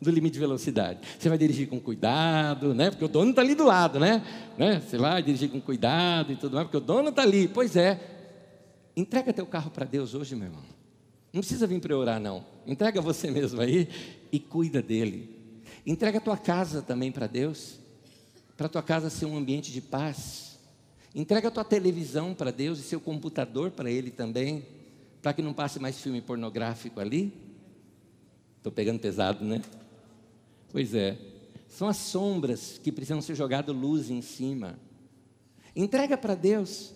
Do 0.00 0.10
limite 0.10 0.34
de 0.34 0.40
velocidade. 0.40 1.00
Você 1.18 1.28
vai 1.28 1.36
dirigir 1.36 1.68
com 1.68 1.78
cuidado, 1.78 2.74
né? 2.74 2.90
Porque 2.90 3.04
o 3.04 3.08
dono 3.08 3.30
está 3.30 3.42
ali 3.42 3.54
do 3.54 3.64
lado, 3.64 4.00
né? 4.00 4.24
né? 4.56 4.80
Você 4.80 4.96
vai 4.96 5.22
dirigir 5.22 5.50
com 5.50 5.60
cuidado 5.60 6.32
e 6.32 6.36
tudo 6.36 6.54
mais, 6.54 6.66
porque 6.66 6.78
o 6.78 6.80
dono 6.80 7.10
está 7.10 7.22
ali. 7.22 7.46
Pois 7.48 7.76
é. 7.76 8.00
Entrega 8.96 9.32
teu 9.32 9.46
carro 9.46 9.70
para 9.70 9.84
Deus 9.84 10.14
hoje, 10.14 10.34
meu 10.34 10.46
irmão. 10.46 10.62
Não 11.32 11.40
precisa 11.40 11.66
vir 11.66 11.80
para 11.80 11.96
orar, 11.96 12.18
não. 12.18 12.44
Entrega 12.66 13.00
você 13.00 13.30
mesmo 13.30 13.60
aí 13.60 13.88
e 14.32 14.40
cuida 14.40 14.82
dele. 14.82 15.38
Entrega 15.86 16.18
a 16.18 16.20
tua 16.20 16.36
casa 16.36 16.82
também 16.82 17.12
para 17.12 17.26
Deus, 17.26 17.78
para 18.56 18.66
a 18.66 18.68
tua 18.68 18.82
casa 18.82 19.10
ser 19.10 19.26
um 19.26 19.36
ambiente 19.36 19.70
de 19.70 19.80
paz. 19.80 20.58
Entrega 21.14 21.48
a 21.48 21.50
tua 21.50 21.64
televisão 21.64 22.34
para 22.34 22.50
Deus 22.50 22.78
e 22.78 22.82
seu 22.82 23.00
computador 23.00 23.70
para 23.70 23.90
Ele 23.90 24.10
também, 24.10 24.64
para 25.20 25.32
que 25.32 25.42
não 25.42 25.52
passe 25.52 25.78
mais 25.78 26.00
filme 26.00 26.20
pornográfico 26.20 27.00
ali. 27.00 27.32
Estou 28.56 28.72
pegando 28.72 28.98
pesado, 28.98 29.44
né? 29.44 29.62
Pois 30.72 30.94
é. 30.94 31.18
São 31.68 31.88
as 31.88 31.96
sombras 31.96 32.78
que 32.82 32.90
precisam 32.90 33.22
ser 33.22 33.34
jogadas 33.34 33.74
luz 33.74 34.10
em 34.10 34.22
cima. 34.22 34.78
Entrega 35.74 36.16
para 36.16 36.34
Deus. 36.34 36.92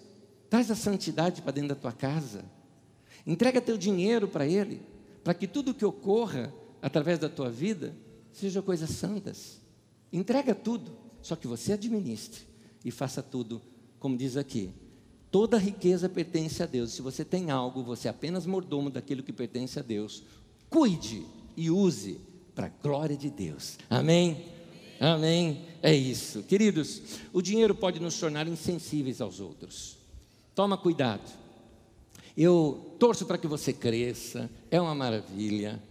Traz 0.50 0.70
a 0.70 0.74
santidade 0.74 1.42
para 1.42 1.52
dentro 1.52 1.70
da 1.70 1.74
tua 1.74 1.92
casa. 1.92 2.44
Entrega 3.26 3.60
teu 3.60 3.78
dinheiro 3.78 4.28
para 4.28 4.46
Ele, 4.46 4.82
para 5.22 5.32
que 5.32 5.46
tudo 5.46 5.74
que 5.74 5.84
ocorra 5.84 6.52
através 6.82 7.18
da 7.18 7.28
tua 7.28 7.50
vida 7.50 7.94
seja 8.32 8.60
coisas 8.60 8.90
santas. 8.90 9.60
Entrega 10.12 10.54
tudo, 10.54 10.92
só 11.22 11.34
que 11.34 11.46
você 11.46 11.72
administre 11.72 12.42
e 12.84 12.90
faça 12.90 13.22
tudo, 13.22 13.62
como 13.98 14.16
diz 14.16 14.36
aqui. 14.36 14.70
Toda 15.30 15.56
riqueza 15.56 16.08
pertence 16.08 16.62
a 16.62 16.66
Deus. 16.66 16.92
Se 16.92 17.02
você 17.02 17.24
tem 17.24 17.50
algo, 17.50 17.82
você 17.82 18.06
é 18.06 18.10
apenas 18.10 18.46
mordomo 18.46 18.90
daquilo 18.90 19.22
que 19.22 19.32
pertence 19.32 19.78
a 19.78 19.82
Deus. 19.82 20.22
Cuide 20.68 21.26
e 21.56 21.70
use 21.70 22.20
para 22.54 22.66
a 22.66 22.70
glória 22.82 23.16
de 23.16 23.30
Deus. 23.30 23.78
Amém? 23.90 24.44
Amém? 25.00 25.64
É 25.82 25.94
isso. 25.94 26.42
Queridos, 26.44 27.02
o 27.32 27.42
dinheiro 27.42 27.74
pode 27.74 28.00
nos 28.00 28.18
tornar 28.18 28.46
insensíveis 28.46 29.20
aos 29.20 29.40
outros. 29.40 29.96
Toma 30.54 30.78
cuidado. 30.78 31.30
Eu 32.36 32.96
torço 32.98 33.26
para 33.26 33.38
que 33.38 33.46
você 33.46 33.72
cresça, 33.72 34.50
é 34.70 34.80
uma 34.80 34.94
maravilha. 34.94 35.82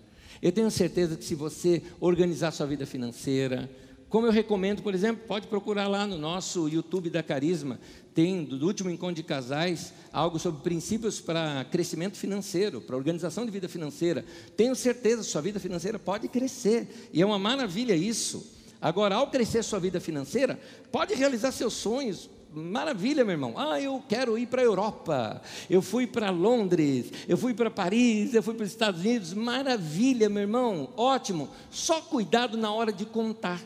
Eu 0.41 0.51
tenho 0.51 0.69
certeza 0.69 1.15
que 1.15 1.23
se 1.23 1.35
você 1.35 1.81
organizar 1.99 2.51
sua 2.51 2.65
vida 2.65 2.85
financeira, 2.85 3.69
como 4.13 4.27
eu 4.27 4.31
recomendo, 4.31 4.83
por 4.83 4.93
exemplo, 4.93 5.23
pode 5.27 5.47
procurar 5.47 5.87
lá 5.87 6.05
no 6.05 6.19
nosso 6.19 6.69
YouTube 6.69 7.09
da 7.09 7.23
Carisma, 7.23 7.79
tem 8.13 8.43
do 8.43 8.63
último 8.67 8.91
encontro 8.91 9.15
de 9.15 9.23
casais 9.23 9.91
algo 10.11 10.37
sobre 10.37 10.61
princípios 10.61 11.19
para 11.19 11.65
crescimento 11.71 12.15
financeiro, 12.15 12.79
para 12.79 12.95
organização 12.95 13.43
de 13.43 13.49
vida 13.49 13.67
financeira. 13.67 14.23
Tenho 14.55 14.75
certeza 14.75 15.23
sua 15.23 15.41
vida 15.41 15.59
financeira 15.59 15.97
pode 15.97 16.27
crescer, 16.27 17.09
e 17.11 17.23
é 17.23 17.25
uma 17.25 17.39
maravilha 17.39 17.95
isso. 17.95 18.45
Agora, 18.79 19.15
ao 19.15 19.31
crescer 19.31 19.63
sua 19.63 19.79
vida 19.79 19.99
financeira, 19.99 20.59
pode 20.91 21.15
realizar 21.15 21.51
seus 21.51 21.73
sonhos, 21.73 22.29
maravilha, 22.53 23.25
meu 23.25 23.33
irmão. 23.33 23.55
Ah, 23.57 23.81
eu 23.81 23.99
quero 24.07 24.37
ir 24.37 24.45
para 24.45 24.61
a 24.61 24.65
Europa. 24.65 25.41
Eu 25.67 25.81
fui 25.81 26.05
para 26.05 26.29
Londres, 26.29 27.11
eu 27.27 27.35
fui 27.35 27.55
para 27.55 27.71
Paris, 27.71 28.35
eu 28.35 28.43
fui 28.43 28.53
para 28.53 28.63
os 28.63 28.69
Estados 28.69 29.01
Unidos. 29.01 29.33
Maravilha, 29.33 30.29
meu 30.29 30.43
irmão. 30.43 30.89
Ótimo. 30.95 31.49
Só 31.71 31.99
cuidado 31.99 32.55
na 32.59 32.71
hora 32.71 32.93
de 32.93 33.05
contar. 33.05 33.59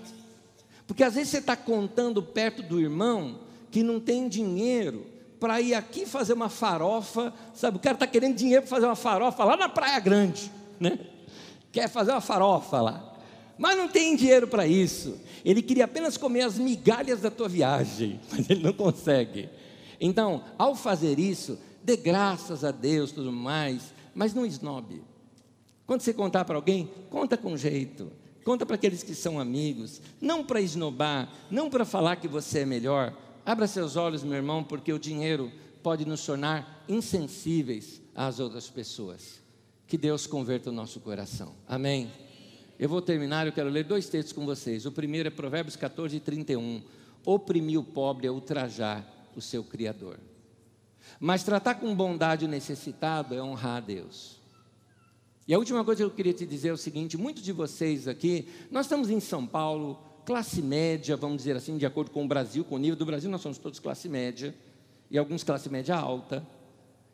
Porque 0.87 1.03
às 1.03 1.15
vezes 1.15 1.29
você 1.29 1.39
está 1.39 1.55
contando 1.55 2.23
perto 2.23 2.63
do 2.63 2.79
irmão 2.79 3.41
que 3.69 3.83
não 3.83 3.99
tem 3.99 4.29
dinheiro 4.29 5.05
para 5.39 5.61
ir 5.61 5.73
aqui 5.73 6.05
fazer 6.05 6.33
uma 6.33 6.49
farofa, 6.49 7.33
sabe? 7.53 7.77
O 7.77 7.79
cara 7.79 7.95
está 7.95 8.07
querendo 8.07 8.35
dinheiro 8.35 8.63
para 8.63 8.69
fazer 8.69 8.85
uma 8.85 8.95
farofa 8.95 9.43
lá 9.43 9.57
na 9.57 9.69
Praia 9.69 9.99
Grande, 9.99 10.49
né? 10.79 10.97
Quer 11.71 11.89
fazer 11.89 12.11
uma 12.11 12.21
farofa 12.21 12.81
lá, 12.81 13.17
mas 13.57 13.77
não 13.77 13.87
tem 13.87 14.15
dinheiro 14.15 14.47
para 14.47 14.65
isso. 14.65 15.19
Ele 15.43 15.61
queria 15.61 15.85
apenas 15.85 16.17
comer 16.17 16.41
as 16.41 16.57
migalhas 16.57 17.21
da 17.21 17.29
tua 17.29 17.49
viagem, 17.49 18.19
mas 18.31 18.49
ele 18.49 18.63
não 18.63 18.73
consegue. 18.73 19.49
Então, 19.99 20.43
ao 20.57 20.73
fazer 20.73 21.19
isso, 21.19 21.59
dê 21.83 21.97
graças 21.97 22.63
a 22.63 22.71
Deus, 22.71 23.11
tudo 23.11 23.31
mais, 23.31 23.93
mas 24.15 24.33
não 24.33 24.45
esnobe. 24.45 25.03
Quando 25.85 26.01
você 26.01 26.13
contar 26.13 26.45
para 26.45 26.55
alguém, 26.55 26.89
conta 27.09 27.37
com 27.37 27.55
jeito. 27.55 28.11
Conta 28.47 28.65
para 28.65 28.75
aqueles 28.75 29.03
que 29.03 29.13
são 29.13 29.41
amigos, 29.41 30.01
não 30.21 30.41
para 30.41 30.61
esnobar, 30.61 31.29
não 31.51 31.69
para 31.69 31.83
falar 31.83 32.15
que 32.15 32.29
você 32.29 32.59
é 32.59 32.65
melhor. 32.65 33.13
Abra 33.45 33.67
seus 33.67 33.97
olhos, 33.97 34.23
meu 34.23 34.35
irmão, 34.37 34.63
porque 34.63 34.93
o 34.93 34.97
dinheiro 34.97 35.51
pode 35.83 36.05
nos 36.05 36.25
tornar 36.25 36.85
insensíveis 36.87 38.01
às 38.15 38.39
outras 38.39 38.69
pessoas. 38.69 39.41
Que 39.85 39.97
Deus 39.97 40.25
converta 40.25 40.69
o 40.69 40.73
nosso 40.73 41.01
coração. 41.01 41.55
Amém. 41.67 42.09
Eu 42.79 42.87
vou 42.87 43.01
terminar, 43.01 43.45
eu 43.45 43.51
quero 43.51 43.67
ler 43.69 43.83
dois 43.83 44.07
textos 44.07 44.31
com 44.31 44.45
vocês. 44.45 44.85
O 44.85 44.93
primeiro 44.93 45.27
é 45.27 45.29
Provérbios 45.29 45.75
14, 45.75 46.17
31. 46.21 46.81
Oprimir 47.25 47.77
o 47.77 47.83
pobre 47.83 48.27
é 48.27 48.31
ultrajar 48.31 49.05
o 49.35 49.41
seu 49.41 49.61
Criador. 49.61 50.21
Mas 51.19 51.43
tratar 51.43 51.75
com 51.75 51.93
bondade 51.93 52.45
o 52.45 52.47
necessitado 52.47 53.35
é 53.35 53.43
honrar 53.43 53.75
a 53.75 53.81
Deus. 53.81 54.36
E 55.47 55.53
a 55.53 55.57
última 55.57 55.83
coisa 55.83 56.03
que 56.03 56.05
eu 56.05 56.11
queria 56.11 56.33
te 56.33 56.45
dizer 56.45 56.69
é 56.69 56.73
o 56.73 56.77
seguinte: 56.77 57.17
muitos 57.17 57.41
de 57.41 57.51
vocês 57.51 58.07
aqui, 58.07 58.47
nós 58.69 58.85
estamos 58.85 59.09
em 59.09 59.19
São 59.19 59.45
Paulo, 59.45 59.99
classe 60.25 60.61
média, 60.61 61.15
vamos 61.15 61.37
dizer 61.37 61.55
assim, 61.55 61.77
de 61.77 61.85
acordo 61.85 62.11
com 62.11 62.25
o 62.25 62.27
Brasil, 62.27 62.65
com 62.65 62.75
o 62.75 62.77
nível 62.77 62.97
do 62.97 63.05
Brasil, 63.05 63.29
nós 63.29 63.41
somos 63.41 63.57
todos 63.57 63.79
classe 63.79 64.09
média, 64.09 64.53
e 65.09 65.17
alguns 65.17 65.43
classe 65.43 65.69
média 65.69 65.95
alta. 65.95 66.45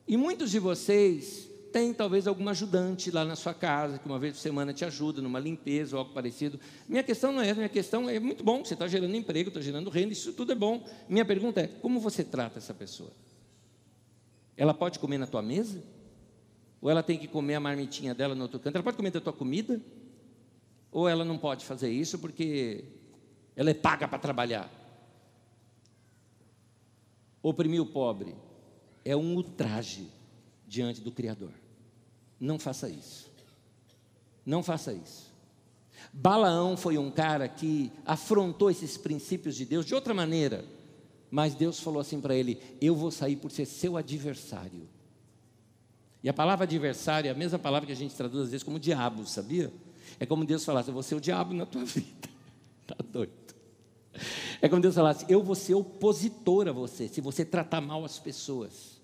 E 0.08 0.18
muitos 0.18 0.50
de 0.50 0.58
vocês 0.58 1.48
têm 1.72 1.94
talvez 1.94 2.28
algum 2.28 2.50
ajudante 2.50 3.12
lá 3.12 3.24
na 3.24 3.36
sua 3.36 3.54
casa, 3.54 4.00
que 4.00 4.06
uma 4.08 4.18
vez 4.18 4.34
por 4.34 4.40
semana 4.40 4.74
te 4.74 4.84
ajuda 4.84 5.22
numa 5.22 5.40
limpeza 5.40 5.96
ou 5.96 6.00
algo 6.00 6.14
parecido. 6.14 6.60
Minha 6.90 7.04
questão 7.04 7.32
não 7.32 7.42
é 7.42 7.50
essa, 7.50 7.56
minha 7.56 7.70
questão 7.70 8.10
é 8.10 8.20
muito 8.20 8.44
bom, 8.44 8.66
você 8.66 8.74
está 8.74 8.88
gerando 8.88 9.16
emprego, 9.16 9.50
está 9.50 9.62
gerando 9.62 9.92
renda, 9.92 10.12
isso 10.12 10.34
tudo 10.34 10.52
é 10.52 10.56
bom. 10.56 10.84
Minha 11.08 11.24
pergunta 11.24 11.62
é: 11.62 11.68
como 11.68 12.00
você 12.00 12.24
trata 12.24 12.58
essa 12.58 12.74
pessoa? 12.74 13.12
Ela 14.58 14.74
pode 14.74 14.98
comer 14.98 15.20
na 15.20 15.28
tua 15.28 15.42
mesa? 15.44 15.84
Ou 16.84 16.90
ela 16.90 17.02
tem 17.02 17.18
que 17.18 17.30
comer 17.30 17.56
a 17.56 17.62
marmitinha 17.62 18.14
dela 18.14 18.36
no 18.36 18.42
outro 18.42 18.60
canto? 18.60 18.76
Ela 18.76 18.84
pode 18.84 18.98
comer 18.98 19.10
da 19.10 19.22
tua 19.22 19.32
comida? 19.32 19.82
Ou 20.92 21.08
ela 21.08 21.24
não 21.24 21.38
pode 21.38 21.64
fazer 21.64 21.90
isso 21.90 22.20
porque 22.20 22.84
ela 23.56 23.70
é 23.70 23.74
paga 23.74 24.06
para 24.06 24.20
trabalhar? 24.20 24.70
Oprimir 27.42 27.82
o 27.82 27.86
pobre 27.86 28.36
é 29.06 29.16
um 29.16 29.34
ultraje 29.34 30.10
diante 30.68 31.00
do 31.00 31.10
Criador. 31.10 31.54
Não 32.38 32.60
faça 32.60 32.90
isso. 32.90 33.32
Não 34.46 34.62
faça 34.62 34.92
isso. 34.92 35.32
Balaão 36.12 36.76
foi 36.76 36.98
um 36.98 37.10
cara 37.10 37.48
que 37.48 37.94
afrontou 38.06 38.70
esses 38.70 38.98
princípios 38.98 39.56
de 39.56 39.64
Deus 39.64 39.86
de 39.86 39.96
outra 39.96 40.14
maneira, 40.14 40.66
mas 41.32 41.56
Deus 41.56 41.80
falou 41.80 42.02
assim 42.02 42.20
para 42.20 42.36
ele: 42.36 42.62
Eu 42.82 42.94
vou 42.94 43.10
sair 43.10 43.38
por 43.38 43.52
ser 43.52 43.66
seu 43.66 43.96
adversário. 43.96 44.86
E 46.24 46.30
a 46.30 46.34
palavra 46.34 46.64
adversário 46.64 47.28
é 47.28 47.32
a 47.32 47.36
mesma 47.36 47.60
palavra 47.60 47.86
que 47.86 47.92
a 47.92 47.96
gente 47.96 48.16
traduz 48.16 48.46
às 48.46 48.52
vezes 48.52 48.64
como 48.64 48.80
diabo, 48.80 49.26
sabia? 49.26 49.72
É 50.20 50.26
como 50.26 50.46
Deus 50.46 50.64
falasse, 50.64 50.90
eu 50.90 50.94
vou 50.94 51.04
ser 51.04 51.16
o 51.16 51.22
diabo 51.22 51.54
na 51.54 51.66
tua 51.66 51.84
vida. 51.86 52.30
Está 52.82 52.96
doido. 53.04 53.34
É 54.62 54.70
como 54.70 54.82
Deus 54.82 54.96
falasse, 54.96 55.26
eu 55.28 55.44
vou 55.44 55.56
ser 55.56 55.74
opositor 55.74 56.68
a 56.68 56.72
você, 56.72 57.10
se 57.10 57.20
você 57.20 57.44
tratar 57.44 57.82
mal 57.82 58.06
as 58.06 58.20
pessoas. 58.20 59.02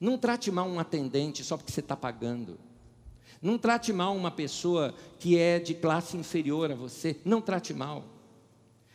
Não 0.00 0.16
trate 0.16 0.50
mal 0.50 0.66
um 0.66 0.80
atendente 0.80 1.44
só 1.44 1.56
porque 1.56 1.70
você 1.70 1.80
está 1.80 1.96
pagando. 1.96 2.58
Não 3.40 3.58
trate 3.58 3.92
mal 3.92 4.16
uma 4.16 4.30
pessoa 4.30 4.94
que 5.18 5.36
é 5.36 5.58
de 5.58 5.74
classe 5.74 6.16
inferior 6.16 6.72
a 6.72 6.74
você. 6.74 7.16
Não 7.24 7.40
trate 7.40 7.74
mal. 7.74 8.04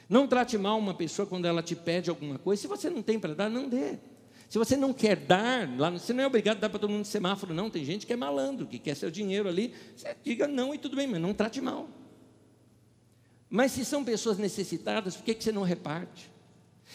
Não 0.09 0.25
trate 0.25 0.57
mal 0.57 0.79
uma 0.79 0.93
pessoa 0.93 1.25
quando 1.25 1.45
ela 1.45 1.61
te 1.61 1.75
pede 1.75 2.09
alguma 2.09 2.39
coisa. 2.39 2.61
Se 2.61 2.67
você 2.67 2.89
não 2.89 3.03
tem 3.03 3.19
para 3.19 3.35
dar, 3.35 3.49
não 3.49 3.69
dê. 3.69 3.99
Se 4.49 4.57
você 4.57 4.77
não 4.77 4.93
quer 4.93 5.17
dar, 5.17 5.69
lá, 5.77 5.89
você 5.89 6.13
não 6.13 6.23
é 6.23 6.27
obrigado 6.27 6.57
a 6.57 6.59
dar 6.61 6.69
para 6.69 6.79
todo 6.79 6.89
mundo 6.89 7.05
semáforo, 7.05 7.53
não. 7.53 7.69
Tem 7.69 7.83
gente 7.83 8.05
que 8.05 8.13
é 8.13 8.15
malandro, 8.15 8.65
que 8.65 8.79
quer 8.79 8.95
seu 8.95 9.11
dinheiro 9.11 9.49
ali. 9.49 9.73
Você 9.95 10.15
diga 10.23 10.47
não 10.47 10.73
e 10.73 10.77
tudo 10.77 10.95
bem, 10.95 11.05
mas 11.05 11.21
não 11.21 11.33
trate 11.33 11.59
mal. 11.59 11.89
Mas 13.49 13.73
se 13.73 13.83
são 13.83 14.03
pessoas 14.03 14.37
necessitadas, 14.37 15.15
por 15.15 15.25
que, 15.25 15.33
que 15.33 15.43
você 15.43 15.51
não 15.51 15.63
reparte? 15.63 16.29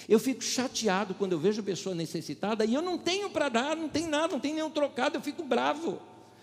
Eu 0.09 0.19
fico 0.19 0.43
chateado 0.43 1.15
quando 1.15 1.33
eu 1.33 1.39
vejo 1.39 1.63
pessoa 1.63 1.95
necessitada 1.95 2.65
e 2.65 2.73
eu 2.73 2.83
não 2.83 2.97
tenho 2.97 3.31
para 3.31 3.49
dar, 3.49 3.77
não 3.77 3.89
tem 3.89 4.07
nada, 4.07 4.33
não 4.33 4.41
tem 4.41 4.55
nenhum 4.55 4.71
trocado, 4.71 5.19
eu 5.19 5.21
fico 5.23 5.43
bravo. 5.45 6.01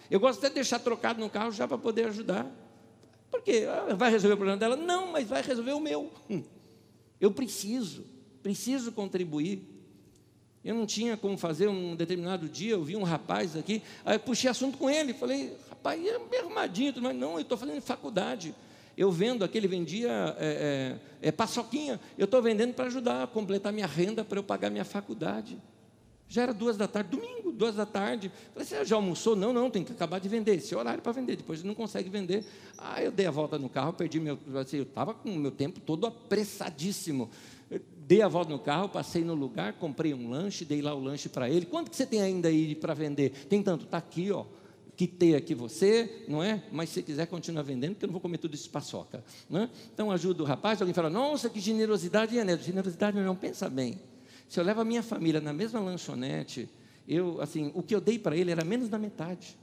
Eu 0.09 0.19
gosto 0.19 0.39
até 0.39 0.49
de 0.49 0.55
deixar 0.55 0.79
trocado 0.79 1.19
no 1.19 1.29
carro 1.29 1.51
já 1.51 1.67
para 1.67 1.77
poder 1.77 2.07
ajudar. 2.07 2.49
Por 3.29 3.41
quê? 3.41 3.67
Ah, 3.67 3.95
vai 3.95 4.11
resolver 4.11 4.33
o 4.33 4.37
problema 4.37 4.59
dela? 4.59 4.75
Não, 4.75 5.11
mas 5.11 5.27
vai 5.27 5.41
resolver 5.41 5.73
o 5.73 5.79
meu. 5.79 6.11
Eu 7.21 7.31
preciso, 7.31 8.05
preciso 8.41 8.93
contribuir. 8.93 9.78
Eu 10.69 10.75
não 10.75 10.85
tinha 10.85 11.17
como 11.17 11.35
fazer 11.35 11.67
um 11.67 11.95
determinado 11.95 12.47
dia, 12.47 12.73
eu 12.73 12.83
vi 12.83 12.95
um 12.95 13.01
rapaz 13.01 13.57
aqui, 13.57 13.81
aí 14.05 14.17
eu 14.17 14.19
puxei 14.19 14.47
assunto 14.51 14.77
com 14.77 14.87
ele, 14.87 15.15
falei, 15.15 15.57
rapaz, 15.67 15.99
é 15.99 16.19
bem 16.19 16.41
arrumadinho, 16.41 16.93
mas 17.01 17.15
não, 17.15 17.33
eu 17.33 17.39
estou 17.39 17.57
fazendo 17.57 17.81
faculdade. 17.81 18.53
Eu 18.95 19.11
vendo 19.11 19.43
aqui, 19.43 19.57
ele 19.57 19.67
vendia 19.67 20.35
é, 20.37 20.99
é, 21.21 21.29
é 21.29 21.31
paçoquinha, 21.31 21.99
eu 22.15 22.25
estou 22.25 22.39
vendendo 22.39 22.75
para 22.75 22.85
ajudar 22.85 23.23
a 23.23 23.25
completar 23.25 23.73
minha 23.73 23.87
renda 23.87 24.23
para 24.23 24.37
eu 24.37 24.43
pagar 24.43 24.69
minha 24.69 24.85
faculdade. 24.85 25.57
Já 26.27 26.43
era 26.43 26.53
duas 26.53 26.77
da 26.77 26.87
tarde, 26.87 27.09
domingo, 27.09 27.51
duas 27.51 27.73
da 27.73 27.87
tarde. 27.87 28.31
Falei, 28.53 28.67
você 28.67 28.85
já 28.85 28.95
almoçou? 28.95 29.35
Não, 29.35 29.51
não, 29.51 29.71
tem 29.71 29.83
que 29.83 29.91
acabar 29.91 30.19
de 30.19 30.29
vender. 30.29 30.57
Esse 30.57 30.75
horário 30.75 31.01
para 31.01 31.11
vender, 31.11 31.35
depois 31.35 31.63
não 31.63 31.73
consegue 31.73 32.07
vender. 32.07 32.45
Ah, 32.77 33.01
eu 33.01 33.11
dei 33.11 33.25
a 33.25 33.31
volta 33.31 33.57
no 33.57 33.67
carro, 33.67 33.91
perdi 33.93 34.19
meu. 34.19 34.37
Assim, 34.61 34.77
eu 34.77 34.83
estava 34.83 35.15
com 35.15 35.31
o 35.31 35.35
meu 35.35 35.49
tempo 35.49 35.79
todo 35.79 36.05
apressadíssimo 36.05 37.31
dei 38.09 38.23
a 38.23 38.27
volta 38.27 38.51
no 38.51 38.57
carro, 38.57 38.89
passei 38.89 39.23
no 39.23 39.35
lugar, 39.35 39.73
comprei 39.73 40.15
um 40.15 40.31
lanche, 40.31 40.65
dei 40.65 40.81
lá 40.81 40.95
o 40.95 40.99
lanche 40.99 41.29
para 41.29 41.47
ele. 41.47 41.67
Quanto 41.67 41.91
que 41.91 41.95
você 41.95 42.07
tem 42.07 42.19
ainda 42.19 42.47
aí 42.47 42.73
para 42.73 42.95
vender? 42.95 43.29
Tem 43.47 43.61
tanto, 43.61 43.85
está 43.85 43.99
aqui, 43.99 44.31
ó. 44.31 44.45
Quitei 44.95 45.35
aqui 45.35 45.53
você, 45.53 46.25
não 46.27 46.41
é? 46.41 46.63
Mas 46.71 46.89
se 46.89 47.03
quiser 47.03 47.27
continuar 47.27 47.61
vendendo, 47.61 47.91
porque 47.91 48.05
eu 48.05 48.07
não 48.07 48.13
vou 48.13 48.19
comer 48.19 48.39
tudo 48.39 48.55
isso 48.55 48.67
paçoca. 48.71 49.23
Não 49.47 49.61
é? 49.61 49.69
Então 49.93 50.09
ajuda 50.09 50.41
o 50.41 50.45
rapaz, 50.45 50.81
alguém 50.81 50.91
fala, 50.91 51.07
nossa, 51.07 51.51
que 51.51 51.59
generosidade, 51.59 52.35
é, 52.35 52.43
né? 52.43 52.57
Generosidade, 52.57 53.15
irmão, 53.15 53.35
pensa 53.35 53.69
bem. 53.69 53.99
Se 54.47 54.59
eu 54.59 54.63
levo 54.63 54.81
a 54.81 54.85
minha 54.85 55.03
família 55.03 55.39
na 55.39 55.53
mesma 55.53 55.79
lanchonete, 55.79 56.67
eu, 57.07 57.39
assim, 57.39 57.71
o 57.75 57.83
que 57.83 57.93
eu 57.93 58.01
dei 58.01 58.17
para 58.17 58.35
ele 58.35 58.49
era 58.49 58.65
menos 58.65 58.89
da 58.89 58.97
metade. 58.97 59.55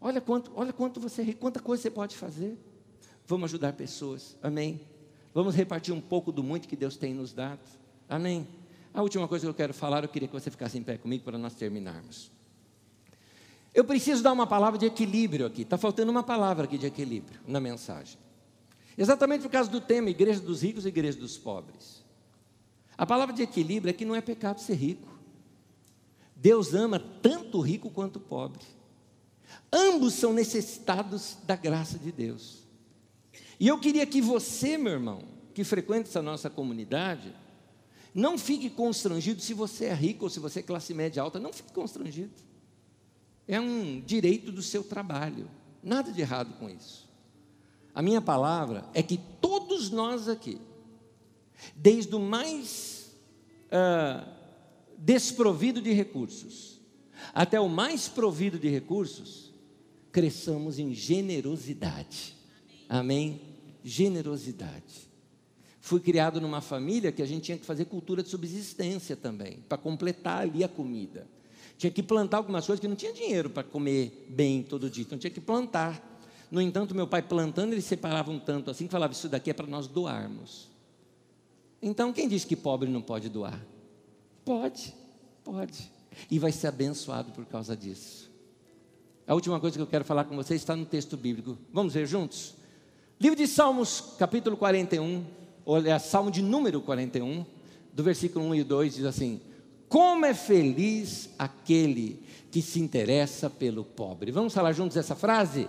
Olha 0.00 0.20
quanto, 0.20 0.50
olha 0.56 0.72
quanto 0.72 0.98
você, 0.98 1.32
quanta 1.32 1.60
coisa 1.60 1.84
você 1.84 1.90
pode 1.92 2.16
fazer. 2.16 2.58
Vamos 3.24 3.44
ajudar 3.50 3.74
pessoas. 3.74 4.36
Amém. 4.42 4.80
Vamos 5.32 5.54
repartir 5.54 5.94
um 5.94 6.00
pouco 6.00 6.32
do 6.32 6.42
muito 6.42 6.66
que 6.66 6.76
Deus 6.76 6.96
tem 6.96 7.14
nos 7.14 7.32
dado. 7.32 7.60
Amém. 8.08 8.46
A 8.92 9.02
última 9.02 9.28
coisa 9.28 9.44
que 9.46 9.50
eu 9.50 9.54
quero 9.54 9.72
falar, 9.72 10.02
eu 10.02 10.08
queria 10.08 10.26
que 10.26 10.34
você 10.34 10.50
ficasse 10.50 10.76
em 10.76 10.82
pé 10.82 10.98
comigo 10.98 11.24
para 11.24 11.38
nós 11.38 11.54
terminarmos. 11.54 12.30
Eu 13.72 13.84
preciso 13.84 14.22
dar 14.22 14.32
uma 14.32 14.46
palavra 14.46 14.78
de 14.78 14.86
equilíbrio 14.86 15.46
aqui. 15.46 15.62
Está 15.62 15.78
faltando 15.78 16.10
uma 16.10 16.24
palavra 16.24 16.64
aqui 16.64 16.76
de 16.76 16.86
equilíbrio 16.86 17.40
na 17.46 17.60
mensagem. 17.60 18.18
Exatamente 18.98 19.42
por 19.42 19.50
causa 19.50 19.70
do 19.70 19.80
tema 19.80 20.10
Igreja 20.10 20.40
dos 20.40 20.62
ricos 20.62 20.84
e 20.84 20.88
Igreja 20.88 21.18
dos 21.18 21.38
pobres. 21.38 22.04
A 22.98 23.06
palavra 23.06 23.34
de 23.34 23.42
equilíbrio 23.42 23.90
é 23.90 23.92
que 23.94 24.04
não 24.04 24.16
é 24.16 24.20
pecado 24.20 24.60
ser 24.60 24.74
rico. 24.74 25.08
Deus 26.34 26.74
ama 26.74 26.98
tanto 26.98 27.58
o 27.58 27.60
rico 27.60 27.90
quanto 27.90 28.16
o 28.16 28.20
pobre. 28.20 28.64
Ambos 29.72 30.14
são 30.14 30.32
necessitados 30.32 31.36
da 31.44 31.54
graça 31.54 31.98
de 31.98 32.10
Deus. 32.10 32.64
E 33.60 33.68
eu 33.68 33.78
queria 33.78 34.06
que 34.06 34.22
você, 34.22 34.78
meu 34.78 34.94
irmão, 34.94 35.22
que 35.52 35.62
frequenta 35.62 36.08
essa 36.08 36.22
nossa 36.22 36.48
comunidade, 36.48 37.34
não 38.14 38.38
fique 38.38 38.70
constrangido 38.70 39.42
se 39.42 39.52
você 39.52 39.84
é 39.84 39.94
rico 39.94 40.24
ou 40.24 40.30
se 40.30 40.40
você 40.40 40.60
é 40.60 40.62
classe 40.62 40.94
média 40.94 41.22
alta, 41.22 41.38
não 41.38 41.52
fique 41.52 41.70
constrangido. 41.70 42.32
É 43.46 43.60
um 43.60 44.00
direito 44.00 44.50
do 44.50 44.62
seu 44.62 44.82
trabalho, 44.82 45.46
nada 45.82 46.10
de 46.10 46.22
errado 46.22 46.58
com 46.58 46.70
isso. 46.70 47.06
A 47.94 48.00
minha 48.00 48.22
palavra 48.22 48.88
é 48.94 49.02
que 49.02 49.20
todos 49.40 49.90
nós 49.90 50.26
aqui, 50.26 50.58
desde 51.76 52.14
o 52.14 52.20
mais 52.20 53.14
desprovido 54.96 55.82
de 55.82 55.92
recursos 55.92 56.80
até 57.34 57.60
o 57.60 57.68
mais 57.68 58.08
provido 58.08 58.58
de 58.58 58.68
recursos, 58.70 59.52
cresçamos 60.10 60.78
em 60.78 60.94
generosidade. 60.94 62.34
Amém? 62.88 63.49
Generosidade. 63.84 65.10
Fui 65.80 65.98
criado 65.98 66.40
numa 66.40 66.60
família 66.60 67.10
que 67.10 67.22
a 67.22 67.26
gente 67.26 67.44
tinha 67.44 67.58
que 67.58 67.64
fazer 67.64 67.86
cultura 67.86 68.22
de 68.22 68.28
subsistência 68.28 69.16
também, 69.16 69.64
para 69.68 69.78
completar 69.78 70.42
ali 70.42 70.62
a 70.62 70.68
comida. 70.68 71.26
Tinha 71.78 71.90
que 71.90 72.02
plantar 72.02 72.36
algumas 72.36 72.66
coisas 72.66 72.80
que 72.80 72.86
não 72.86 72.94
tinha 72.94 73.12
dinheiro 73.12 73.48
para 73.48 73.64
comer 73.64 74.26
bem 74.28 74.62
todo 74.62 74.90
dia, 74.90 75.02
então 75.02 75.18
tinha 75.18 75.30
que 75.30 75.40
plantar. 75.40 76.06
No 76.50 76.60
entanto, 76.60 76.94
meu 76.94 77.06
pai 77.06 77.22
plantando, 77.22 77.72
ele 77.72 77.80
separava 77.80 78.30
um 78.30 78.38
tanto 78.38 78.70
assim, 78.70 78.84
que 78.84 78.92
falava: 78.92 79.14
Isso 79.14 79.28
daqui 79.28 79.50
é 79.50 79.54
para 79.54 79.66
nós 79.66 79.86
doarmos. 79.86 80.68
Então, 81.80 82.12
quem 82.12 82.28
diz 82.28 82.44
que 82.44 82.54
pobre 82.54 82.90
não 82.90 83.00
pode 83.00 83.30
doar? 83.30 83.58
Pode, 84.44 84.94
pode. 85.42 85.90
E 86.30 86.38
vai 86.38 86.52
ser 86.52 86.66
abençoado 86.66 87.32
por 87.32 87.46
causa 87.46 87.74
disso. 87.74 88.30
A 89.26 89.34
última 89.34 89.58
coisa 89.58 89.76
que 89.76 89.82
eu 89.82 89.86
quero 89.86 90.04
falar 90.04 90.24
com 90.24 90.36
vocês 90.36 90.60
está 90.60 90.76
no 90.76 90.84
texto 90.84 91.16
bíblico. 91.16 91.56
Vamos 91.72 91.94
ver 91.94 92.06
juntos? 92.06 92.54
Livro 93.20 93.36
de 93.36 93.46
Salmos, 93.46 94.14
capítulo 94.18 94.56
41, 94.56 95.22
olha, 95.66 95.98
Salmo 95.98 96.30
de 96.30 96.40
número 96.40 96.80
41, 96.80 97.44
do 97.92 98.02
versículo 98.02 98.46
1 98.46 98.54
e 98.54 98.64
2 98.64 98.94
diz 98.94 99.04
assim: 99.04 99.42
Como 99.90 100.24
é 100.24 100.32
feliz 100.32 101.28
aquele 101.38 102.22
que 102.50 102.62
se 102.62 102.80
interessa 102.80 103.50
pelo 103.50 103.84
pobre. 103.84 104.32
Vamos 104.32 104.54
falar 104.54 104.72
juntos 104.72 104.96
essa 104.96 105.14
frase? 105.14 105.68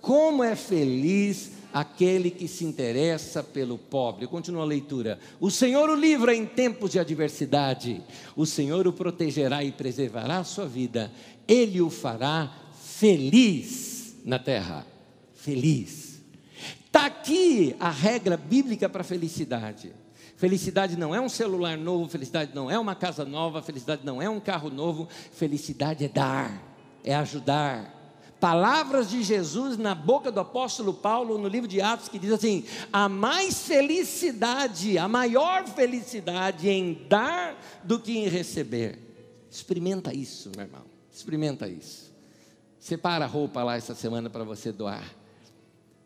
Como 0.00 0.42
é 0.42 0.56
feliz 0.56 1.50
aquele 1.70 2.30
que 2.30 2.48
se 2.48 2.64
interessa 2.64 3.42
pelo 3.42 3.76
pobre. 3.76 4.26
Continua 4.26 4.62
a 4.62 4.66
leitura. 4.66 5.18
O 5.38 5.50
Senhor 5.50 5.90
o 5.90 5.94
livra 5.94 6.34
em 6.34 6.46
tempos 6.46 6.92
de 6.92 6.98
adversidade. 6.98 8.02
O 8.34 8.46
Senhor 8.46 8.86
o 8.86 8.92
protegerá 8.94 9.62
e 9.62 9.70
preservará 9.70 10.38
a 10.38 10.44
sua 10.44 10.64
vida. 10.64 11.12
Ele 11.46 11.82
o 11.82 11.90
fará 11.90 12.50
feliz 12.80 14.14
na 14.24 14.38
terra. 14.38 14.86
Feliz. 15.34 16.05
Está 16.96 17.08
aqui 17.08 17.76
a 17.78 17.90
regra 17.90 18.38
bíblica 18.38 18.88
para 18.88 19.02
a 19.02 19.04
felicidade. 19.04 19.92
Felicidade 20.34 20.96
não 20.96 21.14
é 21.14 21.20
um 21.20 21.28
celular 21.28 21.76
novo, 21.76 22.08
felicidade 22.08 22.52
não 22.54 22.70
é 22.70 22.78
uma 22.78 22.94
casa 22.94 23.22
nova, 23.22 23.60
felicidade 23.60 24.00
não 24.02 24.22
é 24.22 24.30
um 24.30 24.40
carro 24.40 24.70
novo, 24.70 25.06
felicidade 25.30 26.06
é 26.06 26.08
dar, 26.08 26.58
é 27.04 27.14
ajudar. 27.14 28.32
Palavras 28.40 29.10
de 29.10 29.22
Jesus 29.22 29.76
na 29.76 29.94
boca 29.94 30.32
do 30.32 30.40
apóstolo 30.40 30.94
Paulo 30.94 31.36
no 31.36 31.48
livro 31.48 31.68
de 31.68 31.82
Atos 31.82 32.08
que 32.08 32.18
diz 32.18 32.32
assim: 32.32 32.64
há 32.90 33.10
mais 33.10 33.66
felicidade, 33.66 34.96
a 34.96 35.06
maior 35.06 35.66
felicidade 35.66 36.66
em 36.66 37.06
dar 37.10 37.62
do 37.84 38.00
que 38.00 38.16
em 38.16 38.26
receber. 38.26 38.98
Experimenta 39.50 40.16
isso, 40.16 40.50
meu 40.56 40.64
irmão. 40.64 40.84
Experimenta 41.12 41.68
isso. 41.68 42.10
Separa 42.80 43.26
a 43.26 43.28
roupa 43.28 43.62
lá 43.62 43.76
essa 43.76 43.94
semana 43.94 44.30
para 44.30 44.44
você 44.44 44.72
doar. 44.72 45.15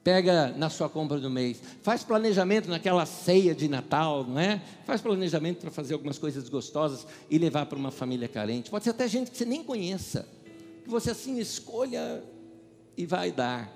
Pega 0.03 0.49
na 0.57 0.71
sua 0.71 0.89
compra 0.89 1.19
do 1.19 1.29
mês, 1.29 1.61
faz 1.83 2.03
planejamento 2.03 2.71
naquela 2.71 3.05
ceia 3.05 3.55
de 3.55 3.69
Natal, 3.69 4.25
não 4.25 4.39
é? 4.39 4.63
Faz 4.87 5.01
planejamento 5.03 5.59
para 5.59 5.71
fazer 5.71 5.93
algumas 5.93 6.19
coisas 6.19 6.49
gostosas 6.49 7.07
e 7.29 7.37
levar 7.37 7.67
para 7.67 7.79
uma 7.79 7.91
família 7.91 8.27
carente. 8.27 8.71
Pode 8.71 8.85
ser 8.85 8.91
até 8.91 9.07
gente 9.07 9.31
que 9.31 9.37
você 9.37 9.45
nem 9.45 9.63
conheça, 9.63 10.27
que 10.83 10.89
você 10.89 11.11
assim 11.11 11.39
escolha 11.39 12.25
e 12.97 13.05
vai 13.05 13.31
dar. 13.31 13.71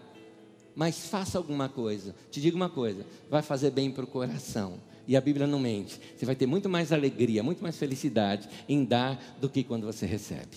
Mas 0.74 1.06
faça 1.06 1.38
alguma 1.38 1.68
coisa. 1.68 2.14
Te 2.30 2.40
digo 2.40 2.56
uma 2.56 2.70
coisa: 2.70 3.06
vai 3.30 3.42
fazer 3.42 3.70
bem 3.70 3.90
para 3.90 4.04
o 4.04 4.06
coração. 4.06 4.80
E 5.06 5.16
a 5.16 5.20
Bíblia 5.20 5.46
não 5.46 5.60
mente. 5.60 6.00
Você 6.16 6.24
vai 6.24 6.34
ter 6.34 6.46
muito 6.46 6.68
mais 6.68 6.90
alegria, 6.90 7.42
muito 7.42 7.62
mais 7.62 7.76
felicidade 7.76 8.48
em 8.66 8.84
dar 8.84 9.22
do 9.38 9.48
que 9.48 9.62
quando 9.62 9.84
você 9.84 10.06
recebe. 10.06 10.56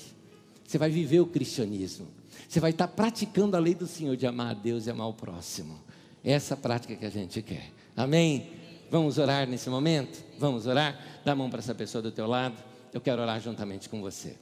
Você 0.65 0.77
vai 0.77 0.89
viver 0.89 1.19
o 1.19 1.25
cristianismo. 1.25 2.07
Você 2.47 2.59
vai 2.59 2.71
estar 2.71 2.87
praticando 2.87 3.57
a 3.57 3.59
lei 3.59 3.75
do 3.75 3.85
Senhor 3.85 4.15
de 4.15 4.25
amar 4.25 4.51
a 4.51 4.53
Deus 4.53 4.87
e 4.87 4.89
amar 4.89 5.07
o 5.07 5.13
próximo. 5.13 5.79
É 6.23 6.31
essa 6.31 6.55
prática 6.55 6.95
que 6.95 7.05
a 7.05 7.09
gente 7.09 7.41
quer. 7.41 7.71
Amém? 7.95 8.51
Vamos 8.89 9.17
orar 9.17 9.47
nesse 9.47 9.69
momento? 9.69 10.23
Vamos 10.39 10.65
orar? 10.65 10.97
Dá 11.25 11.33
a 11.33 11.35
mão 11.35 11.49
para 11.49 11.59
essa 11.59 11.75
pessoa 11.75 12.01
do 12.01 12.11
teu 12.11 12.25
lado. 12.25 12.55
Eu 12.93 13.01
quero 13.01 13.21
orar 13.21 13.39
juntamente 13.41 13.89
com 13.89 14.01
você. 14.01 14.37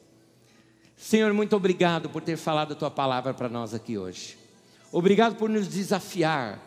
Senhor, 0.96 1.34
muito 1.34 1.56
obrigado 1.56 2.10
por 2.10 2.22
ter 2.22 2.38
falado 2.38 2.74
a 2.74 2.76
tua 2.76 2.92
palavra 2.92 3.34
para 3.34 3.50
nós 3.50 3.74
aqui 3.74 3.98
hoje. 3.98 4.38
Obrigado 4.92 5.36
por 5.36 5.50
nos 5.50 5.68
desafiar. 5.68 6.62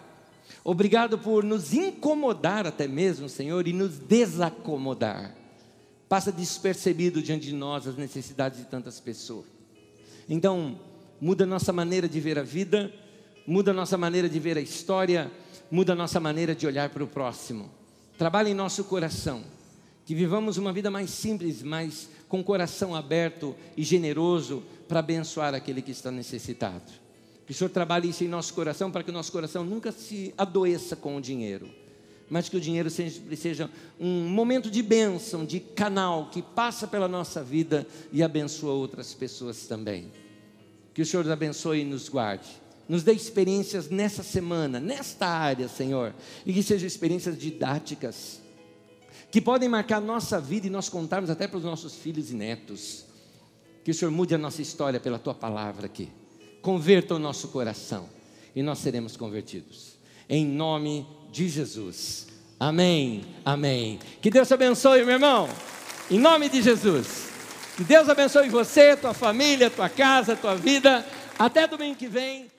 Obrigado 0.64 1.18
por 1.18 1.45
nos 1.45 1.72
incomodar 1.72 2.66
até 2.66 2.89
mesmo, 2.89 3.28
Senhor, 3.28 3.66
e 3.66 3.72
nos 3.72 3.99
desacomodar. 3.99 5.34
Passa 6.09 6.32
despercebido 6.32 7.22
diante 7.22 7.47
de 7.47 7.55
nós 7.55 7.86
as 7.86 7.97
necessidades 7.97 8.59
de 8.59 8.64
tantas 8.66 8.99
pessoas. 8.99 9.47
Então, 10.28 10.78
muda 11.20 11.44
nossa 11.44 11.72
maneira 11.72 12.08
de 12.08 12.20
ver 12.20 12.38
a 12.38 12.42
vida, 12.42 12.92
muda 13.46 13.72
nossa 13.72 13.96
maneira 13.96 14.28
de 14.28 14.38
ver 14.38 14.56
a 14.56 14.60
história, 14.60 15.30
muda 15.70 15.94
nossa 15.94 16.20
maneira 16.20 16.54
de 16.54 16.66
olhar 16.66 16.90
para 16.90 17.02
o 17.02 17.06
próximo. 17.06 17.70
Trabalhe 18.16 18.50
em 18.50 18.54
nosso 18.54 18.84
coração, 18.84 19.42
que 20.04 20.14
vivamos 20.14 20.56
uma 20.56 20.72
vida 20.72 20.90
mais 20.90 21.10
simples, 21.10 21.62
mais 21.62 22.08
com 22.28 22.42
coração 22.42 22.94
aberto 22.94 23.54
e 23.76 23.82
generoso 23.82 24.62
para 24.86 25.00
abençoar 25.00 25.54
aquele 25.54 25.82
que 25.82 25.90
está 25.90 26.10
necessitado. 26.10 26.92
Que 27.46 27.52
o 27.52 27.54
Senhor 27.54 27.70
trabalhe 27.70 28.10
isso 28.10 28.24
em 28.24 28.28
nosso 28.28 28.52
coração 28.52 28.90
para 28.90 29.02
que 29.02 29.10
o 29.10 29.12
nosso 29.12 29.32
coração 29.32 29.64
nunca 29.64 29.90
se 29.90 30.34
adoeça 30.36 30.94
com 30.94 31.16
o 31.16 31.20
dinheiro, 31.20 31.68
mas 32.28 32.48
que 32.48 32.56
o 32.56 32.60
dinheiro 32.60 32.90
seja, 32.90 33.20
seja 33.36 33.70
um 33.98 34.28
momento 34.28 34.70
de 34.70 34.82
bênção, 34.82 35.46
de 35.46 35.58
canal 35.58 36.28
que 36.30 36.42
passa 36.42 36.86
pela 36.86 37.08
nossa 37.08 37.42
vida 37.42 37.86
e 38.12 38.22
abençoa 38.22 38.74
outras 38.74 39.14
pessoas 39.14 39.66
também. 39.66 40.10
Que 40.95 41.03
o 41.03 41.07
Senhor 41.07 41.22
nos 41.22 41.32
abençoe 41.32 41.80
e 41.80 41.84
nos 41.84 42.09
guarde. 42.09 42.49
Nos 42.89 43.03
dê 43.03 43.12
experiências 43.12 43.91
nessa 43.91 44.22
semana, 44.22 44.80
nesta 44.80 45.26
área, 45.26 45.68
Senhor, 45.68 46.14
e 46.47 46.53
que 46.53 46.62
sejam 46.62 46.86
experiências 46.86 47.39
didáticas, 47.39 48.41
que 49.30 49.41
podem 49.41 49.68
marcar 49.68 50.01
nossa 50.01 50.41
vida 50.41 50.66
e 50.66 50.70
nós 50.70 50.89
contarmos 50.89 51.28
até 51.28 51.47
para 51.47 51.59
os 51.59 51.64
nossos 51.64 51.95
filhos 51.95 52.30
e 52.30 52.34
netos. 52.34 53.05
Que 53.84 53.91
o 53.91 53.95
Senhor 53.95 54.11
mude 54.11 54.34
a 54.34 54.39
nossa 54.39 54.62
história 54.62 54.99
pela 54.99 55.18
tua 55.18 55.34
palavra 55.34 55.86
aqui. 55.86 56.09
Converta 56.62 57.14
o 57.14 57.18
nosso 57.18 57.49
coração 57.49 58.09
e 58.55 58.62
nós 58.62 58.78
seremos 58.78 59.16
convertidos. 59.16 59.99
Em 60.28 60.47
nome 60.47 61.07
de 61.30 61.49
Jesus. 61.49 62.26
Amém. 62.59 63.24
Amém. 63.45 63.99
Que 64.20 64.30
Deus 64.30 64.49
te 64.49 64.55
abençoe, 64.55 65.05
meu 65.05 65.14
irmão. 65.14 65.49
Em 66.11 66.18
nome 66.18 66.49
de 66.49 66.61
Jesus. 66.61 67.27
Que 67.78 67.84
Deus 67.84 68.08
abençoe 68.08 68.48
você, 68.48 68.96
tua 68.96 69.14
família, 69.14 69.70
tua 69.70 69.88
casa, 69.88 70.34
tua 70.34 70.56
vida. 70.56 71.06
Até 71.38 71.64
domingo 71.64 71.94
que 71.94 72.08
vem. 72.08 72.50